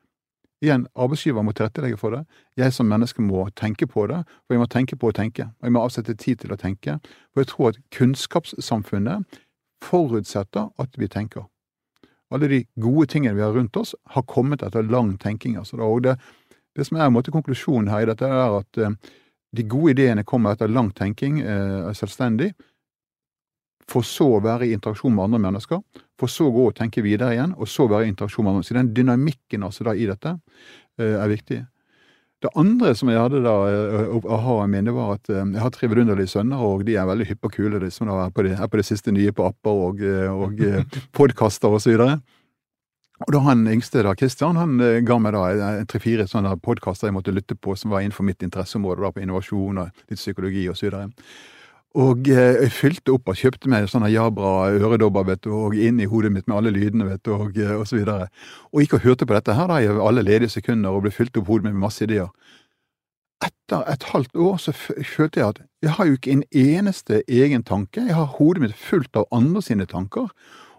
Igjen, 0.57 0.87
arbeidsgiver 0.97 1.43
må 1.45 1.51
tilrettelegge 1.53 1.99
for 2.01 2.15
det. 2.15 2.23
Jeg 2.57 2.73
som 2.73 2.87
menneske 2.89 3.21
må 3.21 3.43
tenke 3.53 3.85
på 3.85 4.07
det, 4.09 4.23
for 4.47 4.55
jeg 4.55 4.61
må 4.63 4.65
tenke 4.65 4.95
på 4.97 5.11
å 5.11 5.13
tenke. 5.13 5.51
Og 5.61 5.67
jeg 5.67 5.75
må 5.75 5.83
avsette 5.85 6.15
tid 6.17 6.39
til 6.41 6.55
å 6.55 6.57
tenke. 6.57 6.95
For 7.29 7.43
jeg 7.43 7.49
tror 7.51 7.67
at 7.69 7.77
kunnskapssamfunnet 7.93 9.37
forutsetter 9.83 10.69
at 10.81 10.97
vi 10.97 11.09
tenker. 11.11 11.45
Alle 12.33 12.49
de 12.51 12.63
gode 12.75 13.07
tingene 13.11 13.35
vi 13.37 13.43
har 13.45 13.53
rundt 13.55 13.77
oss, 13.79 13.95
har 14.13 14.25
kommet 14.27 14.63
etter 14.63 14.83
lang 14.83 15.15
tenking. 15.17 15.55
Altså, 15.57 15.79
og 15.79 16.03
det, 16.03 16.17
det 16.75 16.87
som 16.87 16.99
er 16.99 17.13
måte, 17.13 17.31
konklusjonen 17.31 17.91
her 17.91 18.03
i 18.03 18.09
dette, 18.09 18.27
er 18.27 18.57
at 18.59 18.81
uh, 18.83 19.13
de 19.55 19.63
gode 19.63 19.93
ideene 19.95 20.25
kommer 20.27 20.55
etter 20.55 20.67
lang 20.71 20.89
tenking, 20.95 21.39
eh, 21.39 21.93
selvstendig, 21.95 22.51
for 23.87 24.03
så 24.03 24.27
å 24.35 24.41
være 24.43 24.67
i 24.67 24.73
interaksjon 24.75 25.13
med 25.15 25.23
andre 25.23 25.39
mennesker, 25.45 25.79
for 26.19 26.31
så 26.31 26.49
å 26.49 26.53
gå 26.53 26.65
og 26.67 26.75
tenke 26.75 27.03
videre 27.05 27.31
igjen, 27.37 27.53
og 27.55 27.69
så 27.71 27.87
være 27.87 28.09
i 28.09 28.11
interaksjon 28.11 28.43
med 28.43 28.51
andre. 28.51 28.67
Så 28.67 28.75
den 28.75 28.91
dynamikken 28.93 29.63
altså 29.63 29.87
da 29.87 29.95
i 29.95 30.09
dette 30.09 30.35
eh, 30.99 31.15
er 31.15 31.31
viktig. 31.31 31.61
Det 32.45 32.51
andre 32.53 32.91
som 32.93 33.09
jeg 33.09 33.17
hadde 33.17 33.39
da 33.41 33.53
aha 34.29 34.55
i 34.61 34.69
minne, 34.69 34.93
var 34.93 35.15
at 35.15 35.29
jeg 35.31 35.57
har 35.57 35.71
tre 35.73 35.89
vidunderlige 35.89 36.29
sønner, 36.35 36.61
og 36.61 36.83
de 36.85 36.93
er 36.93 37.07
veldig 37.09 37.25
hyppe 37.31 37.49
og 37.49 37.55
kule, 37.55 37.79
de 37.81 37.89
som 37.93 38.11
er 38.13 38.29
på 38.29 38.45
det, 38.45 38.53
er 38.53 38.69
på 38.69 38.77
det 38.77 38.85
siste 38.85 39.13
nye 39.13 39.33
på 39.33 39.47
apper 39.47 39.79
og, 39.87 40.03
og 40.45 40.61
podkaster 41.17 41.73
og 41.73 41.81
så 41.81 41.95
videre. 41.95 42.19
Og 43.25 43.33
da 43.33 43.41
han 43.47 43.65
yngste, 43.65 44.03
da, 44.05 44.13
Christian, 44.13 44.59
han 44.61 44.77
ga 44.77 45.17
meg 45.17 45.33
da 45.33 45.71
tre-fire 45.89 46.27
sånne 46.29 46.53
podkaster 46.61 47.09
jeg 47.09 47.17
måtte 47.17 47.33
lytte 47.33 47.57
på 47.57 47.73
som 47.73 47.89
var 47.89 48.05
innenfor 48.05 48.27
mitt 48.27 48.45
interesseområde, 48.45 49.01
da, 49.01 49.13
på 49.15 49.23
innovasjon 49.25 49.81
og 49.81 50.03
litt 50.05 50.21
psykologi 50.21 50.67
og 50.69 50.77
så 50.77 50.91
videre. 50.91 51.09
Og 51.97 52.27
eh, 52.29 52.59
jeg 52.61 52.73
fylte 52.75 53.13
opp 53.15 53.31
og 53.31 53.39
kjøpte 53.39 53.69
meg 53.71 53.87
sånne 53.89 54.11
Jabra 54.13 54.69
øredobber 54.75 55.25
vet 55.31 55.41
du, 55.47 55.49
og 55.57 55.75
inn 55.77 56.01
i 56.03 56.09
hodet 56.09 56.29
mitt 56.33 56.45
med 56.45 56.59
alle 56.59 56.73
lydene 56.75 57.07
vet 57.07 57.23
du, 57.25 57.33
og, 57.33 57.57
eh, 57.57 57.73
og 57.73 57.87
så 57.89 57.97
videre. 57.97 58.27
Og 58.69 58.83
gikk 58.83 58.99
og 58.99 59.07
hørte 59.07 59.25
på 59.25 59.33
dette 59.37 59.55
her 59.57 59.71
da, 59.71 59.79
i 59.81 59.89
alle 59.89 60.25
ledige 60.25 60.53
sekunder 60.59 60.93
og 60.93 61.07
ble 61.07 61.13
fylt 61.15 61.39
opp 61.41 61.49
hodet 61.49 61.65
mitt 61.67 61.77
med 61.77 61.87
masse 61.87 62.05
ideer. 62.05 62.29
Etter 63.41 63.81
et 63.89 64.05
halvt 64.11 64.37
år 64.41 64.61
så 64.61 64.73
følte 64.73 65.41
jeg 65.41 65.47
at 65.47 65.59
jeg 65.85 65.93
har 65.97 66.07
jo 66.09 66.17
ikke 66.17 66.33
en 66.33 66.45
eneste 66.57 67.21
egen 67.29 67.65
tanke. 67.65 68.05
Jeg 68.05 68.17
har 68.17 68.31
hodet 68.37 68.63
mitt 68.65 68.77
fullt 68.77 69.17
av 69.17 69.27
andre 69.33 69.61
sine 69.65 69.85
tanker 69.89 70.29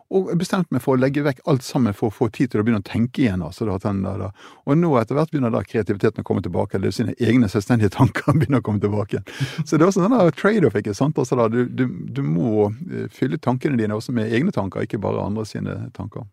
og 0.09 0.31
bestemte 0.41 0.73
meg 0.73 0.81
for 0.81 0.97
å 0.97 1.01
legge 1.01 1.21
vekk 1.25 1.43
alt 1.53 1.65
sammen 1.67 1.93
for 1.97 2.09
å 2.09 2.15
få 2.15 2.31
tid 2.33 2.53
til 2.53 2.63
å 2.63 2.65
begynne 2.65 2.81
å 2.81 2.87
tenke 2.87 3.27
igjen. 3.27 3.43
altså 3.45 3.67
da, 3.69 3.77
da. 3.77 4.31
Og 4.65 4.79
nå 4.81 4.95
etter 4.97 5.19
hvert 5.19 5.33
begynner 5.33 5.53
da 5.53 5.61
kreativiteten 5.67 6.25
å 6.25 6.29
komme 6.29 6.41
tilbake, 6.45 6.79
eller 6.79 6.95
sine 6.95 7.13
egne 7.21 7.51
selvstendige 7.53 7.93
tanker 7.99 8.33
begynner 8.33 8.63
å 8.63 8.65
komme 8.65 8.81
tilbake. 8.81 9.21
Så 9.65 9.77
det 9.77 9.85
er 9.85 9.91
også 9.91 10.07
en 10.07 10.17
trade-off, 10.33 10.79
ikke 10.81 10.97
sant. 10.97 11.21
Altså 11.21 11.37
da, 11.37 11.51
du, 11.53 11.67
du, 11.69 11.85
du, 12.09 12.23
må 12.25 12.71
eh, 12.89 13.11
fylle 13.13 13.41
tankene 13.43 13.77
dine 13.81 13.99
også 13.99 14.17
med 14.17 14.33
egne 14.33 14.55
tanker, 14.55 14.87
ikke 14.87 15.03
bare 15.03 15.27
andre 15.29 15.45
sine 15.49 15.77
tanker. 15.97 16.25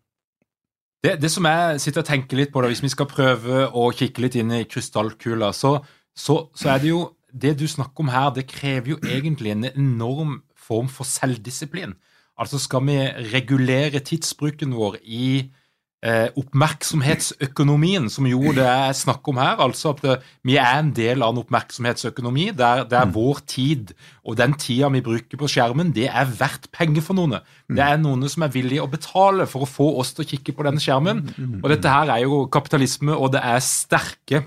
Det, 1.04 1.18
det 1.20 1.28
som 1.30 1.44
jeg 1.44 1.84
sitter 1.84 2.00
og 2.00 2.08
tenker 2.08 2.40
litt 2.40 2.54
på, 2.54 2.64
da, 2.64 2.72
hvis 2.72 2.82
vi 2.82 2.94
skal 2.94 3.10
prøve 3.10 3.68
å 3.68 3.90
kikke 3.94 4.24
litt 4.24 4.40
inn 4.40 4.56
i 4.56 4.64
krystallkula, 4.64 5.52
så, 5.52 5.76
så, 6.16 6.46
så 6.56 6.72
er 6.72 6.80
det 6.80 6.94
jo 6.94 7.04
det 7.36 7.58
du 7.60 7.68
snakker 7.68 8.06
om 8.06 8.10
her, 8.10 8.32
det 8.32 8.48
krever 8.48 8.94
jo 8.94 9.00
egentlig 9.04 9.52
en 9.52 9.68
enorm 9.68 10.38
form 10.56 10.88
for 10.88 11.04
selvdisiplin. 11.04 11.92
Altså 12.36 12.60
skal 12.60 12.84
vi 12.84 12.98
regulere 13.32 14.02
tidsbruken 14.04 14.74
vår 14.76 14.98
i 15.02 15.28
eh, 16.04 16.28
oppmerksomhetsøkonomien, 16.36 18.08
som 18.12 18.26
jo 18.28 18.52
det 18.56 18.66
er 18.66 18.92
snakk 18.96 19.26
om 19.30 19.40
her. 19.40 19.60
Altså 19.64 19.94
at 19.94 20.02
det, 20.04 20.16
eh, 20.16 20.32
vi 20.50 20.56
er 20.60 20.80
en 20.80 20.92
del 20.96 21.24
av 21.24 21.32
en 21.32 21.40
oppmerksomhetsøkonomi 21.42 22.50
der 22.56 22.84
det 22.88 22.98
er 22.98 23.08
mm. 23.08 23.14
vår 23.16 23.42
tid 23.48 23.94
og 24.24 24.36
den 24.38 24.56
tida 24.60 24.90
vi 24.92 25.04
bruker 25.06 25.40
på 25.40 25.48
skjermen, 25.50 25.94
det 25.96 26.08
er 26.10 26.34
verdt 26.38 26.70
penger 26.76 27.04
for 27.04 27.18
noen. 27.18 27.38
Mm. 27.68 27.76
Det 27.78 27.86
er 27.86 28.02
noen 28.02 28.28
som 28.32 28.46
er 28.46 28.54
villige 28.54 28.84
å 28.84 28.90
betale 28.90 29.48
for 29.50 29.64
å 29.64 29.70
få 29.70 29.88
oss 30.00 30.12
til 30.14 30.26
å 30.26 30.30
kikke 30.34 30.56
på 30.56 30.66
denne 30.66 30.82
skjermen. 30.82 31.24
Mm. 31.36 31.60
Og 31.62 31.70
dette 31.72 31.92
her 31.92 32.12
er 32.12 32.26
jo 32.26 32.44
kapitalisme, 32.52 33.16
og 33.16 33.32
det 33.36 33.44
er 33.44 33.64
sterke 33.64 34.44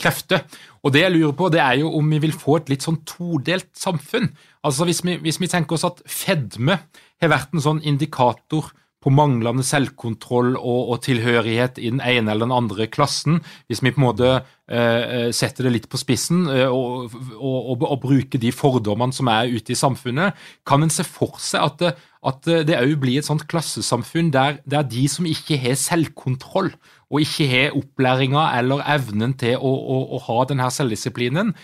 krefter. 0.00 0.46
Og 0.84 0.92
det 0.92 1.04
jeg 1.04 1.14
lurer 1.14 1.34
på, 1.36 1.48
det 1.52 1.62
er 1.64 1.80
jo 1.80 1.90
om 1.96 2.10
vi 2.12 2.20
vil 2.26 2.36
få 2.36 2.58
et 2.60 2.70
litt 2.74 2.84
sånn 2.84 3.00
todelt 3.08 3.70
samfunn. 3.78 4.28
Altså 4.64 4.86
hvis 4.88 5.00
vi, 5.06 5.16
hvis 5.22 5.40
vi 5.40 5.50
tenker 5.50 5.78
oss 5.78 5.86
at 5.88 6.02
fedme 6.04 6.78
har 7.22 7.32
vært 7.32 7.54
en 7.56 7.64
sånn 7.64 7.84
indikator 7.88 8.68
på 9.04 9.12
manglende 9.12 9.64
selvkontroll 9.66 10.54
og, 10.56 10.80
og, 10.94 10.98
tilhørighet 11.04 11.76
i 11.76 11.90
den 11.92 12.00
ene 12.00 12.32
eller 12.32 12.48
den 12.48 12.56
andre 12.56 12.86
klassen, 12.88 13.42
hvis 13.68 13.82
vi 13.84 13.92
på 13.92 14.00
en 14.00 14.06
måte 14.06 14.30
eh, 14.32 15.28
setter 15.36 15.68
det 15.68 15.74
litt 15.74 15.90
på 15.92 16.00
spissen 16.00 16.46
eh, 16.48 16.72
og, 16.72 17.12
og, 17.36 17.84
og, 17.84 17.98
bruker 18.00 18.40
de 18.40 18.52
fordommene 18.54 19.12
som 19.12 19.28
er 19.32 19.52
ute 19.52 19.74
i 19.74 19.78
samfunnet, 19.78 20.40
kan 20.64 20.84
en 20.84 20.92
se 20.92 21.04
for 21.04 21.36
seg 21.42 21.68
at 21.68 21.78
det, 21.82 21.92
at 22.24 22.48
det 22.70 22.80
òg 22.80 22.96
blir 23.02 23.20
et 23.20 23.28
sånt 23.28 23.44
klassesamfunn 23.50 24.32
der, 24.32 24.62
der 24.64 24.86
de 24.88 25.04
som 25.12 25.28
ikke 25.28 25.60
har 25.60 25.76
selvkontroll, 25.76 26.72
og 27.14 27.22
ikke 27.22 27.46
har 27.46 27.78
opplæringa 27.78 28.48
eller 28.58 28.82
evnen 28.90 29.36
til 29.38 29.54
å, 29.54 29.70
å, 29.70 29.98
å 30.16 30.22
ha 30.26 30.42
denne 30.50 30.66
selvdisiplinen, 30.74 31.54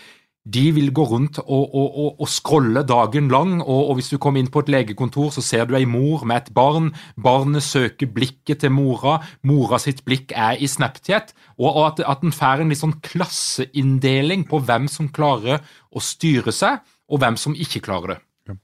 de 0.41 0.63
vil 0.73 0.89
gå 0.89 1.03
rundt 1.05 1.37
og, 1.43 1.67
og, 1.69 1.97
og, 2.01 2.21
og 2.23 2.29
scrolle 2.31 2.81
dagen 2.87 3.27
lang, 3.29 3.59
og, 3.61 3.91
hvis 3.97 4.09
du 4.09 4.17
kommer 4.17 4.41
inn 4.41 4.49
på 4.49 4.63
et 4.63 4.71
legekontor, 4.73 5.29
så 5.35 5.43
ser 5.45 5.67
du 5.69 5.75
ei 5.77 5.85
mor 5.85 6.25
med 6.25 6.41
et 6.41 6.49
barn. 6.55 6.89
Barnet 7.13 7.61
søker 7.61 8.09
blikket 8.09 8.63
til 8.63 8.73
mora, 8.73 9.19
mora 9.45 9.77
sitt 9.81 10.01
blikk 10.07 10.33
er 10.33 10.57
i 10.57 10.69
Snapchat. 10.71 11.35
Og, 11.59 11.77
at, 11.85 12.01
at 12.01 12.25
en 12.25 12.33
får 12.33 12.63
en 12.63 12.73
litt 12.73 12.81
sånn 12.81 12.97
klasseinndeling 13.05 14.47
på 14.49 14.63
hvem 14.65 14.89
som 14.89 15.11
klarer 15.13 15.61
å 15.93 16.01
styre 16.01 16.55
seg, 16.55 16.81
og 17.11 17.21
hvem 17.21 17.37
som 17.37 17.53
ikke 17.53 17.83
klarer 17.85 18.15
det. 18.15 18.21
Ja. 18.49 18.55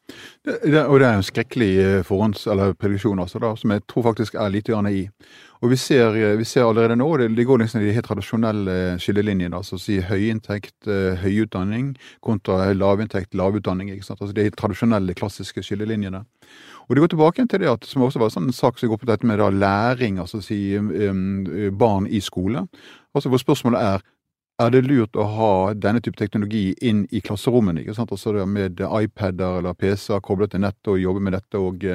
Det, 0.43 0.55
det, 0.63 0.85
og 0.85 0.99
det 0.99 1.07
er 1.07 1.19
en 1.19 1.25
skrekkelig 1.25 1.69
eh, 1.83 2.03
forhånds- 2.05 2.47
eller 2.49 2.73
prediksjon 2.73 3.19
også, 3.21 3.41
da, 3.43 3.51
som 3.55 3.73
jeg 3.75 3.83
tror 3.85 4.07
faktisk 4.09 4.35
er 4.35 4.49
lite 4.49 4.73
grann 4.73 4.89
i. 4.89 5.03
Og 5.61 5.69
vi 5.69 5.77
ser, 5.77 6.17
eh, 6.17 6.37
vi 6.39 6.45
ser 6.49 6.65
allerede 6.65 6.97
nå, 6.97 7.09
det, 7.21 7.29
det 7.37 7.45
går 7.45 7.61
liksom 7.61 7.81
i 7.81 7.85
de 7.85 7.93
helt 7.93 8.09
tradisjonelle 8.09 8.77
skillelinjene. 9.01 9.57
altså 9.57 9.77
å 9.77 9.81
si 9.81 9.99
Høyinntekt, 10.01 10.89
eh, 10.89 11.21
høyutdanning 11.21 11.93
kontra 12.25 12.73
lavinntekt, 12.73 13.37
lavutdanning. 13.37 13.93
ikke 13.93 14.09
sant? 14.09 14.21
Altså 14.21 14.33
De 14.33 14.49
tradisjonelle, 14.49 15.13
klassiske 15.13 15.63
skillelinjene. 15.63 16.25
Og 16.87 16.95
det 16.95 17.03
går 17.03 17.13
tilbake 17.13 17.47
til 17.47 17.59
det 17.59 17.69
at, 17.69 17.85
som 17.85 18.01
også 18.01 18.19
var 18.19 18.31
en 18.31 18.37
sånn 18.37 18.53
sak 18.55 18.79
som 18.79 18.89
går 18.89 19.01
på 19.01 19.09
dette 19.09 19.27
med 19.27 19.37
da, 19.37 19.49
læring, 19.51 20.21
altså 20.23 20.39
si 20.41 20.77
um, 20.77 21.43
barn 21.77 22.07
i 22.07 22.21
skole. 22.23 22.63
Altså 23.13 23.29
Hvor 23.29 23.41
spørsmålet 23.43 23.81
er 23.81 24.05
er 24.59 24.71
det 24.73 24.85
lurt 24.85 25.15
å 25.15 25.25
ha 25.35 25.51
denne 25.73 26.01
type 26.01 26.17
teknologi 26.17 26.71
inn 26.81 27.05
i 27.11 27.21
klasserommene. 27.21 27.81
ikke 27.81 27.93
sant? 27.93 28.11
Altså 28.11 28.45
Med 28.45 28.79
iPader 28.79 29.59
eller 29.59 29.73
PC-er 29.73 30.19
koblet 30.19 30.51
til 30.51 30.61
nettet 30.61 30.87
og 30.87 30.99
jobbe 30.99 31.19
med 31.19 31.33
dette. 31.33 31.57
og 31.57 31.85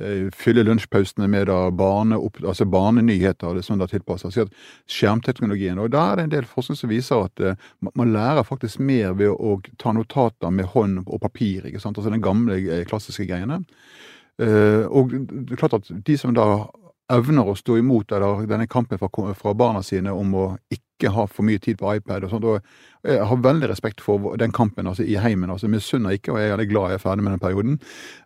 Eh, 0.00 0.30
fylle 0.32 0.62
lunsjpausene 0.64 1.26
med 1.28 1.48
da 1.50 1.70
barne, 1.76 2.16
altså 2.16 2.64
barnenyheter 2.64 3.56
det 3.56 3.64
som 3.66 3.78
da 3.78 3.88
tilpasser 3.90 4.48
skjermteknologien. 4.88 5.78
Og 5.78 5.90
Da 5.90 6.12
er 6.12 6.16
det 6.16 6.24
en 6.24 6.30
del 6.30 6.46
forskning 6.48 6.78
som 6.78 6.88
viser 6.88 7.26
at 7.26 7.40
eh, 7.40 7.58
man 7.94 8.12
lærer 8.12 8.46
faktisk 8.46 8.80
mer 8.80 9.12
ved 9.12 9.34
å 9.34 9.60
ta 9.78 9.92
notater 9.92 10.50
med 10.50 10.72
hånd 10.72 11.02
og 11.06 11.20
papir. 11.20 11.66
ikke 11.66 11.80
sant? 11.80 11.98
Altså 11.98 12.10
den 12.10 12.22
gamle, 12.22 12.56
eh, 12.56 12.84
klassiske 12.84 13.26
greiene. 13.26 13.64
Uh, 14.40 14.88
og 14.88 15.10
det 15.12 15.52
er 15.52 15.58
klart 15.60 15.74
at 15.74 15.88
de 16.06 16.14
som 16.16 16.32
da 16.32 16.64
evner 17.10 17.48
å 17.48 17.56
stå 17.58 17.78
imot 17.80 18.12
eller 18.12 18.46
denne 18.50 18.68
kampen 18.70 19.00
fra, 19.00 19.10
fra 19.34 19.54
barna 19.54 19.82
sine 19.82 20.12
om 20.14 20.34
å 20.36 20.46
ikke 20.72 21.10
ha 21.14 21.24
for 21.30 21.46
mye 21.48 21.60
tid 21.62 21.78
på 21.80 21.88
iPad 21.96 22.26
og 22.26 22.32
sånt, 22.34 22.44
og 22.44 23.06
jeg 23.08 23.24
har 23.24 23.38
veldig 23.40 23.70
respekt 23.70 24.02
for 24.04 24.34
den 24.36 24.52
kampen 24.52 24.86
altså, 24.90 25.06
i 25.08 25.16
heimen. 25.16 25.48
altså 25.50 25.70
Misunner 25.72 26.12
ikke, 26.12 26.34
og 26.34 26.40
jeg 26.40 26.50
er 26.50 26.54
veldig 26.56 26.68
glad 26.68 26.92
jeg 26.92 26.98
er 26.98 27.02
ferdig 27.06 27.24
med 27.24 27.32
den 27.32 27.40
perioden. 27.40 27.78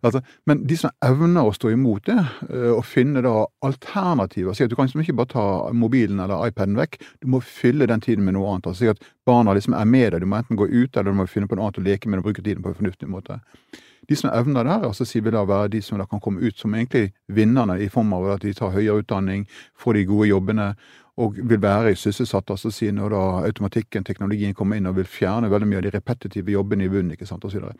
Altså, 0.02 0.24
men 0.50 0.64
de 0.66 0.78
som 0.80 0.90
evner 1.06 1.46
å 1.46 1.54
stå 1.54 1.70
imot 1.70 2.10
det, 2.10 2.18
eh, 2.48 2.72
og 2.74 2.82
finne 2.88 3.22
da 3.22 3.36
alternativer 3.62 4.54
Si 4.54 4.66
at 4.66 4.72
du 4.72 4.76
kan 4.76 4.88
liksom 4.88 5.04
ikke 5.04 5.16
bare 5.20 5.32
ta 5.34 5.46
mobilen 5.72 6.20
eller 6.24 6.48
iPaden 6.50 6.74
vekk, 6.78 6.98
du 7.22 7.30
må 7.30 7.40
fylle 7.46 7.86
den 7.90 8.02
tiden 8.02 8.26
med 8.26 8.34
noe 8.34 8.50
annet. 8.50 8.66
altså 8.72 8.82
Si 8.82 8.90
at 8.90 9.10
barna 9.26 9.54
liksom 9.54 9.78
er 9.78 9.86
med 9.86 10.10
deg, 10.12 10.26
du 10.26 10.30
må 10.30 10.42
enten 10.42 10.58
gå 10.58 10.66
ut 10.66 10.96
eller 10.96 11.12
du 11.12 11.18
må 11.22 11.30
finne 11.30 11.46
på 11.50 11.54
noe 11.54 11.70
annet 11.70 11.78
å 11.78 11.86
leke 11.86 12.10
med 12.10 12.24
og 12.24 12.30
bruke 12.30 12.42
tiden 12.42 12.62
på 12.64 12.74
en 12.74 12.80
fornuftig 12.82 13.10
måte. 13.10 13.38
De 14.08 14.16
som 14.16 14.30
evner 14.30 14.64
det, 14.64 14.80
altså 14.84 15.06
sier 15.08 15.24
vi 15.24 15.32
da 15.34 15.44
være 15.48 15.72
de 15.76 15.80
som 15.82 15.98
da 15.98 16.06
kan 16.06 16.20
komme 16.20 16.42
ut 16.44 16.58
som 16.58 16.74
egentlig 16.74 17.12
vinnerne, 17.28 17.78
i 17.80 17.88
form 17.88 18.12
av 18.12 18.34
at 18.36 18.44
de 18.44 18.52
tar 18.54 18.74
høyere 18.74 19.02
utdanning, 19.02 19.46
får 19.78 19.98
de 19.98 20.04
gode 20.10 20.28
jobbene 20.28 20.74
og 21.16 21.36
vil 21.38 21.62
være 21.62 21.94
sysselsatt. 21.96 22.50
altså 22.50 22.70
si 22.70 22.90
Når 22.90 23.08
da 23.08 23.46
automatikken, 23.46 24.04
teknologien 24.04 24.54
kommer 24.54 24.76
inn 24.76 24.86
og 24.86 24.96
vil 24.96 25.06
fjerne 25.06 25.50
veldig 25.50 25.68
mye 25.68 25.78
av 25.78 25.82
de 25.82 25.90
repetitive 25.94 26.52
jobbene 26.52 26.84
i 26.84 26.88
bunnen. 26.88 27.12
ikke 27.12 27.26
sant, 27.26 27.44
og 27.44 27.52
så, 27.52 27.60
så 27.60 27.72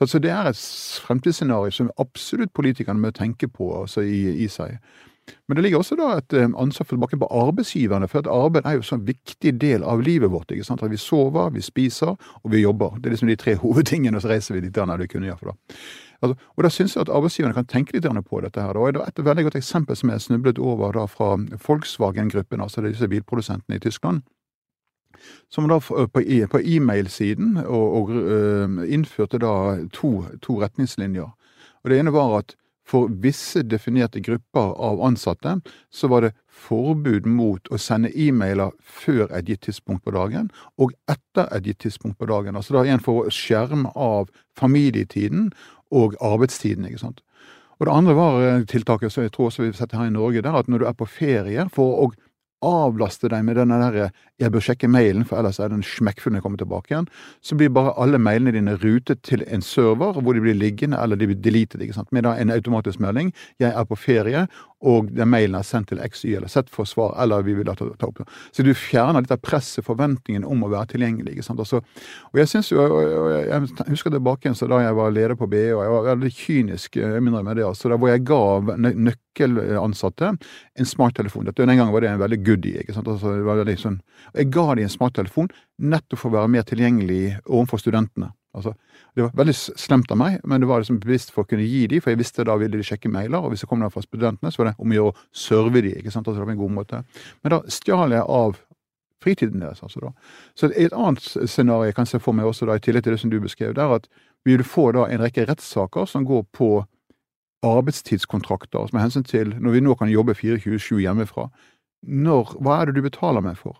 altså, 0.00 0.18
Det 0.18 0.30
er 0.30 0.48
et 0.48 1.00
fremtidsscenario 1.06 1.70
som 1.70 1.90
absolutt 1.98 2.52
politikerne 2.52 3.00
må 3.00 3.10
tenke 3.10 3.48
på 3.48 3.80
altså, 3.80 4.00
i, 4.00 4.44
i 4.44 4.48
seg. 4.48 4.78
Men 5.48 5.56
det 5.56 5.62
ligger 5.62 5.78
også 5.78 5.96
da 5.98 6.08
et 6.18 6.34
eh, 6.34 6.48
ansvar 6.58 6.86
tilbake 6.90 7.18
på 7.18 7.28
arbeidsgiverne, 7.30 8.08
for 8.10 8.22
at 8.22 8.30
arbeid 8.30 8.66
er 8.66 8.78
jo 8.78 8.86
så 8.86 8.96
en 8.98 9.06
viktig 9.06 9.52
del 9.60 9.84
av 9.86 10.02
livet 10.02 10.30
vårt. 10.30 10.50
ikke 10.50 10.66
sant? 10.66 10.82
At 10.82 10.90
Vi 10.90 10.96
sover, 10.96 11.50
vi 11.50 11.62
spiser 11.62 12.16
og 12.16 12.50
vi 12.50 12.62
jobber. 12.62 12.98
Det 12.98 13.06
er 13.06 13.16
liksom 13.16 13.28
de 13.28 13.36
tre 13.36 13.54
hovedtingene, 13.64 14.16
og 14.16 14.22
så 14.22 14.32
reiser 14.32 14.54
vi 14.54 14.66
litt 14.66 14.74
der 14.74 14.86
når 14.86 15.04
vi 15.04 15.06
kunne 15.06 15.30
gjøre. 15.30 15.52
det. 15.52 15.78
Altså, 16.22 16.38
og 16.56 16.64
da 16.64 16.70
syns 16.70 16.94
jeg 16.96 17.00
at 17.02 17.08
arbeidsgiverne 17.10 17.54
kan 17.54 17.66
tenke 17.66 17.92
litt 17.92 18.06
på 18.28 18.40
dette. 18.40 18.60
her. 18.60 18.76
Og 18.76 18.88
et 18.88 19.24
veldig 19.24 19.44
godt 19.44 19.56
eksempel 19.56 19.96
som 19.96 20.10
jeg 20.10 20.20
snublet 20.20 20.58
over 20.58 20.92
da 20.92 21.06
fra 21.06 21.36
Volkswagen-gruppen, 21.66 22.60
altså 22.60 22.80
disse 22.80 23.08
bilprodusentene 23.08 23.76
i 23.76 23.78
Tyskland. 23.78 24.22
Som 25.50 25.68
da 25.68 25.78
på 25.78 26.58
e-mail-siden 26.64 27.56
og, 27.66 27.94
og 27.94 28.10
uh, 28.10 28.82
innførte 28.88 29.38
da 29.38 29.78
to, 29.92 30.24
to 30.42 30.62
retningslinjer. 30.62 31.30
Og 31.82 31.90
Det 31.90 31.98
ene 31.98 32.12
var 32.12 32.38
at 32.38 32.56
for 32.88 33.08
visse 33.22 33.62
definerte 33.62 34.20
grupper 34.20 34.74
av 34.82 35.02
ansatte 35.04 35.56
så 35.90 36.08
var 36.10 36.26
det 36.26 36.32
forbud 36.52 37.26
mot 37.26 37.68
å 37.72 37.78
sende 37.80 38.10
e-mailer 38.18 38.74
før 38.82 39.30
et 39.30 39.48
gitt 39.48 39.64
tidspunkt 39.68 40.04
på 40.04 40.14
dagen, 40.14 40.50
og 40.78 40.94
etter 41.10 41.48
et 41.54 41.66
gitt 41.66 41.82
tidspunkt 41.86 42.18
på 42.18 42.28
dagen. 42.30 42.56
Altså 42.58 42.76
da 42.76 42.84
igjen 42.86 43.02
for 43.02 43.22
å 43.22 43.32
skjerme 43.32 43.92
av 43.96 44.30
familietiden 44.58 45.50
og 45.92 46.16
arbeidstiden. 46.20 46.86
ikke 46.88 47.02
sant? 47.02 47.22
Og 47.78 47.88
det 47.88 47.94
andre 47.94 48.14
var 48.14 48.42
eh, 48.46 48.66
tiltaket 48.68 49.12
som 49.12 49.24
jeg 49.24 49.32
tror 49.34 49.48
også 49.48 49.64
vi 49.64 49.72
setter 49.74 49.98
her 49.98 50.10
i 50.10 50.14
Norge, 50.14 50.42
der 50.44 50.54
at 50.54 50.68
når 50.70 50.82
du 50.82 50.86
er 50.86 50.98
på 50.98 51.08
ferie, 51.08 51.66
for 51.74 52.04
å 52.04 52.10
avlaste 52.62 53.28
deg 53.28 53.44
med 53.44 53.56
denne 53.56 53.78
der 53.82 54.10
'jeg 54.38 54.52
bør 54.52 54.60
sjekke 54.60 54.88
mailen, 54.88 55.24
for 55.24 55.36
ellers 55.36 55.58
er 55.58 55.68
den 55.68 55.82
smekkfull 55.82 56.32
når 56.32 56.36
jeg 56.38 56.42
kommer 56.42 56.58
tilbake 56.58 56.90
igjen', 56.90 57.08
så 57.42 57.56
blir 57.56 57.68
bare 57.68 57.94
alle 57.96 58.18
mailene 58.18 58.52
dine 58.52 58.76
rutet 58.76 59.22
til 59.22 59.44
en 59.46 59.62
server 59.62 60.20
hvor 60.20 60.32
de 60.32 60.40
blir 60.40 60.54
liggende 60.54 60.98
eller 61.02 61.16
de 61.16 61.26
blir 61.26 61.42
deleted, 61.42 61.80
ikke 61.80 61.94
sant? 61.94 62.12
med 62.12 62.22
da 62.22 62.34
en 62.34 62.50
automatisk 62.50 63.00
melding 63.00 63.32
'jeg 63.58 63.72
er 63.74 63.84
på 63.84 63.96
ferie', 63.96 64.46
og 64.82 65.10
den 65.14 65.30
mailen 65.30 65.54
er 65.58 65.66
sendt 65.66 65.92
til 65.92 66.00
XY 66.02 66.36
eller 66.38 66.50
Z 66.50 66.70
for 66.72 66.88
svar, 66.88 67.14
eller 67.22 67.44
vi 67.46 67.54
vil 67.58 67.66
da 67.68 67.74
ta, 67.78 67.86
ta 67.98 68.08
opp. 68.08 68.22
Så 68.54 68.64
du 68.66 68.72
fjerner 68.74 69.22
litt 69.22 69.34
av 69.34 69.40
presset, 69.44 69.84
forventningen 69.86 70.44
om 70.48 70.64
å 70.66 70.70
være 70.72 70.94
tilgjengelig. 70.94 71.44
sant? 71.46 71.62
Altså, 71.62 71.82
og 72.30 72.40
jeg 72.40 72.50
synes 72.50 72.72
jo, 72.72 72.82
jeg 73.38 73.88
husker 73.92 74.14
tilbake 74.14 74.46
igjen 74.48 74.58
så 74.58 74.68
da 74.70 74.82
jeg 74.82 74.98
var 74.98 75.14
leder 75.14 75.38
på 75.38 75.48
BE, 75.50 75.64
og 75.76 75.84
jeg 75.84 75.94
var 75.94 76.08
veldig 76.10 76.32
kynisk 76.38 77.00
jeg 77.00 77.22
minner 77.22 77.46
med 77.46 77.60
det, 77.60 77.66
altså, 77.68 77.92
da 77.92 78.00
hvor 78.00 78.12
jeg 78.12 78.26
ga 78.26 78.42
nøkkelansatte 78.82 80.34
en 80.34 80.92
smarttelefon. 80.92 81.50
Den 81.52 81.76
gangen 81.76 81.94
var 81.94 82.04
det 82.04 82.12
en 82.12 82.22
veldig 82.22 82.42
goodie. 82.44 82.82
ikke 82.82 82.96
sant? 82.96 83.08
Altså, 83.08 83.36
det 83.38 83.46
var 83.46 83.62
veldig 83.62 83.78
sånn, 83.80 84.00
jeg 84.34 84.52
ga 84.52 84.68
dem 84.74 84.86
en 84.86 84.96
smarttelefon 84.98 85.52
nettopp 85.82 86.20
for 86.20 86.32
å 86.32 86.40
være 86.40 86.54
mer 86.58 86.66
tilgjengelig 86.66 87.24
overfor 87.46 87.82
studentene. 87.82 88.32
Altså, 88.52 88.74
det 89.16 89.24
var 89.24 89.30
veldig 89.36 89.54
slemt 89.56 90.10
av 90.12 90.18
meg, 90.20 90.40
men 90.44 90.60
det 90.60 90.68
var 90.68 90.82
liksom 90.82 90.98
bevisst 91.00 91.32
for 91.32 91.44
å 91.46 91.48
kunne 91.48 91.64
gi 91.64 91.86
dem, 91.88 92.02
for 92.04 92.12
jeg 92.12 92.20
visste 92.20 92.44
da 92.44 92.58
ville 92.60 92.76
de 92.76 92.84
sjekke 92.84 93.08
mailer, 93.12 93.40
og 93.40 93.52
hvis 93.52 93.64
det 93.64 93.68
kom 93.70 93.80
noe 93.80 93.92
fra 93.92 94.02
studentene, 94.04 94.52
så 94.52 94.60
var 94.60 94.70
det 94.70 94.74
om 94.76 94.92
å 94.92 94.98
gjøre 94.98 95.14
å 95.14 95.24
serve 95.44 95.80
dem, 95.80 95.96
ikke 95.96 96.12
sant, 96.12 96.28
altså 96.28 96.42
det 96.42 96.44
var 96.44 96.52
en 96.52 96.60
god 96.60 96.76
måte. 96.76 97.00
Men 97.40 97.54
da 97.54 97.62
stjal 97.72 98.12
jeg 98.12 98.26
av 98.36 98.60
fritiden 99.22 99.62
deres, 99.62 99.80
altså 99.86 100.02
da. 100.02 100.12
Så 100.58 100.68
et 100.68 100.92
annet 100.92 101.24
scenario 101.48 101.88
jeg 101.88 101.96
kan 101.96 102.08
se 102.10 102.20
for 102.20 102.36
meg 102.36 102.48
også 102.50 102.68
da, 102.68 102.76
i 102.76 102.84
tillegg 102.84 103.06
til 103.06 103.16
det 103.16 103.22
som 103.22 103.32
du 103.32 103.38
beskrev, 103.40 103.72
det 103.78 103.84
er 103.84 103.96
at 103.96 104.08
vi 104.44 104.56
vil 104.56 104.66
få 104.66 104.90
da 104.96 105.06
en 105.08 105.22
rekke 105.22 105.46
rettssaker 105.48 106.08
som 106.10 106.26
går 106.28 106.44
på 106.52 106.72
arbeidstidskontrakter, 107.62 108.88
som 108.88 108.96
med 108.98 109.06
hensyn 109.06 109.26
til 109.26 109.54
når 109.62 109.76
vi 109.76 109.84
nå 109.86 109.94
kan 109.98 110.10
jobbe 110.10 110.34
24-7 110.34 110.98
hjemmefra. 111.04 111.46
Når, 112.02 112.56
hva 112.58 112.80
er 112.80 112.90
det 112.90 112.98
du 112.98 113.04
betaler 113.06 113.44
meg 113.44 113.60
for? 113.60 113.78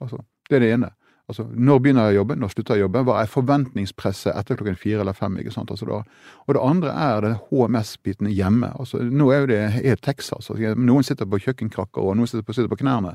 Altså, 0.00 0.22
det 0.48 0.60
er 0.60 0.62
det 0.62 0.74
ene. 0.76 0.92
Altså, 1.28 1.46
Når 1.48 1.78
begynner 1.80 2.10
jeg 2.10 2.18
å 2.18 2.20
jobbe, 2.20 2.34
når 2.36 2.50
slutter 2.52 2.76
jeg 2.76 2.82
å 2.82 2.84
jobbe? 2.84 3.02
Hva 3.08 3.14
er 3.22 3.30
forventningspresset 3.32 4.36
etter 4.36 4.58
klokken 4.58 4.76
fire 4.76 5.00
eller 5.00 5.16
fem? 5.16 5.38
ikke 5.40 5.54
sant? 5.54 5.70
Altså 5.72 5.86
da, 5.88 6.02
og 6.44 6.52
det 6.52 6.60
andre 6.60 6.92
er 7.00 7.24
det 7.24 7.30
HMS-biten 7.48 8.28
hjemme. 8.28 8.68
Altså, 8.76 9.00
Nå 9.00 9.30
er 9.32 9.40
jo 9.40 9.48
det 9.48 9.60
helt 9.78 10.02
Texas. 10.04 10.50
Altså, 10.52 10.74
noen 10.76 11.06
sitter 11.06 11.24
på 11.24 11.40
kjøkkenkrakker, 11.46 12.04
og 12.04 12.18
noen 12.18 12.28
sitter 12.28 12.44
på, 12.44 12.52
sitter 12.52 12.68
på 12.68 12.80
knærne. 12.82 13.14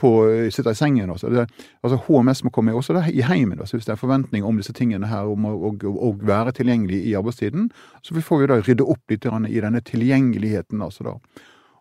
På, 0.00 0.14
sitter 0.48 0.72
i 0.72 0.80
sengen. 0.80 1.12
Altså, 1.12 1.28
det, 1.34 1.44
altså 1.84 2.00
HMS 2.06 2.44
må 2.48 2.54
komme 2.56 2.72
også 2.72 2.96
i 3.12 3.20
heimen. 3.28 3.60
Altså, 3.60 3.76
hvis 3.76 3.90
det 3.90 3.92
er 3.92 4.00
forventning 4.00 4.48
om 4.48 4.56
disse 4.56 4.72
tingene 4.72 5.12
her, 5.12 5.28
om 5.28 5.44
å, 5.44 5.54
å, 5.68 5.94
å 6.08 6.14
være 6.16 6.56
tilgjengelig 6.56 7.02
i 7.10 7.16
arbeidstiden, 7.20 7.68
så 8.00 8.16
får 8.16 8.40
vi 8.40 8.50
da 8.54 8.60
rydde 8.64 8.88
opp 8.88 9.12
litt 9.12 9.28
i 9.28 9.60
denne 9.60 9.84
tilgjengeligheten. 9.84 10.80
altså 10.80 11.10
da. 11.10 11.18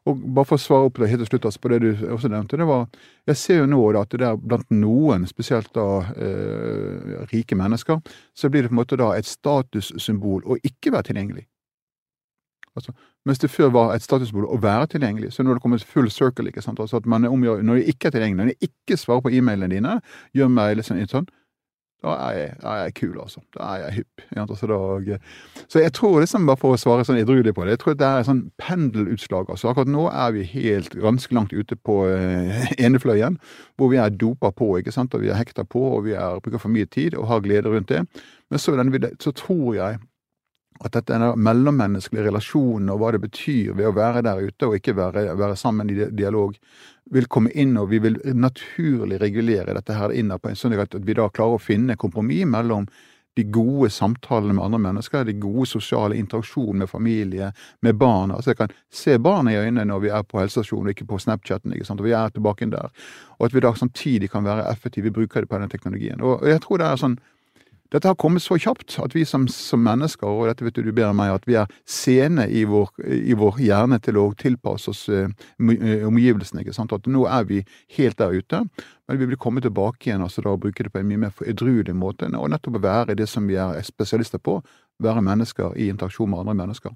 Og 0.10 0.22
bare 0.36 0.48
for 0.48 0.58
å 0.58 0.62
svare 0.62 0.90
opp 0.90 0.98
helt 1.04 1.22
til 1.22 1.30
slutt 1.30 1.46
altså 1.50 1.62
på 1.62 1.72
det 1.74 1.80
du 1.84 1.90
også 2.16 2.32
nevnte, 2.32 2.58
det 2.58 2.68
var 2.70 2.88
Jeg 3.30 3.38
ser 3.38 3.62
jo 3.62 3.70
nå 3.70 3.82
da 3.94 4.02
at 4.06 4.12
det 4.16 4.22
der 4.24 4.40
blant 4.42 4.72
noen, 4.74 5.28
spesielt 5.30 5.70
da 5.76 5.86
eh, 6.18 7.26
rike 7.30 7.58
mennesker, 7.58 8.00
så 8.34 8.50
blir 8.50 8.66
det 8.66 8.72
på 8.72 8.78
en 8.78 8.82
måte 8.82 8.98
da 8.98 9.12
et 9.18 9.30
statussymbol 9.30 10.48
å 10.50 10.58
ikke 10.66 10.96
være 10.96 11.12
tilgjengelig. 11.12 11.46
Altså, 12.78 12.94
mens 13.26 13.42
det 13.42 13.52
før 13.52 13.70
var 13.76 13.94
et 13.94 14.06
statussymbol 14.06 14.48
å 14.50 14.58
være 14.62 14.88
tilgjengelig, 14.96 15.34
så 15.34 15.44
nå 15.44 15.52
har 15.52 15.60
det 15.60 15.66
kommet 15.66 15.86
full 15.86 16.10
circle. 16.14 16.48
ikke 16.50 16.64
sant? 16.66 16.80
Altså 16.80 16.98
at 16.98 17.06
man 17.06 17.28
omgjør, 17.28 17.62
Når 17.62 17.76
de 17.76 17.94
ikke 17.94 18.08
er 18.08 18.18
tilgjengelig, 18.18 18.40
når 18.46 18.54
de 18.54 18.70
ikke 18.72 18.98
svarer 18.98 19.22
på 19.22 19.34
e-mailene 19.36 19.76
dine, 19.76 20.00
gjør 20.34 20.50
meg 20.54 20.78
litt 20.78 20.90
sånn, 20.90 21.06
sånn 21.08 21.30
da 22.00 22.14
er 22.30 22.36
jeg, 22.38 22.52
er 22.64 22.78
jeg 22.80 22.94
kul, 22.96 23.16
altså. 23.20 23.42
Da 23.56 23.66
er 23.74 23.82
jeg 23.82 23.96
hypp. 23.98 24.22
Altså, 24.40 25.18
så 25.68 25.82
jeg 25.84 25.94
tror 25.98 26.20
liksom, 26.24 26.46
bare 26.48 26.60
for 26.62 26.76
å 26.76 26.80
svare 26.80 27.04
sånn 27.04 27.20
edruelig 27.20 27.52
på 27.58 27.66
det, 27.68 27.76
jeg 27.76 27.82
tror 27.82 27.98
det 28.00 28.08
er 28.08 28.22
et 28.22 28.30
sånn 28.30 28.46
pendelutslag. 28.62 29.52
altså 29.52 29.72
Akkurat 29.72 29.92
nå 29.92 30.06
er 30.08 30.32
vi 30.38 30.46
helt 30.54 30.96
ganske 30.96 31.36
langt 31.36 31.52
ute 31.52 31.76
på 31.76 31.98
uh, 32.08 32.70
enefløyen, 32.86 33.36
hvor 33.76 33.92
vi 33.92 34.00
er 34.00 34.16
dopa 34.16 34.54
på, 34.56 34.72
ikke 34.80 34.96
sant, 34.96 35.18
og 35.18 35.26
vi 35.26 35.34
er 35.34 35.40
hekta 35.42 35.68
på, 35.68 35.84
og 35.98 36.08
vi 36.08 36.16
er, 36.16 36.40
bruker 36.40 36.64
for 36.64 36.72
mye 36.72 36.88
tid 36.88 37.20
og 37.20 37.28
har 37.34 37.44
glede 37.44 37.74
rundt 37.74 37.92
det. 37.92 38.06
Men 38.50 38.64
så, 38.64 38.78
så 39.20 39.36
tror 39.36 39.76
jeg 39.76 40.00
at 40.80 40.96
dette 40.96 41.16
er 41.16 41.36
mellommenneskelige 41.36 42.30
relasjonen 42.30 42.94
og 42.94 43.02
hva 43.02 43.12
det 43.12 43.20
betyr 43.26 43.74
ved 43.76 43.90
å 43.90 43.96
være 43.98 44.24
der 44.24 44.46
ute 44.48 44.70
og 44.70 44.78
ikke 44.78 44.96
være, 44.96 45.26
være 45.36 45.58
sammen 45.60 45.92
i 45.92 45.98
dialog, 46.16 46.56
vil 47.12 47.28
komme 47.32 47.52
inn, 47.58 47.78
og 47.78 47.90
vi 47.90 48.00
vil 48.04 48.20
naturlig 48.38 49.20
regulere 49.22 49.76
dette 49.78 49.96
her 49.98 50.14
inn 50.16 50.34
på 50.36 50.50
en 50.50 50.60
sånn 50.60 50.78
at 50.80 50.94
vi 50.94 51.16
da 51.18 51.30
klarer 51.30 51.58
å 51.58 51.64
finne 51.64 51.98
kompromiss 51.98 52.46
mellom 52.50 52.88
de 53.38 53.46
gode 53.54 53.90
samtalene 53.94 54.56
med 54.58 54.66
andre 54.66 54.80
mennesker, 54.84 55.24
de 55.24 55.36
gode 55.40 55.68
sosiale 55.70 56.18
interaksjonene 56.20 56.84
med 56.84 56.92
familie, 56.92 57.52
med 57.86 57.96
barna. 57.96 58.36
Altså 58.36 58.52
jeg 58.52 58.60
kan 58.60 58.74
se 58.92 59.18
barna 59.22 59.54
i 59.54 59.60
øynene 59.62 59.86
når 59.88 60.04
vi 60.04 60.12
er 60.12 60.26
på 60.28 60.42
helsestasjonen 60.42 60.90
og 60.90 60.96
ikke 60.96 61.08
på 61.08 61.22
Snapchaten, 61.24 61.74
ikke 61.76 61.88
sant? 61.88 62.02
og 62.02 62.10
vi 62.10 62.16
er 62.18 62.34
tilbake 62.36 62.66
inn 62.66 62.74
der. 62.74 62.90
Og 63.38 63.48
at 63.48 63.56
vi 63.56 63.64
da 63.64 63.74
samtidig 63.78 64.32
kan 64.34 64.48
være 64.48 64.68
effektive 64.72 65.14
brukere 65.16 65.48
på 65.48 65.62
den 65.62 65.72
teknologien. 65.72 66.22
Og 66.22 66.48
jeg 66.50 66.62
tror 66.66 66.82
det 66.82 66.90
er 66.90 67.04
sånn 67.04 67.20
dette 67.90 68.08
har 68.08 68.18
kommet 68.22 68.44
så 68.44 68.58
kjapt 68.62 69.00
at 69.02 69.16
vi 69.18 69.24
som, 69.26 69.48
som, 69.50 69.82
mennesker, 69.84 70.30
og 70.30 70.50
dette 70.50 70.66
vet 70.66 70.78
du 70.78 70.92
bedre 70.92 71.10
enn 71.10 71.18
meg, 71.18 71.34
at 71.34 71.48
vi 71.50 71.58
er 71.58 71.72
sene 71.90 72.46
i 72.46 72.62
vår, 72.70 72.92
i 73.10 73.38
vår 73.38 73.58
hjerne 73.66 73.98
til 74.06 74.20
å 74.22 74.28
tilpasse 74.38 74.94
oss 74.94 75.08
uh, 75.10 75.26
omgivelsene. 75.58 76.62
ikke 76.62 76.76
sant? 76.78 76.94
At 76.94 77.10
nå 77.10 77.26
er 77.26 77.50
vi 77.50 77.64
helt 77.98 78.20
der 78.22 78.36
ute, 78.38 78.62
men 79.10 79.22
vi 79.22 79.32
vil 79.32 79.42
komme 79.42 79.64
tilbake 79.66 80.10
igjen 80.12 80.26
altså 80.26 80.46
da, 80.46 80.54
og 80.54 80.62
bruke 80.66 80.86
det 80.86 80.94
på 80.94 81.02
en 81.02 81.10
mye 81.10 81.26
mer 81.26 81.46
edruelig 81.50 81.98
måte, 81.98 82.30
og 82.30 82.54
nettopp 82.54 82.82
være 82.84 83.18
det 83.18 83.30
som 83.30 83.50
vi 83.50 83.58
er 83.58 83.82
spesialister 83.86 84.42
på, 84.42 84.60
være 85.02 85.26
mennesker 85.26 85.78
i 85.80 85.90
interaksjon 85.90 86.30
med 86.30 86.44
andre 86.44 86.60
mennesker. 86.62 86.94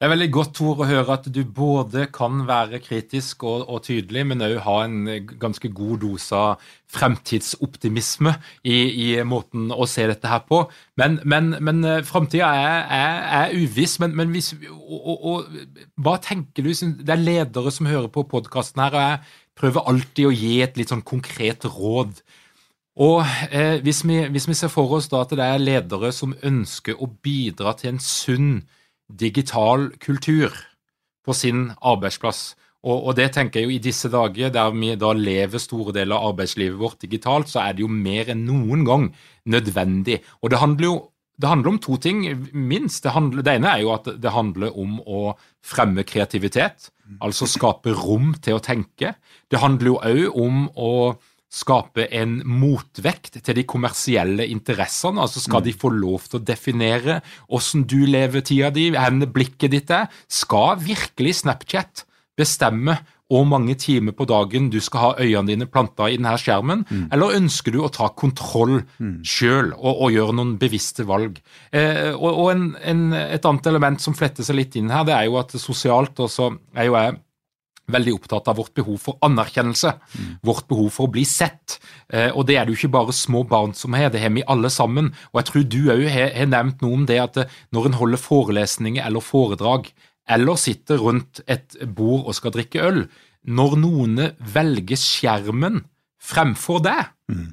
Det 0.00 0.06
er 0.06 0.14
veldig 0.14 0.30
godt 0.32 0.54
Tor, 0.56 0.78
å 0.80 0.86
høre 0.88 1.12
at 1.12 1.26
du 1.28 1.42
både 1.44 2.06
kan 2.08 2.46
være 2.48 2.78
kritisk 2.80 3.42
og, 3.44 3.66
og 3.68 3.82
tydelig, 3.84 4.22
men 4.30 4.40
òg 4.46 4.54
ha 4.64 4.76
en 4.86 5.26
ganske 5.42 5.68
god 5.76 6.00
dose 6.00 6.38
av 6.38 6.70
fremtidsoptimisme 6.88 8.32
i, 8.64 8.78
i, 8.78 9.08
måten 9.28 9.68
å 9.68 9.84
se 9.84 10.06
dette 10.08 10.30
her 10.32 10.40
på. 10.48 10.62
Men, 10.96 11.18
men, 11.28 11.52
men 11.60 11.84
eh, 11.84 12.00
framtida 12.08 12.48
er, 12.48 12.80
er, 12.96 13.20
er, 13.42 13.54
uviss. 13.60 13.98
Men, 14.00 14.16
men 14.16 14.32
hvis, 14.32 14.54
og, 14.70 14.96
og, 14.96 15.28
og, 15.34 15.84
hva 16.00 16.16
tenker 16.24 16.64
du? 16.64 16.72
Det 16.72 17.12
er 17.18 17.20
ledere 17.20 17.76
som 17.76 17.92
hører 17.92 18.08
på 18.08 18.24
podkasten 18.32 18.80
her, 18.86 18.96
og 18.96 19.04
jeg 19.04 19.22
prøver 19.60 19.92
alltid 19.92 20.30
å 20.30 20.32
gi 20.32 20.56
et 20.64 20.80
litt 20.80 20.96
sånn 20.96 21.04
konkret 21.04 21.68
råd. 21.76 22.24
Og 23.04 23.20
eh, 23.52 23.76
hvis, 23.84 24.00
vi, 24.08 24.22
hvis, 24.32 24.48
vi, 24.48 24.56
ser 24.64 24.72
for 24.72 24.96
oss 24.96 25.12
da 25.12 25.26
at 25.28 25.36
det 25.36 25.44
er 25.44 25.60
ledere 25.60 26.08
som 26.08 26.32
ønsker 26.40 26.96
å 26.96 27.12
bidra 27.20 27.76
til 27.76 27.98
en 27.98 28.06
sunn 28.08 28.54
digital 29.18 29.90
kultur 30.02 30.54
på 31.26 31.36
sin 31.36 31.70
arbeidsplass. 31.80 32.54
Og, 32.80 32.96
og, 32.96 33.14
det 33.18 33.28
tenker 33.34 33.60
jeg 33.60 33.68
jo 33.68 33.74
i 33.74 33.82
disse 33.82 34.08
dager, 34.08 34.52
der 34.52 34.72
vi 34.72 34.94
da 34.96 35.12
lever 35.12 35.60
store 35.60 35.92
deler 35.92 36.16
av 36.16 36.32
arbeidslivet 36.32 36.80
vårt 36.80 37.02
digitalt, 37.04 37.50
så 37.52 37.60
er 37.66 37.76
det 37.76 37.84
jo 37.84 37.92
mer 37.92 38.32
enn 38.32 38.46
noen 38.48 38.86
gang 38.88 39.08
nødvendig. 39.52 40.22
Og 40.40 40.52
det 40.52 40.62
handler 40.62 40.88
jo 40.88 41.00
det 41.40 41.48
handler 41.48 41.70
om 41.70 41.78
to 41.80 41.96
ting, 41.96 42.18
minst. 42.52 43.02
Det, 43.04 43.14
handler, 43.14 43.40
det 43.40 43.54
ene 43.56 43.70
er 43.72 43.80
jo 43.80 43.94
at 43.94 44.08
det 44.20 44.32
handler 44.34 44.74
om 44.76 44.98
å 45.08 45.20
fremme 45.64 46.04
kreativitet, 46.04 46.90
altså 47.24 47.48
skape 47.48 47.94
rom 47.96 48.34
til 48.44 48.58
å 48.58 48.60
tenke. 48.60 49.14
Det 49.48 49.62
handler 49.62 49.88
jo 49.88 49.94
òg 50.04 50.36
om 50.36 50.66
å 50.76 50.90
skape 51.50 52.06
en 52.14 52.38
motvekt 52.46 53.40
til 53.42 53.58
de 53.58 53.66
kommersielle 53.68 54.46
interessene. 54.46 55.20
altså 55.20 55.42
Skal 55.42 55.64
de 55.66 55.74
få 55.74 55.90
lov 55.90 56.28
til 56.28 56.40
å 56.40 56.44
definere 56.44 57.20
hvordan 57.48 57.86
du 57.90 57.98
lever 58.06 58.44
tida 58.46 58.70
di, 58.70 58.90
hvor 58.94 59.32
blikket 59.34 59.74
ditt 59.74 59.90
er? 59.90 60.06
Skal 60.30 60.78
virkelig 60.84 61.40
Snapchat 61.42 62.06
bestemme 62.38 63.00
hvor 63.30 63.46
mange 63.46 63.76
timer 63.78 64.14
på 64.16 64.26
dagen 64.26 64.68
du 64.72 64.80
skal 64.82 65.04
ha 65.04 65.10
øynene 65.22 65.52
dine 65.52 65.68
planta 65.70 66.08
i 66.10 66.16
denne 66.18 66.34
skjermen, 66.40 66.82
mm. 66.88 67.04
eller 67.14 67.36
ønsker 67.38 67.76
du 67.76 67.78
å 67.84 67.90
ta 67.94 68.08
kontroll 68.18 68.80
mm. 68.98 69.20
sjøl 69.22 69.70
og, 69.76 69.92
og, 69.92 70.08
gjøre 70.10 70.34
noen 70.34 70.56
bevisste 70.58 71.06
valg? 71.06 71.38
Eh, 71.70 72.10
og, 72.16 72.30
og 72.30 72.48
en, 72.56 72.64
en, 72.82 73.04
Et 73.14 73.46
annet 73.46 73.70
element 73.70 74.02
som 74.02 74.16
fletter 74.18 74.46
seg 74.46 74.58
litt 74.58 74.74
inn 74.80 74.90
her, 74.90 75.06
det 75.06 75.14
er 75.14 75.28
jo 75.28 75.38
at 75.38 75.54
sosialt 75.62 76.18
også 76.26 76.50
er 76.74 76.90
jo 76.90 76.98
jeg 76.98 77.20
veldig 77.94 78.14
opptatt 78.16 78.48
av 78.50 78.58
vårt 78.60 78.72
behov 78.76 78.98
for 79.02 79.18
anerkjennelse. 79.26 79.92
Mm. 80.14 80.30
Vårt 80.46 80.66
behov 80.70 80.90
for 80.94 81.08
å 81.08 81.14
bli 81.14 81.24
sett. 81.28 81.78
Eh, 82.08 82.30
og 82.30 82.46
det 82.48 82.58
er 82.58 82.66
det 82.66 82.74
jo 82.74 82.80
ikke 82.80 82.96
bare 82.98 83.16
små 83.16 83.44
barn 83.48 83.74
som 83.76 83.96
har, 83.98 84.12
det 84.12 84.22
har 84.22 84.34
vi 84.34 84.46
alle 84.46 84.70
sammen. 84.72 85.12
Og 85.32 85.40
jeg 85.40 85.50
tror 85.50 85.68
du 85.74 85.80
òg 85.94 86.06
har, 86.10 86.34
nevnt 86.50 86.84
noe 86.84 87.00
om 87.00 87.06
det 87.08 87.20
at 87.22 87.40
eh, 87.42 87.60
når 87.74 87.90
en 87.90 88.00
holder 88.00 88.24
forelesninger 88.24 89.06
eller 89.06 89.24
foredrag, 89.24 89.92
eller 90.30 90.58
sitter 90.60 91.00
rundt 91.02 91.42
et 91.50 91.78
bord 91.84 92.28
og 92.28 92.36
skal 92.38 92.54
drikke 92.54 92.84
øl, 92.86 93.00
når 93.50 93.78
noen 93.80 94.20
velger 94.54 95.00
skjermen 95.00 95.82
fremfor 96.20 96.84
deg, 96.84 97.08
mm 97.32 97.48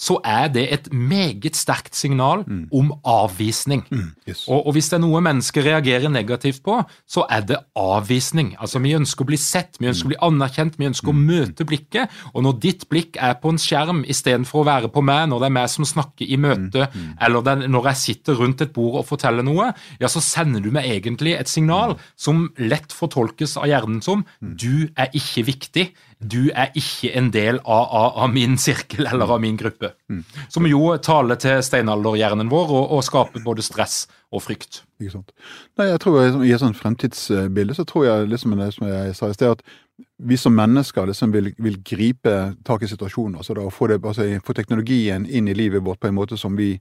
så 0.00 0.16
er 0.26 0.48
det 0.50 0.64
et 0.74 0.88
meget 0.92 1.56
sterkt 1.56 1.94
signal 1.96 2.42
mm. 2.46 2.64
om 2.74 2.92
avvisning. 3.06 3.84
Mm. 3.90 4.10
Yes. 4.28 4.48
Og, 4.48 4.66
og, 4.66 4.72
hvis 4.72 4.88
det 4.90 4.98
er 4.98 5.02
noe 5.04 5.20
mennesker 5.22 5.66
reagerer 5.66 6.10
negativt 6.10 6.62
på, 6.64 6.80
så 7.06 7.26
er 7.30 7.44
det 7.46 7.60
avvisning. 7.78 8.54
Altså 8.58 8.82
Vi 8.82 8.94
ønsker 8.98 9.24
å 9.24 9.30
bli 9.30 9.38
sett, 9.38 9.78
vi 9.78 9.90
ønsker 9.90 10.08
å 10.08 10.12
bli 10.14 10.20
anerkjent, 10.26 10.78
vi 10.80 10.88
ønsker 10.90 11.12
å 11.12 11.16
mm. 11.16 11.22
møte 11.28 11.66
blikket. 11.68 12.18
Og 12.32 12.46
når 12.46 12.58
ditt 12.64 12.88
blikk 12.90 13.18
er 13.20 13.36
på 13.42 13.52
en 13.52 13.60
skjerm 13.62 14.02
istedenfor 14.02 14.62
å 14.62 14.68
være 14.68 14.92
på 14.92 15.04
meg, 15.06 15.28
når 15.30 15.44
det 15.44 15.50
er 15.50 15.56
meg 15.60 15.70
som 15.70 15.88
snakker 15.88 16.26
i 16.26 16.40
møte, 16.40 16.88
mm. 16.88 16.98
mm. 16.98 17.14
eller 17.26 17.46
den, 17.50 17.66
når 17.72 17.90
jeg 17.92 18.02
sitter 18.02 18.40
rundt 18.42 18.64
et 18.66 18.74
bord 18.74 19.02
og 19.02 19.08
forteller 19.08 19.46
noe, 19.46 19.70
ja, 20.02 20.10
så 20.10 20.24
sender 20.24 20.64
du 20.64 20.72
meg 20.74 20.90
egentlig 20.90 21.36
et 21.38 21.50
signal 21.52 21.94
mm. 21.94 22.06
som 22.26 22.46
lett 22.58 22.94
fortolkes 22.96 23.58
av 23.60 23.70
hjernen 23.70 24.02
som 24.02 24.26
du 24.40 24.88
er 24.98 25.12
ikke 25.14 25.46
viktig 25.46 25.86
du 26.22 26.50
er 26.54 26.70
ikke 26.78 27.10
en 27.18 27.30
del 27.34 27.58
av, 27.64 27.82
av, 27.82 28.08
av, 28.24 28.32
min 28.32 28.56
sirkel 28.60 29.06
eller 29.10 29.30
av 29.34 29.40
min 29.42 29.56
gruppe. 29.58 29.92
Mm. 30.10 30.22
Som 30.52 30.68
jo 30.70 30.92
taler 31.02 31.38
til 31.42 31.62
steinalderhjernen 31.64 32.50
vår 32.52 32.70
og, 32.70 32.84
og, 32.96 33.02
skaper 33.06 33.42
både 33.44 33.64
stress 33.66 34.04
og 34.32 34.44
frykt. 34.44 34.82
Ikke 35.02 35.16
sant. 35.16 35.32
Nei, 35.80 35.88
jeg 35.90 36.02
tror 36.04 36.44
I 36.44 36.52
et 36.54 36.62
sånt 36.62 36.78
fremtidsbilde 36.78 37.76
så 37.78 37.86
tror 37.88 38.06
jeg 38.06 38.30
liksom 38.30 38.54
det 38.60 38.70
som 38.76 38.86
jeg 38.88 39.16
sa 39.18 39.30
i 39.30 39.36
sted, 39.36 39.58
at 39.58 40.06
vi 40.22 40.38
som 40.38 40.54
mennesker 40.56 41.10
liksom 41.10 41.34
vil, 41.34 41.50
vil 41.58 41.82
gripe 41.84 42.36
tak 42.66 42.82
i 42.82 42.90
situasjonen. 42.90 43.36
altså 43.42 43.58
da, 43.58 43.66
få, 43.70 43.90
det, 43.90 44.00
altså, 44.04 44.28
få 44.44 44.54
teknologien 44.56 45.26
inn 45.26 45.50
i 45.50 45.58
livet 45.58 45.84
vårt 45.84 46.00
på 46.00 46.08
en 46.08 46.16
måte 46.16 46.38
som 46.38 46.56
vi 46.56 46.76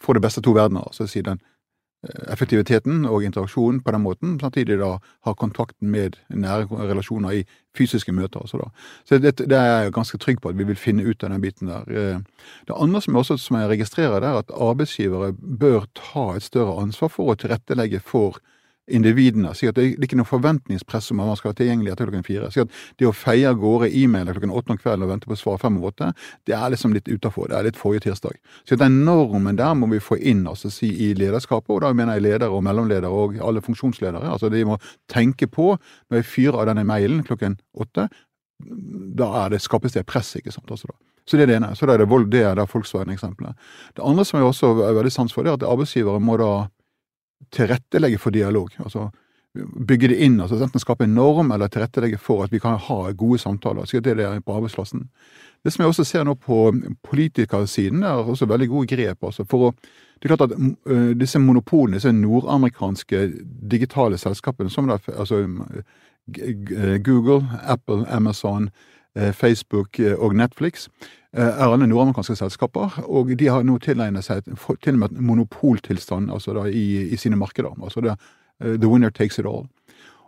får 0.00 0.16
det 0.16 0.22
beste 0.22 0.40
av 0.40 0.46
to 0.46 0.56
verdener. 0.56 0.86
altså 0.86 1.06
si 1.10 1.22
den 1.26 1.40
Eh, 1.40 1.55
effektiviteten 2.04 3.04
og 3.08 3.24
interaksjonen 3.24 3.80
på 3.82 3.92
den 3.94 4.02
måten, 4.04 4.34
samtidig 4.40 4.78
da 4.80 4.96
ha 5.26 5.34
kontakten 5.34 5.90
med 5.90 6.18
nære 6.28 6.66
relasjoner 6.90 7.40
i 7.40 7.44
fysiske 7.76 8.12
møter. 8.12 8.40
Altså 8.40 8.60
da. 8.60 8.68
Så 9.04 9.18
det, 9.18 9.36
det, 9.38 9.56
er 9.56 9.66
jeg 9.66 9.94
ganske 9.96 10.18
trygg 10.18 10.40
på 10.40 10.52
at 10.52 10.58
vi 10.58 10.66
vil 10.68 10.78
finne 10.80 11.04
ut 11.04 11.24
av 11.24 11.32
den 11.32 11.42
biten 11.42 11.70
der. 11.70 11.88
Eh, 11.88 12.18
det 12.68 12.76
andre 12.76 13.02
som 13.02 13.14
jeg, 13.14 13.24
også, 13.24 13.38
som 13.42 13.60
jeg 13.60 13.70
registrerer, 13.74 14.20
er 14.22 14.40
at 14.40 14.52
arbeidsgivere 14.52 15.32
bør 15.36 15.88
ta 15.94 16.28
et 16.36 16.46
større 16.46 16.78
ansvar 16.82 17.12
for 17.12 17.32
å 17.32 17.38
tilrettelegge 17.40 18.00
for 18.04 18.40
individene. 18.86 19.52
Så 19.54 19.72
det 19.74 19.82
er 19.82 20.04
ikke 20.06 20.18
noe 20.18 20.28
forventningspress 20.28 21.10
om 21.12 21.22
at 21.22 21.30
man 21.30 21.38
skal 21.38 21.50
være 21.50 21.58
tilgjengelig 21.60 21.92
etter 21.92 22.10
klokken 22.10 22.26
fire. 22.26 22.50
Så 22.54 22.66
det 23.00 23.08
å 23.08 23.14
feie 23.16 23.48
av 23.50 23.58
gårde 23.60 23.90
e-mailer 23.90 24.36
klokken 24.36 24.54
åtte 24.54 24.74
om 24.74 24.80
kvelden 24.80 25.06
og 25.06 25.12
vente 25.12 25.30
på 25.30 25.38
svar 25.38 25.58
fem 25.62 25.78
over 25.80 25.94
åtte, 25.94 26.12
det 26.46 26.54
er 26.58 26.74
liksom 26.74 26.94
litt 26.94 27.10
utafor. 27.10 27.50
Det 27.50 27.58
er 27.58 27.68
litt 27.68 27.80
forrige 27.80 28.06
tirsdag. 28.06 28.38
Så 28.68 28.78
den 28.80 29.00
normen 29.08 29.58
der 29.58 29.74
må 29.78 29.90
vi 29.90 30.02
få 30.02 30.20
inn 30.20 30.44
altså 30.46 30.70
si, 30.72 30.92
i 31.08 31.12
lederskapet, 31.18 31.72
og 31.74 31.82
da 31.82 31.92
mener 31.96 32.18
jeg 32.18 32.28
ledere 32.28 32.52
og 32.52 32.62
mellomledere 32.66 33.10
og 33.10 33.40
alle 33.42 33.64
funksjonsledere. 33.64 34.22
Altså 34.30 34.52
de 34.52 34.62
må 34.68 34.78
tenke 35.12 35.50
på, 35.50 35.74
når 36.10 36.22
jeg 36.22 36.30
fyrer 36.30 36.62
av 36.62 36.70
denne 36.70 36.86
mailen 36.86 37.26
klokken 37.26 37.58
åtte, 37.74 38.08
da 39.16 39.26
er 39.42 39.52
det, 39.52 39.60
skapes 39.60 39.92
det 39.92 40.06
press, 40.08 40.32
ikke 40.38 40.54
sant. 40.54 40.70
Altså 40.70 40.88
da. 40.88 40.96
Så 41.26 41.36
det 41.36 41.42
er 41.42 41.50
det 41.50 41.56
ene. 41.58 41.74
Så 41.74 41.88
da 41.88 41.96
er 41.96 42.04
det 42.04 42.10
vold, 42.10 42.28
det 42.30 42.44
er 42.46 42.60
Volkswagen-eksempelet. 42.70 43.56
Det 43.96 44.04
andre 44.06 44.24
som 44.24 44.38
jeg 44.38 44.46
også 44.46 44.70
er 44.86 44.94
veldig 44.94 45.12
sans 45.12 45.34
for, 45.34 45.42
det 45.42 45.50
er 45.50 45.58
at 45.58 45.66
arbeidsgivere 45.66 46.22
må 46.22 46.36
da 46.38 46.50
tilrettelegge 47.52 48.18
for 48.18 48.34
dialog. 48.34 48.70
altså 48.78 49.10
Bygge 49.56 50.10
det 50.12 50.18
inn, 50.20 50.34
altså 50.40 50.58
enten 50.60 50.82
skape 50.82 51.06
en 51.06 51.14
norm 51.16 51.52
eller 51.54 51.70
tilrettelegge 51.72 52.18
for 52.20 52.44
at 52.44 52.52
vi 52.52 52.58
kan 52.60 52.76
ha 52.76 53.12
gode 53.16 53.38
samtaler. 53.40 53.84
så 53.84 54.00
det 54.00 54.12
er 54.12 54.16
det 54.16 54.44
på 54.44 54.52
arbeidsplassen. 54.52 55.08
Det 55.64 55.72
som 55.72 55.82
jeg 55.82 55.88
også 55.88 56.04
ser 56.04 56.24
nå 56.24 56.34
på 56.34 56.74
politikersiden, 57.02 58.02
er 58.02 58.20
også 58.20 58.46
veldig 58.46 58.68
gode 58.68 58.86
grep. 58.86 59.24
altså 59.24 59.44
for 59.44 59.70
å 59.70 59.72
det 60.16 60.30
er 60.30 60.36
klart 60.36 60.50
at 60.50 60.58
uh, 60.88 61.10
disse 61.18 61.38
monopolene, 61.38 61.98
disse 61.98 62.12
nordamerikanske 62.12 63.32
digitale 63.70 64.18
selskapene, 64.18 64.70
som 64.70 64.88
der, 64.88 64.98
altså 65.12 65.42
Google, 67.04 67.44
Apple, 67.62 68.06
Amazon, 68.08 68.70
uh, 69.18 69.32
Facebook 69.32 70.00
uh, 70.00 70.14
og 70.16 70.34
Netflix, 70.34 70.88
er 71.44 71.68
alle 71.68 71.86
nordamerikanske 71.86 72.36
selskaper, 72.38 73.00
og 73.04 73.32
de 73.38 73.48
har 73.52 73.64
nå 73.66 73.78
tilegnet 73.84 74.24
seg 74.24 74.46
til 74.46 74.96
og 74.96 75.00
med 75.02 75.20
monopoltilstand 75.20 76.32
altså 76.32 76.56
da, 76.56 76.66
i, 76.68 77.08
i, 77.12 77.16
sine 77.20 77.36
markeder. 77.36 77.74
altså 77.82 78.00
det, 78.00 78.16
uh, 78.64 78.76
The 78.76 78.88
winner 78.88 79.10
takes 79.10 79.38
it 79.38 79.46
all. 79.46 79.66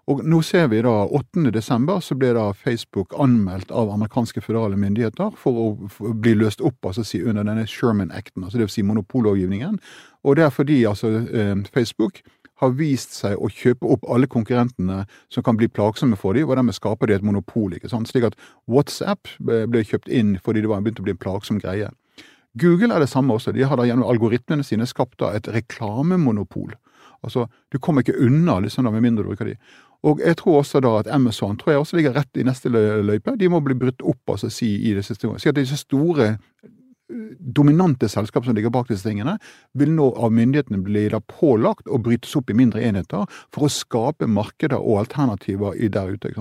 Og 0.09 0.22
nå 0.24 0.38
ser 0.42 0.70
vi 0.72 0.80
da 0.80 0.92
8. 1.04 1.50
desember 1.52 2.00
så 2.00 2.16
ble 2.16 2.30
da 2.32 2.46
Facebook 2.56 3.12
anmeldt 3.20 3.70
av 3.70 3.90
amerikanske 3.92 4.40
føderale 4.40 4.78
myndigheter 4.80 5.34
for 5.36 5.59
å 5.61 6.12
bli 6.16 6.32
løst 6.38 6.62
opp 6.64 6.88
altså 6.88 7.04
si, 7.04 7.20
under 7.20 7.44
denne 7.44 7.66
Sherman-acten, 7.68 8.44
altså 8.44 8.56
det 8.56 8.70
vil 8.70 8.72
si 8.78 8.86
monopollovgivningen. 8.88 9.76
Og 10.24 10.38
det 10.38 10.46
er 10.46 10.54
fordi 10.54 10.78
altså 10.88 11.12
uh, 11.28 11.61
Facebook 11.74 12.22
har 12.59 12.74
vist 12.78 13.14
seg 13.14 13.38
å 13.38 13.50
kjøpe 13.52 13.86
opp 13.86 14.06
alle 14.11 14.28
konkurrentene 14.30 15.04
som 15.32 15.44
kan 15.46 15.59
bli 15.59 15.68
plagsomme 15.70 16.18
for 16.18 16.34
dem, 16.34 16.48
og 16.48 16.56
dermed 16.59 16.76
skaper 16.76 17.11
de 17.11 17.18
et 17.18 17.26
monopol. 17.26 17.74
ikke 17.74 17.90
sant? 17.90 18.11
Slik 18.11 18.26
at 18.28 18.38
WhatsApp 18.66 19.30
ble 19.38 19.84
kjøpt 19.84 20.11
inn 20.11 20.36
fordi 20.42 20.64
det 20.64 20.72
var 20.72 20.82
begynt 20.82 21.00
å 21.02 21.06
bli 21.06 21.14
en 21.14 21.22
plagsom 21.22 21.62
greie. 21.62 21.90
Google 22.59 22.94
er 22.94 23.04
det 23.04 23.11
samme 23.12 23.36
også. 23.36 23.52
De 23.54 23.66
har 23.66 23.78
da 23.78 23.86
gjennom 23.86 24.09
algoritmene 24.09 24.66
sine 24.66 24.86
skapt 24.88 25.20
da 25.22 25.30
et 25.36 25.48
reklamemonopol. 25.52 26.74
Altså, 27.22 27.46
Du 27.70 27.78
kommer 27.78 28.02
ikke 28.02 28.18
unna 28.18 28.59
liksom 28.61 28.84
da, 28.84 28.90
med 28.90 29.02
mindre 29.02 29.24
du 29.24 29.28
bruker 29.28 29.44
de. 29.50 29.56
Og 30.06 30.20
jeg 30.22 30.36
tror 30.38 30.61
også 30.61 30.80
da 30.80 30.98
at 31.00 31.09
Amazon 31.11 31.56
tror 31.59 31.72
jeg 31.72 31.80
også 31.82 31.96
ligger 31.96 32.14
rett 32.14 32.38
i 32.38 32.44
neste 32.46 32.70
løype. 32.70 33.34
De 33.36 33.48
må 33.48 33.61
bli 33.61 33.74
brutt 33.74 34.02
opp, 34.02 34.22
altså 34.30 34.50
si, 34.50 34.76
i 34.90 34.94
det 34.94 35.04
siste. 35.04 35.26
Så 35.26 35.50
at 35.50 35.59
disse 35.59 35.76
store 35.76 36.36
dominante 37.09 38.09
selskap 38.09 38.44
som 38.44 38.56
ligger 38.56 38.72
bak 38.72 38.88
disse 38.90 39.06
tingene, 39.09 39.38
vil 39.78 39.92
nå 39.96 40.11
av 40.16 40.32
myndighetene 40.34 40.80
bli 40.84 41.06
da 41.12 41.20
pålagt 41.24 41.88
å 41.88 42.00
brytes 42.02 42.34
opp 42.36 42.50
i 42.52 42.56
mindre 42.56 42.82
enheter 42.84 43.24
for 43.54 43.66
å 43.66 43.72
skape 43.72 44.28
markeder 44.28 44.78
og 44.78 45.02
alternativer 45.04 45.76
der 45.88 46.14
ute. 46.14 46.32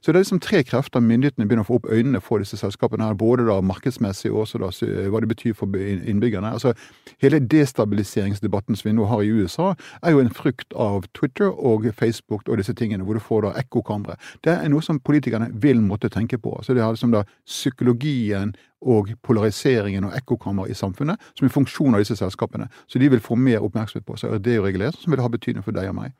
Så 0.00 0.12
det 0.12 0.16
er 0.16 0.22
liksom 0.22 0.42
tre 0.42 0.62
krefter 0.64 1.04
myndighetene 1.04 1.46
begynner 1.48 1.66
å 1.66 1.68
få 1.68 1.80
opp 1.80 1.90
øynene 1.92 2.22
for 2.24 2.40
disse 2.42 2.58
selskapene, 2.60 3.04
her, 3.04 3.18
både 3.18 3.46
da 3.48 3.60
markedsmessig 3.64 4.32
og 4.32 4.44
også 4.44 4.62
da 4.62 4.70
hva 5.12 5.20
det 5.20 5.30
betyr 5.34 5.56
for 5.58 5.68
innbyggerne. 5.76 6.54
Altså, 6.54 6.74
Hele 7.22 7.38
destabiliseringsdebatten 7.40 8.76
som 8.76 8.88
vi 8.88 8.94
nå 8.96 9.06
har 9.08 9.22
i 9.22 9.30
USA, 9.32 9.72
er 10.02 10.14
jo 10.14 10.22
en 10.22 10.32
frukt 10.34 10.74
av 10.76 11.06
Twitter 11.16 11.50
og 11.52 11.86
Facebook 11.96 12.48
og 12.48 12.58
disse 12.60 12.74
tingene, 12.76 13.04
hvor 13.04 13.16
du 13.16 13.22
får 13.22 13.46
da 13.46 13.54
ekkokamre. 13.60 14.16
Det 14.44 14.52
er 14.56 14.72
noe 14.72 14.84
som 14.84 15.00
politikerne 15.00 15.50
vil 15.62 15.80
måtte 15.84 16.10
tenke 16.12 16.40
på. 16.40 16.56
Så 16.62 16.74
det 16.74 16.82
er 16.82 16.94
liksom 16.96 17.14
da 17.14 17.24
psykologien 17.46 18.54
og 18.84 19.10
polariseringen 19.24 20.04
og 20.04 20.14
ekkokammer 20.16 20.68
i 20.70 20.76
samfunnet 20.76 21.20
som 21.32 21.46
en 21.48 21.54
funksjon 21.54 21.96
av 21.96 22.04
disse 22.04 22.16
selskapene. 22.20 22.68
Så 22.86 23.00
de 23.00 23.08
vil 23.10 23.22
få 23.24 23.38
mer 23.40 23.64
oppmerksomhet 23.64 24.06
på 24.06 24.18
seg. 24.20 24.36
Og 24.36 24.44
det 24.44 24.52
er 24.52 24.60
jo 24.60 24.68
regulert, 24.68 25.00
som 25.00 25.14
vil 25.14 25.24
ha 25.24 25.30
betydning 25.32 25.64
for 25.64 25.76
deg 25.76 25.88
og 25.90 25.98
meg. 26.02 26.14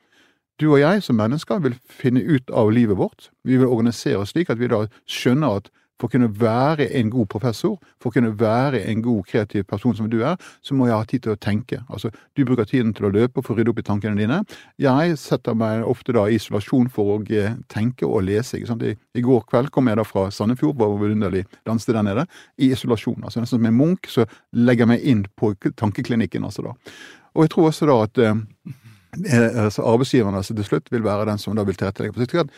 Du 0.60 0.68
og 0.70 0.78
jeg 0.78 1.02
som 1.02 1.18
mennesker 1.18 1.62
vil 1.64 1.74
finne 1.90 2.22
ut 2.22 2.50
av 2.54 2.70
livet 2.70 2.98
vårt. 2.98 3.30
Vi 3.44 3.56
vil 3.58 3.66
organisere 3.66 4.22
oss 4.22 4.30
slik 4.34 4.52
at 4.52 4.60
vi 4.60 4.70
da 4.70 4.84
skjønner 5.10 5.58
at 5.58 5.72
for 6.00 6.08
å 6.08 6.12
kunne 6.14 6.28
være 6.40 6.88
en 6.98 7.10
god 7.12 7.28
professor, 7.30 7.76
for 8.02 8.10
å 8.10 8.14
kunne 8.16 8.32
være 8.38 8.82
en 8.90 9.02
god 9.04 9.22
kreativ 9.30 9.64
person 9.70 9.94
som 9.96 10.08
du 10.10 10.20
er, 10.26 10.36
så 10.64 10.74
må 10.74 10.88
jeg 10.88 10.98
ha 10.98 11.08
tid 11.08 11.24
til 11.26 11.34
å 11.34 11.40
tenke. 11.40 11.80
Altså, 11.88 12.10
Du 12.34 12.44
bruker 12.44 12.64
tiden 12.64 12.92
til 12.94 13.06
å 13.06 13.12
løpe 13.14 13.38
og 13.38 13.46
få 13.46 13.54
rydde 13.54 13.70
opp 13.70 13.78
i 13.78 13.86
tankene 13.86 14.18
dine. 14.18 14.42
Jeg 14.78 15.18
setter 15.18 15.54
meg 15.54 15.84
ofte 15.86 16.12
da 16.12 16.26
i 16.26 16.34
isolasjon 16.34 16.90
for 16.90 17.14
å 17.14 17.18
eh, 17.30 17.54
tenke 17.68 18.06
og 18.06 18.24
lese. 18.26 18.58
ikke? 18.58 18.90
I, 18.90 18.96
i 19.14 19.22
går 19.22 19.44
kveld 19.46 19.70
kom 19.70 19.88
jeg 19.88 19.96
da 19.96 20.04
fra 20.04 20.30
Sandefjord, 20.30 20.76
hvor 20.76 20.98
vidunderlig 20.98 21.44
landsted 21.66 21.94
der 21.94 22.02
nede, 22.02 22.26
i 22.58 22.72
isolasjon. 22.72 23.22
altså 23.22 23.40
Nesten 23.40 23.58
som 23.60 23.66
en 23.66 23.78
munk 23.78 24.10
så 24.10 24.26
legger 24.52 24.84
jeg 24.84 24.92
meg 24.94 25.04
inn 25.04 25.26
på 25.36 25.54
tankeklinikken. 25.76 26.44
altså 26.44 26.62
da. 26.62 26.74
Og 27.34 27.46
jeg 27.46 27.54
tror 27.54 27.70
også 27.70 27.86
da 27.86 28.00
at 28.02 28.18
eh, 28.18 28.34
eh 29.30 29.64
altså 29.64 29.82
arbeidsgiverne 29.86 30.36
altså, 30.36 30.54
til 30.54 30.64
slutt 30.64 30.90
vil 30.90 31.04
være 31.04 31.30
den 31.30 31.38
som 31.38 31.54
da 31.54 31.62
vil 31.62 31.76
tilrettelegge. 31.78 32.48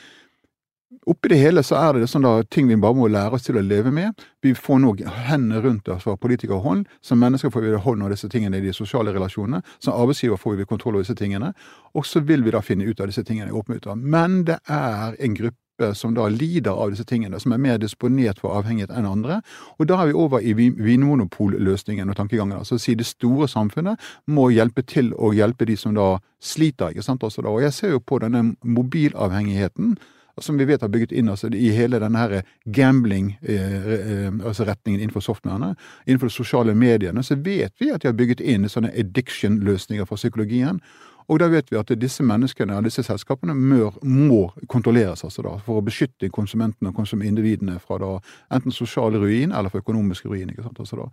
Oppi 1.07 1.29
det 1.29 1.39
hele 1.41 1.63
så 1.63 1.77
er 1.79 1.99
det 2.01 2.09
sånn 2.11 2.25
da, 2.27 2.41
ting 2.51 2.69
vi 2.71 2.79
bare 2.81 2.97
må 2.97 3.09
lære 3.13 3.37
oss 3.39 3.47
til 3.47 3.59
å 3.59 3.65
leve 3.65 3.93
med. 3.95 4.17
Vi 4.43 4.55
får 4.55 4.81
nå 4.83 4.95
hendene 5.29 5.61
rundt 5.63 5.89
oss 5.93 6.07
fra 6.07 6.17
politikerhånd. 6.19 6.87
Som 7.05 7.21
mennesker 7.23 7.53
får 7.53 7.67
vi 7.67 7.75
hånd 7.85 8.03
om 8.03 8.11
disse 8.11 8.31
tingene 8.33 8.59
i 8.59 8.65
de 8.65 8.73
sosiale 8.75 9.15
relasjonene. 9.15 9.63
Som 9.79 9.95
arbeidsgiver 9.95 10.41
får 10.41 10.57
vi 10.61 10.67
kontroll 10.67 10.97
over 10.97 11.07
disse 11.07 11.19
tingene. 11.19 11.53
Og 11.95 12.07
så 12.07 12.25
vil 12.27 12.43
vi 12.47 12.55
da 12.55 12.63
finne 12.65 12.89
ut 12.89 13.01
av 13.01 13.11
disse 13.11 13.25
tingene 13.25 13.53
i 13.53 13.55
åpenhet. 13.57 13.87
Men 13.97 14.43
det 14.49 14.59
er 14.67 15.15
en 15.21 15.37
gruppe 15.37 15.93
som 15.95 16.15
da 16.17 16.27
lider 16.33 16.73
av 16.73 16.91
disse 16.91 17.05
tingene, 17.05 17.39
som 17.41 17.53
er 17.53 17.61
mer 17.61 17.79
disponert 17.79 18.41
for 18.41 18.57
avhengighet 18.57 18.95
enn 18.97 19.07
andre. 19.07 19.43
Og 19.77 19.91
da 19.91 20.01
er 20.01 20.11
vi 20.11 20.17
over 20.17 20.41
i 20.41 20.55
vinmonopolløsningen 20.57 22.11
og 22.11 22.17
tankegangen. 22.17 22.57
Altså 22.59 22.79
si 22.81 22.97
det 22.97 23.07
store 23.07 23.49
samfunnet 23.49 24.01
må 24.27 24.49
hjelpe 24.55 24.83
til 24.89 25.13
å 25.15 25.35
hjelpe 25.37 25.69
de 25.69 25.77
som 25.77 25.95
da 25.95 26.17
sliter. 26.41 26.91
ikke 26.91 27.05
sant? 27.05 27.23
Også 27.23 27.45
da. 27.45 27.53
Og 27.53 27.63
jeg 27.63 27.77
ser 27.77 27.97
jo 27.97 28.01
på 28.01 28.19
denne 28.25 28.57
mobilavhengigheten 28.65 29.97
som 30.43 30.59
vi 30.59 30.65
vet 30.65 30.81
har 30.81 30.89
bygget 30.89 31.13
inn 31.13 31.29
altså, 31.33 31.49
i 31.49 31.71
hele 31.73 31.99
denne 32.03 32.43
gambling-retningen 32.65 34.41
eh, 34.41 34.47
altså 34.47 34.75
innenfor 34.87 35.21
softwarene. 35.21 35.75
Innenfor 36.07 36.27
de 36.27 36.33
sosiale 36.35 36.75
mediene 36.75 37.23
så 37.23 37.35
vet 37.37 37.73
vi 37.79 37.91
at 37.91 38.03
de 38.03 38.09
har 38.09 38.15
bygget 38.17 38.41
inn 38.41 38.69
sånne 38.69 38.93
addiction-løsninger 38.93 40.05
for 40.05 40.17
psykologien. 40.17 40.81
Og 41.27 41.41
da 41.43 41.49
vet 41.51 41.73
vi 41.73 41.79
at 41.79 41.91
disse 41.99 42.23
menneskene 42.23 42.77
og 42.77 42.85
disse 42.87 43.03
selskapene 43.03 43.55
må, 43.57 43.89
må 44.07 44.43
kontrolleres 44.71 45.25
altså 45.27 45.43
da, 45.43 45.57
for 45.65 45.81
å 45.81 45.85
beskytte 45.87 46.31
konsumentene 46.31 46.93
og 46.93 47.01
konsumindividene 47.01 47.81
fra 47.83 47.99
da, 48.03 48.11
enten 48.55 48.75
sosial 48.75 49.19
ruin 49.19 49.51
eller 49.51 49.73
for 49.73 49.83
økonomisk 49.83 50.29
ruin. 50.31 50.53
altså. 50.55 51.09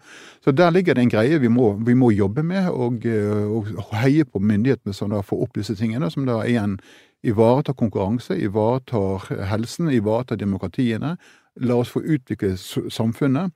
Så 0.45 0.51
der 0.51 0.69
ligger 0.71 0.93
det 0.93 1.01
en 1.07 1.09
greie 1.15 1.39
vi 1.39 1.49
må, 1.49 1.73
vi 1.85 1.95
må 1.97 2.11
jobbe 2.11 2.43
med, 2.43 2.69
og, 2.69 3.05
eh, 3.05 3.47
og, 3.47 3.73
heie 4.03 4.25
på 4.25 4.39
myndighetene 4.39 4.93
som 4.93 5.09
da 5.09 5.21
får 5.21 5.41
opp 5.47 5.57
disse 5.57 5.75
tingene, 5.75 6.11
som 6.11 6.29
da 6.29 6.43
igjen 6.45 6.77
ivaretar 7.23 7.75
konkurranse, 7.79 8.35
ivaretar 8.39 9.27
helsen, 9.49 9.89
ivaretar 9.91 10.39
demokratiene. 10.39 11.15
La 11.55 11.75
oss 11.75 11.91
få 11.93 12.01
utvikle 12.01 12.55
samfunnet 12.57 13.53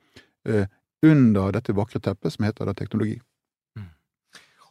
eh, 0.47 0.67
under 1.05 1.51
dette 1.51 1.75
vakre 1.75 1.99
teppet 1.99 2.35
som 2.35 2.45
heter 2.45 2.73
teknologi. 2.73 3.17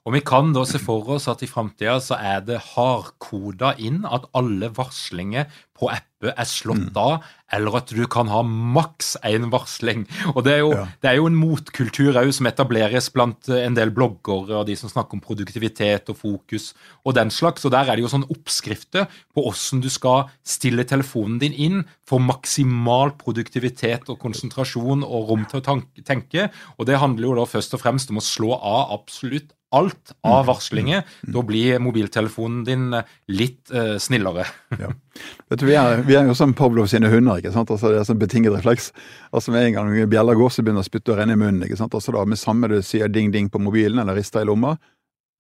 Og 0.07 0.15
vi 0.15 0.23
kan 0.23 0.53
da 0.55 0.63
se 0.63 0.79
for 0.79 1.09
oss 1.17 1.27
at 1.27 1.43
i 1.43 1.51
framtida 1.51 1.97
så 2.03 2.15
er 2.23 2.45
det 2.47 2.63
hardkoda 2.77 3.73
inn 3.83 4.05
at 4.07 4.29
alle 4.39 4.71
varslinger 4.77 5.49
på 5.77 5.89
apper 5.93 6.31
er 6.31 6.47
slått 6.49 6.95
mm. 6.95 6.99
av, 7.01 7.25
eller 7.53 7.75
at 7.81 7.91
du 7.93 8.05
kan 8.11 8.31
ha 8.31 8.39
maks 8.47 9.17
én 9.27 9.51
varsling. 9.53 10.07
Og 10.33 10.45
det 10.47 10.55
er, 10.55 10.61
jo, 10.63 10.71
ja. 10.79 10.85
det 11.03 11.11
er 11.11 11.19
jo 11.19 11.27
en 11.29 11.37
motkultur 11.37 12.17
òg 12.23 12.31
som 12.33 12.49
etableres 12.49 13.11
blant 13.13 13.51
en 13.53 13.77
del 13.77 13.93
bloggere 13.95 14.57
og 14.61 14.71
de 14.71 14.77
som 14.79 14.91
snakker 14.93 15.19
om 15.19 15.25
produktivitet 15.25 16.09
og 16.15 16.21
fokus 16.23 16.71
og 17.03 17.19
den 17.19 17.35
slags. 17.35 17.67
Og 17.67 17.75
der 17.75 17.91
er 17.91 17.99
det 17.99 18.07
jo 18.07 18.13
sånn 18.15 18.29
oppskrifter 18.33 19.11
på 19.35 19.45
hvordan 19.45 19.83
du 19.85 19.91
skal 19.93 20.31
stille 20.47 20.87
telefonen 20.89 21.43
din 21.43 21.59
inn 21.67 21.85
for 22.09 22.23
maksimal 22.23 23.13
produktivitet 23.21 24.09
og 24.13 24.23
konsentrasjon 24.23 25.05
og 25.05 25.35
rom 25.35 25.45
til 25.51 25.61
å 25.61 25.81
tenke. 26.07 26.49
Og 26.79 26.89
det 26.89 27.03
handler 27.03 27.33
jo 27.33 27.39
da 27.43 27.51
først 27.51 27.77
og 27.77 27.85
fremst 27.85 28.15
om 28.15 28.23
å 28.23 28.25
slå 28.25 28.55
av 28.57 28.97
absolutt 28.97 29.53
alt 29.77 30.15
av 30.25 30.43
mm. 30.43 30.49
varslinger. 30.49 31.05
Mm. 31.23 31.33
Da 31.35 31.43
blir 31.47 31.83
mobiltelefonen 31.83 32.65
din 32.67 32.89
litt 33.33 33.71
eh, 33.71 33.97
snillere. 34.03 34.47
ja. 34.83 34.91
Vet 35.51 35.61
du, 35.63 35.67
vi 35.69 35.77
er, 35.79 36.03
vi 36.07 36.17
er, 36.19 36.27
jo 36.29 36.35
som 36.37 36.55
Pavlov 36.57 36.89
sine 36.93 37.11
hunder. 37.13 37.41
ikke 37.41 37.55
sant? 37.55 37.71
Altså, 37.73 37.93
det 37.93 38.03
er 38.03 38.09
sånn 38.09 38.21
betinget 38.21 38.57
refleks. 38.57 38.91
Altså 39.33 39.55
Med 39.55 39.71
en 39.71 39.79
gang 39.79 39.95
bjella 40.11 40.37
går, 40.37 40.53
så 40.53 40.65
begynner 40.65 40.85
å 40.85 40.89
spytte 40.89 41.15
og 41.15 41.21
renne 41.21 41.37
i 41.37 41.41
munnen. 41.41 41.65
ikke 41.67 41.79
sant? 41.81 41.95
Altså 41.97 42.15
da 42.17 42.25
Med 42.29 42.41
samme 42.41 42.71
du 42.73 42.79
sier 42.85 43.11
ding-ding 43.13 43.51
på 43.53 43.63
mobilen 43.63 44.03
eller 44.03 44.19
rister 44.19 44.45
i 44.45 44.49
lomma, 44.49 44.77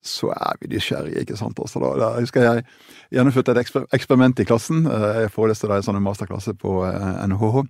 så 0.06 0.30
er 0.30 0.58
vi 0.60 0.70
nysgjerrige. 0.70 1.24
ikke 1.24 1.38
sant? 1.38 1.58
Altså 1.58 1.82
da, 1.82 1.92
da 1.98 2.10
husker 2.20 2.44
Jeg 2.46 2.66
gjennomførte 3.16 3.56
et 3.56 3.76
eksperiment 3.98 4.40
i 4.40 4.48
klassen. 4.48 4.86
Eh, 4.86 5.22
jeg 5.24 5.34
foreleste 5.34 5.70
en 5.70 5.88
sånn 5.88 6.02
masterklasse 6.04 6.54
på 6.60 6.82
NHH. 7.26 7.64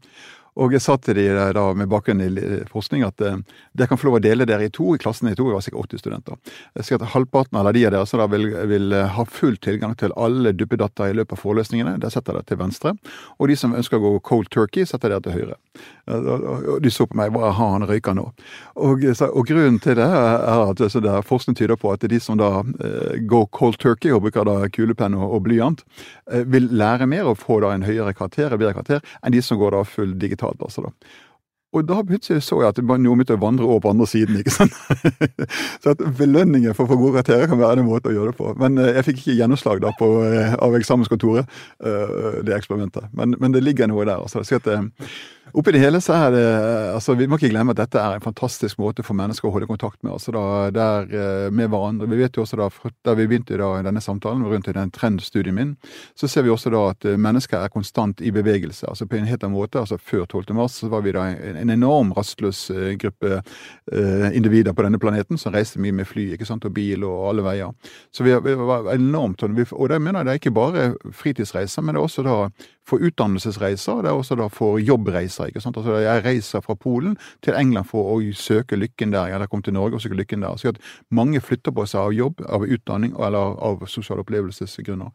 Eh, 0.57 0.63
og 0.65 0.73
jeg 0.73 0.83
sa 0.83 0.97
til 0.97 1.17
de 1.17 1.27
da 1.55 1.65
med 1.77 1.89
bakgrunn 1.89 2.23
i 2.25 2.31
forskning 2.71 3.05
at 3.07 3.21
eh, 3.21 3.39
dere 3.77 3.89
kan 3.89 3.99
få 3.99 4.09
lov 4.09 4.19
å 4.19 4.23
dele 4.25 4.47
dere 4.49 4.67
i 4.67 4.71
to. 4.73 4.95
I 4.95 4.99
klassen 4.99 5.29
i 5.29 5.35
to, 5.37 5.47
vi 5.47 5.55
var 5.55 5.65
sikkert 5.65 5.93
80 5.93 6.03
studenter. 6.03 6.37
Jeg 6.77 6.89
sier 6.89 7.01
at 7.01 7.13
Halvparten 7.13 7.59
av 7.61 7.73
de 7.73 7.85
av 7.87 7.93
dere 7.95 8.07
som 8.07 8.21
da 8.21 8.29
vil, 8.33 8.49
vil, 8.69 8.93
eh, 8.93 9.09
ha 9.17 9.25
full 9.25 9.57
tilgang 9.57 9.97
til 9.97 10.15
alle 10.17 10.53
duppedata 10.57 11.11
i 11.11 11.17
løpet 11.17 11.37
av 11.37 11.43
forelesningene, 11.43 11.99
der 12.01 12.13
setter 12.13 12.39
dere 12.39 12.49
til 12.49 12.61
venstre. 12.61 12.97
Og 13.39 13.51
de 13.51 13.59
som 13.59 13.77
ønsker 13.77 13.99
å 13.99 14.05
gå 14.07 14.23
cold 14.27 14.51
turkey, 14.51 14.87
setter 14.89 15.13
dere 15.13 15.25
til 15.25 15.37
høyre. 15.37 15.61
Og 16.07 16.83
de 16.83 16.91
så 16.93 17.07
på 17.09 17.17
meg 17.19 17.33
hva 17.35 17.51
har 17.51 17.73
han 17.73 17.85
røyka 17.89 18.13
nå? 18.15 18.29
Og, 18.79 19.03
og, 19.27 19.41
grunnen 19.49 19.81
til 19.83 19.97
det 19.99 20.07
er 20.07 20.63
at 20.63 20.83
så 20.93 21.01
der 21.03 21.25
forskning 21.27 21.57
tyder 21.59 21.79
på 21.81 21.91
at 21.91 22.05
de 22.07 22.21
som 22.23 22.39
da 22.39 22.61
eh, 22.63 23.17
går 23.27 23.49
cold 23.57 23.81
turkey 23.83 24.15
og 24.15 24.23
bruker 24.27 24.47
da 24.47 24.69
kulepenn 24.71 25.17
og, 25.19 25.27
og 25.35 25.43
blyant, 25.49 25.83
eh, 26.31 26.45
vil 26.47 26.69
lære 26.79 27.09
mer 27.11 27.27
og 27.33 27.41
få 27.43 27.59
da 27.65 27.73
en 27.75 27.87
høyere 27.87 28.15
karakter, 28.15 28.55
bedre 28.55 28.77
karakter, 28.77 29.03
enn 29.23 29.35
de 29.35 29.43
som 29.43 29.59
går 29.59 29.75
da 29.75 29.83
full 29.89 30.15
digital 30.21 30.46
digitalt. 30.47 30.63
altså 30.63 30.83
da. 30.83 30.93
Og 31.75 31.85
da 31.85 32.01
plutselig 32.07 32.43
så 32.43 32.61
jeg 32.63 32.71
at 32.71 32.77
det 32.79 32.87
var 32.89 33.01
noe 33.03 33.19
med 33.19 33.31
å 33.31 33.37
vandre 33.37 33.67
over 33.67 33.81
på 33.81 33.91
andre 33.91 34.07
siden. 34.07 34.39
ikke 34.39 34.55
sant? 34.55 34.73
så 35.83 35.93
at 35.93 36.05
belønningen 36.17 36.75
for 36.75 36.87
å 36.87 36.95
få 36.95 36.97
gode 36.97 37.19
karakterer 37.19 37.51
kan 37.51 37.59
være 37.59 37.83
en 37.83 37.89
måte 37.89 38.09
å 38.09 38.15
gjøre 38.15 38.33
det 38.33 38.39
på. 38.39 38.55
Men 38.57 38.79
eh, 38.79 38.95
jeg 38.97 39.05
fikk 39.11 39.19
ikke 39.21 39.37
gjennomslag 39.43 39.83
da 39.83 39.93
på, 39.99 40.09
eh, 40.25 40.55
av 40.55 40.77
eksamenskontoret, 40.79 41.51
uh, 41.85 42.39
det 42.47 42.55
eksperimentet. 42.57 43.11
Men, 43.13 43.35
men, 43.43 43.53
det 43.53 43.65
ligger 43.67 43.91
noe 43.91 44.07
der. 44.07 44.23
altså. 44.23 44.45
Så 44.47 44.57
at, 44.57 44.71
Oppi 45.57 45.73
det 45.73 45.81
hele 45.81 46.03
så 46.05 46.13
er 46.13 46.35
det 46.35 46.49
altså 46.93 47.15
Vi 47.17 47.25
må 47.27 47.39
ikke 47.39 47.49
glemme 47.49 47.73
at 47.73 47.79
dette 47.79 47.97
er 47.97 48.19
en 48.19 48.25
fantastisk 48.25 48.77
måte 48.77 49.01
for 49.07 49.17
mennesker 49.17 49.49
å 49.49 49.53
holde 49.55 49.69
kontakt 49.71 50.03
med 50.05 50.13
altså 50.13 50.35
da, 50.37 50.43
der, 50.69 51.07
eh, 51.09 51.47
med 51.49 51.71
hverandre. 51.73 52.09
Vi 52.11 52.19
vet 52.21 52.37
jo 52.37 52.43
også 52.45 52.59
da, 52.61 52.69
Da 53.05 53.15
vi 53.17 53.25
begynte 53.25 53.57
da, 53.57 53.71
denne 53.87 54.03
samtalen 54.05 54.45
rundt 54.45 54.69
i 54.69 54.75
den 54.77 54.93
trendstudien 54.93 55.57
min, 55.57 55.71
så 56.15 56.29
ser 56.29 56.45
vi 56.45 56.53
også 56.53 56.73
da 56.75 56.83
at 56.91 57.09
eh, 57.09 57.17
mennesker 57.17 57.57
er 57.63 57.73
konstant 57.73 58.21
i 58.21 58.35
bevegelse. 58.37 58.85
altså 58.85 59.09
På 59.09 59.17
en 59.17 59.25
helt 59.25 59.45
annen 59.45 59.57
måte. 59.57 59.81
altså 59.81 59.97
Før 59.97 60.27
12. 60.27 60.53
mars 60.53 60.77
så 60.83 60.91
var 60.93 61.01
vi 61.07 61.17
da 61.17 61.25
en 61.25 61.73
enorm 61.73 62.13
rastløs 62.13 62.71
eh, 62.71 62.93
gruppe 63.01 63.41
eh, 63.41 64.29
individer 64.37 64.77
på 64.77 64.85
denne 64.85 65.01
planeten 65.01 65.41
som 65.41 65.57
reiste 65.57 65.81
mye 65.81 65.97
med 66.03 66.07
fly 66.07 66.35
ikke 66.37 66.45
sant, 66.45 66.69
og 66.69 66.77
bil 66.77 67.09
og 67.09 67.31
alle 67.31 67.47
veier. 67.49 67.73
Så 68.13 68.29
vi, 68.29 68.37
vi 68.45 68.59
var 68.61 68.93
enormt 68.93 69.41
sånn, 69.41 69.57
Og 69.73 69.89
det 69.89 70.03
mener 70.03 70.21
jeg 70.21 70.27
det 70.27 70.33
er 70.37 70.45
ikke 70.45 70.59
bare 70.61 70.89
fritidsreiser, 71.17 71.81
men 71.81 71.95
det 71.95 72.03
er 72.03 72.11
også 72.11 72.29
da 72.29 72.39
for 72.87 73.03
utdannelsesreiser, 73.03 74.03
det 74.03 74.11
er 74.11 74.19
også 74.19 74.39
da 74.39 74.49
for 74.53 74.79
jobbreiser. 74.79 75.51
ikke 75.51 75.61
sant? 75.61 75.77
Altså 75.77 75.99
Jeg 75.99 76.25
reiser 76.25 76.61
fra 76.61 76.75
Polen 76.75 77.17
til 77.43 77.55
England 77.59 77.87
for 77.91 78.17
å 78.17 78.21
søke 78.33 78.77
lykken 78.77 79.13
der, 79.13 79.35
eller 79.35 79.47
komme 79.47 79.67
til 79.67 79.75
Norge 79.75 79.99
og 79.99 80.05
søke 80.05 80.19
lykken 80.19 80.43
der. 80.43 80.57
Så 80.57 80.75
at 80.75 80.83
mange 81.11 81.41
flytter 81.41 81.75
på 81.75 81.87
seg 81.87 82.01
av 82.01 82.13
jobb, 82.15 82.45
av 82.49 82.63
utdanning 82.63 83.17
eller 83.19 83.59
av 83.59 83.87
sosiale 83.87 84.23
opplevelsesgrunner. 84.23 85.11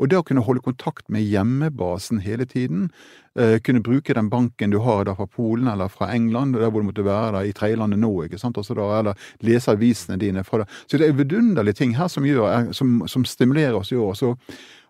Og 0.00 0.08
det 0.10 0.18
å 0.18 0.24
kunne 0.26 0.42
holde 0.42 0.64
kontakt 0.64 1.04
med 1.12 1.22
hjemmebasen 1.22 2.22
hele 2.24 2.46
tiden, 2.48 2.90
eh, 3.36 3.58
kunne 3.60 3.82
bruke 3.82 4.14
den 4.14 4.30
banken 4.30 4.70
du 4.70 4.80
har 4.80 5.04
da 5.04 5.14
fra 5.14 5.26
Polen 5.26 5.68
eller 5.68 5.88
fra 5.88 6.10
England, 6.10 6.54
der 6.54 6.70
hvor 6.70 6.80
du 6.80 6.88
måtte 6.88 7.04
være 7.04 7.32
da, 7.32 7.42
i 7.44 7.52
tredjelandet 7.52 8.00
nå, 8.00 8.24
ikke 8.24 8.40
sant, 8.40 8.56
altså 8.56 8.74
da, 8.74 8.88
eller 8.98 9.14
lese 9.40 9.70
avisene 9.70 10.18
dine 10.18 10.44
fra 10.44 10.62
det. 10.62 10.68
Så 10.86 10.98
det 10.98 11.08
er 11.08 11.12
vidunderlige 11.12 11.74
ting 11.74 11.94
her 11.96 12.08
som, 12.08 12.24
gjør, 12.24 12.72
som, 12.72 13.02
som 13.06 13.24
stimulerer 13.24 13.78
oss 13.78 13.92
i 13.92 13.96
år. 13.96 14.14
Så 14.14 14.34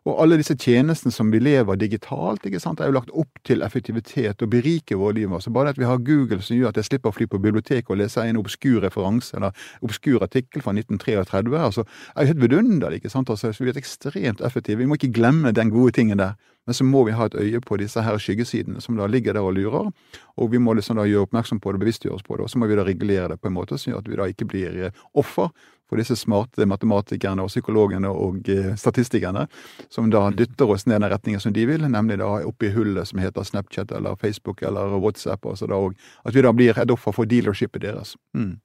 og 0.03 0.19
alle 0.19 0.37
disse 0.41 0.57
tjenestene 0.59 1.15
som 1.15 1.29
vi 1.31 1.39
lever 1.39 1.79
digitalt, 1.79 2.43
ikke 2.47 2.61
sant, 2.63 2.81
er 2.83 2.91
jo 2.91 2.97
lagt 2.97 3.13
opp 3.15 3.39
til 3.47 3.63
effektivitet 3.63 4.43
og 4.43 4.51
berike 4.51 4.99
våre 4.99 5.15
liv. 5.21 5.35
Så 5.39 5.53
bare 5.55 5.71
at 5.71 5.79
vi 5.79 5.87
har 5.87 6.03
Google 6.03 6.41
som 6.43 6.57
gjør 6.57 6.73
at 6.73 6.81
jeg 6.81 6.89
slipper 6.89 7.13
å 7.13 7.15
fly 7.15 7.29
på 7.31 7.39
biblioteket 7.43 7.93
og 7.93 8.01
lese 8.01 8.25
en 8.27 8.41
obskur 8.41 8.81
referanse 8.83 9.37
eller 9.39 9.55
obskur 9.87 10.25
artikkel 10.27 10.65
fra 10.65 10.75
1933, 10.75 11.55
altså, 11.59 11.87
er 12.17 12.27
jo 12.27 12.33
helt 12.33 12.43
vidunderlig. 12.43 12.99
ikke 12.99 13.15
sant, 13.15 13.31
altså, 13.31 13.53
så 13.53 13.63
Vi 13.63 13.71
er 13.71 13.79
ekstremt 13.79 14.41
effektive. 14.43 14.79
Vi 14.79 14.87
må 14.91 14.99
ikke 14.99 15.15
glemme 15.15 15.53
den 15.53 15.71
gode 15.71 15.93
tingen 15.93 16.19
der. 16.19 16.35
Men 16.67 16.75
så 16.75 16.85
må 16.87 17.03
vi 17.05 17.15
ha 17.19 17.27
et 17.27 17.35
øye 17.35 17.61
på 17.61 17.77
disse 17.81 18.03
her 18.03 18.19
skyggesidene 18.23 18.81
som 18.81 18.97
da 18.99 19.09
ligger 19.11 19.35
der 19.35 19.43
og 19.47 19.57
lurer. 19.57 19.91
Og 20.39 20.53
vi 20.53 20.61
må 20.63 20.77
liksom 20.79 21.01
da 21.01 21.07
gjøre 21.09 21.27
oppmerksom 21.27 21.61
på 21.61 21.73
det, 21.73 21.83
bevisstgjøre 21.83 22.15
oss 22.15 22.27
på 22.27 22.37
det. 22.37 22.47
Og 22.47 22.53
så 22.53 22.61
må 22.63 22.71
vi 22.71 22.79
da 22.79 22.87
regulere 22.87 23.33
det 23.33 23.41
på 23.43 23.51
en 23.51 23.57
måte 23.57 23.79
som 23.79 23.93
gjør 23.93 24.03
at 24.05 24.11
vi 24.11 24.21
da 24.21 24.29
ikke 24.31 24.49
blir 24.53 24.79
eh, 24.79 25.01
offer 25.19 25.51
for 25.93 26.01
disse 26.01 26.17
smarte 26.17 26.65
matematikerne 26.65 27.45
og 27.45 27.51
psykologene 27.51 28.09
og 28.09 28.49
eh, 28.49 28.71
statistikerne, 28.81 29.45
som 29.93 30.09
da 30.11 30.29
dytter 30.33 30.71
oss 30.73 30.87
ned 30.87 31.03
den 31.03 31.11
retningen 31.13 31.43
som 31.43 31.53
de 31.53 31.67
vil, 31.69 31.85
nemlig 31.85 32.17
da 32.23 32.31
oppi 32.49 32.71
hullet 32.73 33.11
som 33.11 33.21
heter 33.21 33.45
Snapchat 33.45 33.93
eller 33.93 34.17
Facebook 34.17 34.63
eller 34.63 34.97
WhatsApp. 34.97 35.45
og 35.45 35.59
så 35.59 35.69
da, 35.69 35.77
og 35.77 35.99
at 36.25 36.35
vi 36.35 36.47
da 36.47 36.53
blir 36.57 36.79
et 36.79 36.95
offer 36.95 37.13
for 37.13 37.29
dealershipet 37.29 37.83
deres. 37.83 38.17
Mm. 38.33 38.57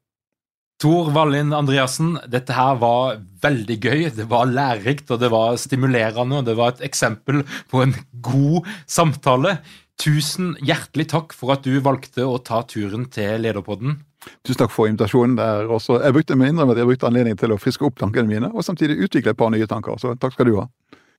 Tor 0.78 1.08
Wallin 1.10 1.56
Andreassen, 1.58 2.20
dette 2.30 2.54
her 2.54 2.76
var 2.78 3.16
veldig 3.42 3.78
gøy. 3.82 4.02
Det 4.14 4.28
var 4.30 4.46
lærerikt, 4.46 5.10
og 5.10 5.24
det 5.24 5.32
var 5.34 5.58
stimulerende, 5.58 6.38
og 6.38 6.46
det 6.46 6.54
var 6.60 6.76
et 6.76 6.84
eksempel 6.86 7.42
på 7.72 7.82
en 7.82 7.96
god 8.22 8.68
samtale. 8.86 9.56
Tusen 9.98 10.54
hjertelig 10.62 11.08
takk 11.16 11.34
for 11.34 11.56
at 11.56 11.66
du 11.66 11.80
valgte 11.82 12.28
å 12.30 12.38
ta 12.38 12.62
turen 12.70 13.08
til 13.10 13.42
Lederpodden. 13.42 13.98
Tusen 14.46 14.62
takk 14.62 14.76
for 14.76 14.86
invitasjonen. 14.86 15.34
der 15.40 15.66
Også, 15.66 15.98
jeg 16.04 16.14
brukte 16.14 16.38
med 16.38 16.54
innrømme 16.54 16.78
jeg 16.78 16.92
brukte 16.92 17.10
anledningen 17.10 17.42
til 17.42 17.56
å 17.56 17.62
friske 17.62 17.88
opp 17.88 17.98
tankene 17.98 18.30
mine, 18.30 18.54
og 18.54 18.66
samtidig 18.66 19.02
utvikle 19.08 19.34
et 19.34 19.42
par 19.42 19.50
nye 19.50 19.66
tanker. 19.66 19.98
Så 19.98 20.14
takk 20.22 20.38
skal 20.38 20.52
du 20.52 20.60
ha. 20.60 20.68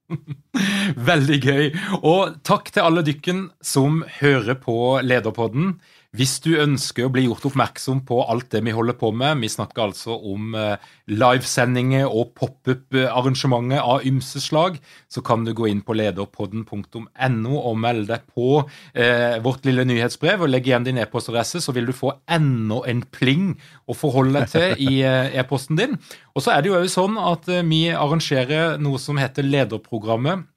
Veldig 1.10 1.38
gøy. 1.42 1.70
Og 1.98 2.38
takk 2.46 2.70
til 2.70 2.86
alle 2.86 3.02
dykken 3.02 3.48
som 3.58 4.04
hører 4.20 4.54
på 4.62 5.00
Lederpodden. 5.02 5.80
Hvis 6.16 6.38
du 6.40 6.54
ønsker 6.56 7.04
å 7.04 7.10
bli 7.12 7.26
gjort 7.26 7.44
oppmerksom 7.50 7.98
på 8.08 8.22
alt 8.32 8.46
det 8.54 8.62
vi 8.64 8.72
holder 8.72 8.96
på 8.96 9.10
med, 9.12 9.42
vi 9.44 9.50
snakker 9.52 9.90
altså 9.90 10.14
om 10.16 10.54
eh, 10.56 10.80
livesendinger 11.12 12.08
og 12.08 12.30
pop-up-arrangementer 12.38 13.84
av 13.84 14.06
ymse 14.08 14.40
slag, 14.40 14.78
så 15.12 15.20
kan 15.20 15.44
du 15.44 15.52
gå 15.52 15.68
inn 15.68 15.82
på 15.84 15.98
lederpodden.no 16.00 17.60
og 17.60 17.76
melde 17.84 18.08
deg 18.14 18.24
på 18.32 18.62
eh, 18.96 19.36
vårt 19.44 19.68
lille 19.68 19.84
nyhetsbrev 19.84 20.46
og 20.46 20.52
legge 20.54 20.72
igjen 20.72 20.88
din 20.88 21.02
e-postadresse, 21.04 21.60
så 21.60 21.76
vil 21.76 21.92
du 21.92 21.92
få 21.92 22.14
enda 22.24 22.80
en 22.88 23.04
pling 23.12 23.52
å 23.84 23.92
forholde 23.92 24.40
deg 24.40 24.54
til 24.56 24.88
i 24.88 25.02
eh, 25.04 25.36
e-posten 25.44 25.76
din. 25.76 26.00
Og 26.32 26.40
så 26.40 26.56
er 26.56 26.64
det 26.64 26.72
jo 26.72 26.80
òg 26.80 26.88
sånn 26.88 27.20
at 27.20 27.52
eh, 27.52 27.66
vi 27.68 27.84
arrangerer 27.92 28.80
noe 28.80 28.96
som 28.96 29.20
heter 29.20 29.44
Lederprogrammet 29.44 30.48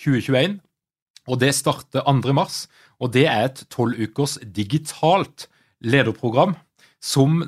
2021 0.00 0.62
og 1.24 1.40
Det 1.40 1.54
starter 1.56 2.04
2. 2.04 2.32
mars, 2.36 2.64
og 3.04 3.12
det 3.12 3.26
er 3.28 3.50
et 3.50 3.66
tolv 3.72 4.00
ukers 4.00 4.38
digitalt 4.56 5.48
lederprogram 5.84 6.56
som 7.04 7.42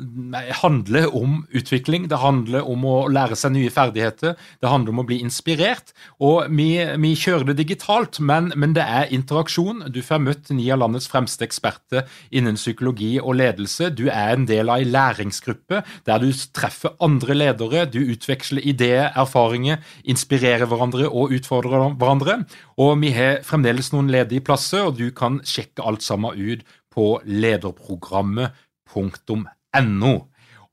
handler 0.61 1.09
om 1.17 1.39
utvikling. 1.49 2.11
Det 2.11 2.19
handler 2.21 2.67
om 2.69 2.83
å 2.85 2.97
lære 3.09 3.39
seg 3.41 3.55
nye 3.55 3.73
ferdigheter. 3.73 4.35
Det 4.61 4.69
handler 4.69 4.93
om 4.93 5.01
å 5.01 5.07
bli 5.09 5.17
inspirert. 5.25 5.95
Og 6.21 6.51
vi, 6.53 6.69
vi 7.01 7.15
kjører 7.17 7.49
det 7.49 7.57
digitalt, 7.63 8.21
men, 8.21 8.51
men, 8.53 8.75
det 8.77 8.85
er 8.85 9.15
interaksjon. 9.17 9.87
Du 9.95 10.03
får 10.05 10.21
møtt 10.27 10.53
ni 10.53 10.69
av 10.75 10.83
landets 10.83 11.09
fremste 11.09 11.47
eksperter 11.49 12.05
innen 12.29 12.61
psykologi 12.61 13.15
og 13.23 13.39
ledelse. 13.41 13.89
Du 13.97 14.11
er 14.11 14.35
en 14.35 14.45
del 14.51 14.69
av 14.69 14.83
ei 14.83 14.91
læringsgruppe 14.91 15.81
der 16.05 16.21
du 16.21 16.29
treffer 16.53 16.93
andre 17.01 17.41
ledere. 17.41 17.89
Du 17.89 18.03
utveksler 18.05 18.61
ideer, 18.61 19.09
erfaringer, 19.17 19.81
inspirerer 20.05 20.69
hverandre 20.69 21.09
og 21.09 21.33
utfordrer 21.33 21.95
hverandre. 21.97 22.43
Og 22.77 22.99
vi 23.01 23.17
har 23.17 23.41
fremdeles 23.47 23.89
noen 23.97 24.13
ledige 24.13 24.45
plasser, 24.45 24.91
og 24.91 25.01
du 25.01 25.09
kan 25.17 25.41
sjekke 25.49 25.81
alt 25.87 26.05
sammen 26.05 26.37
ut 26.37 26.67
på 26.97 27.11
lederprogrammet 27.29 28.66
no. 29.83 30.15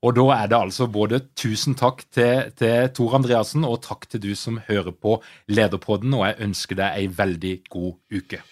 Og 0.04 0.16
da 0.18 0.24
er 0.36 0.48
det 0.52 0.58
altså 0.58 0.86
både 0.86 1.22
tusen 1.36 1.74
takk 1.74 2.04
til, 2.12 2.52
til 2.58 2.90
Tor 2.92 3.16
Andreassen 3.16 3.64
og 3.64 3.80
takk 3.86 4.04
til 4.10 4.20
du 4.20 4.34
som 4.36 4.60
hører 4.68 4.92
på 4.92 5.22
Lederpodden, 5.48 6.12
og 6.14 6.26
jeg 6.28 6.40
ønsker 6.44 6.76
deg 6.82 7.00
ei 7.00 7.08
veldig 7.08 7.58
god 7.72 7.92
uke. 8.12 8.44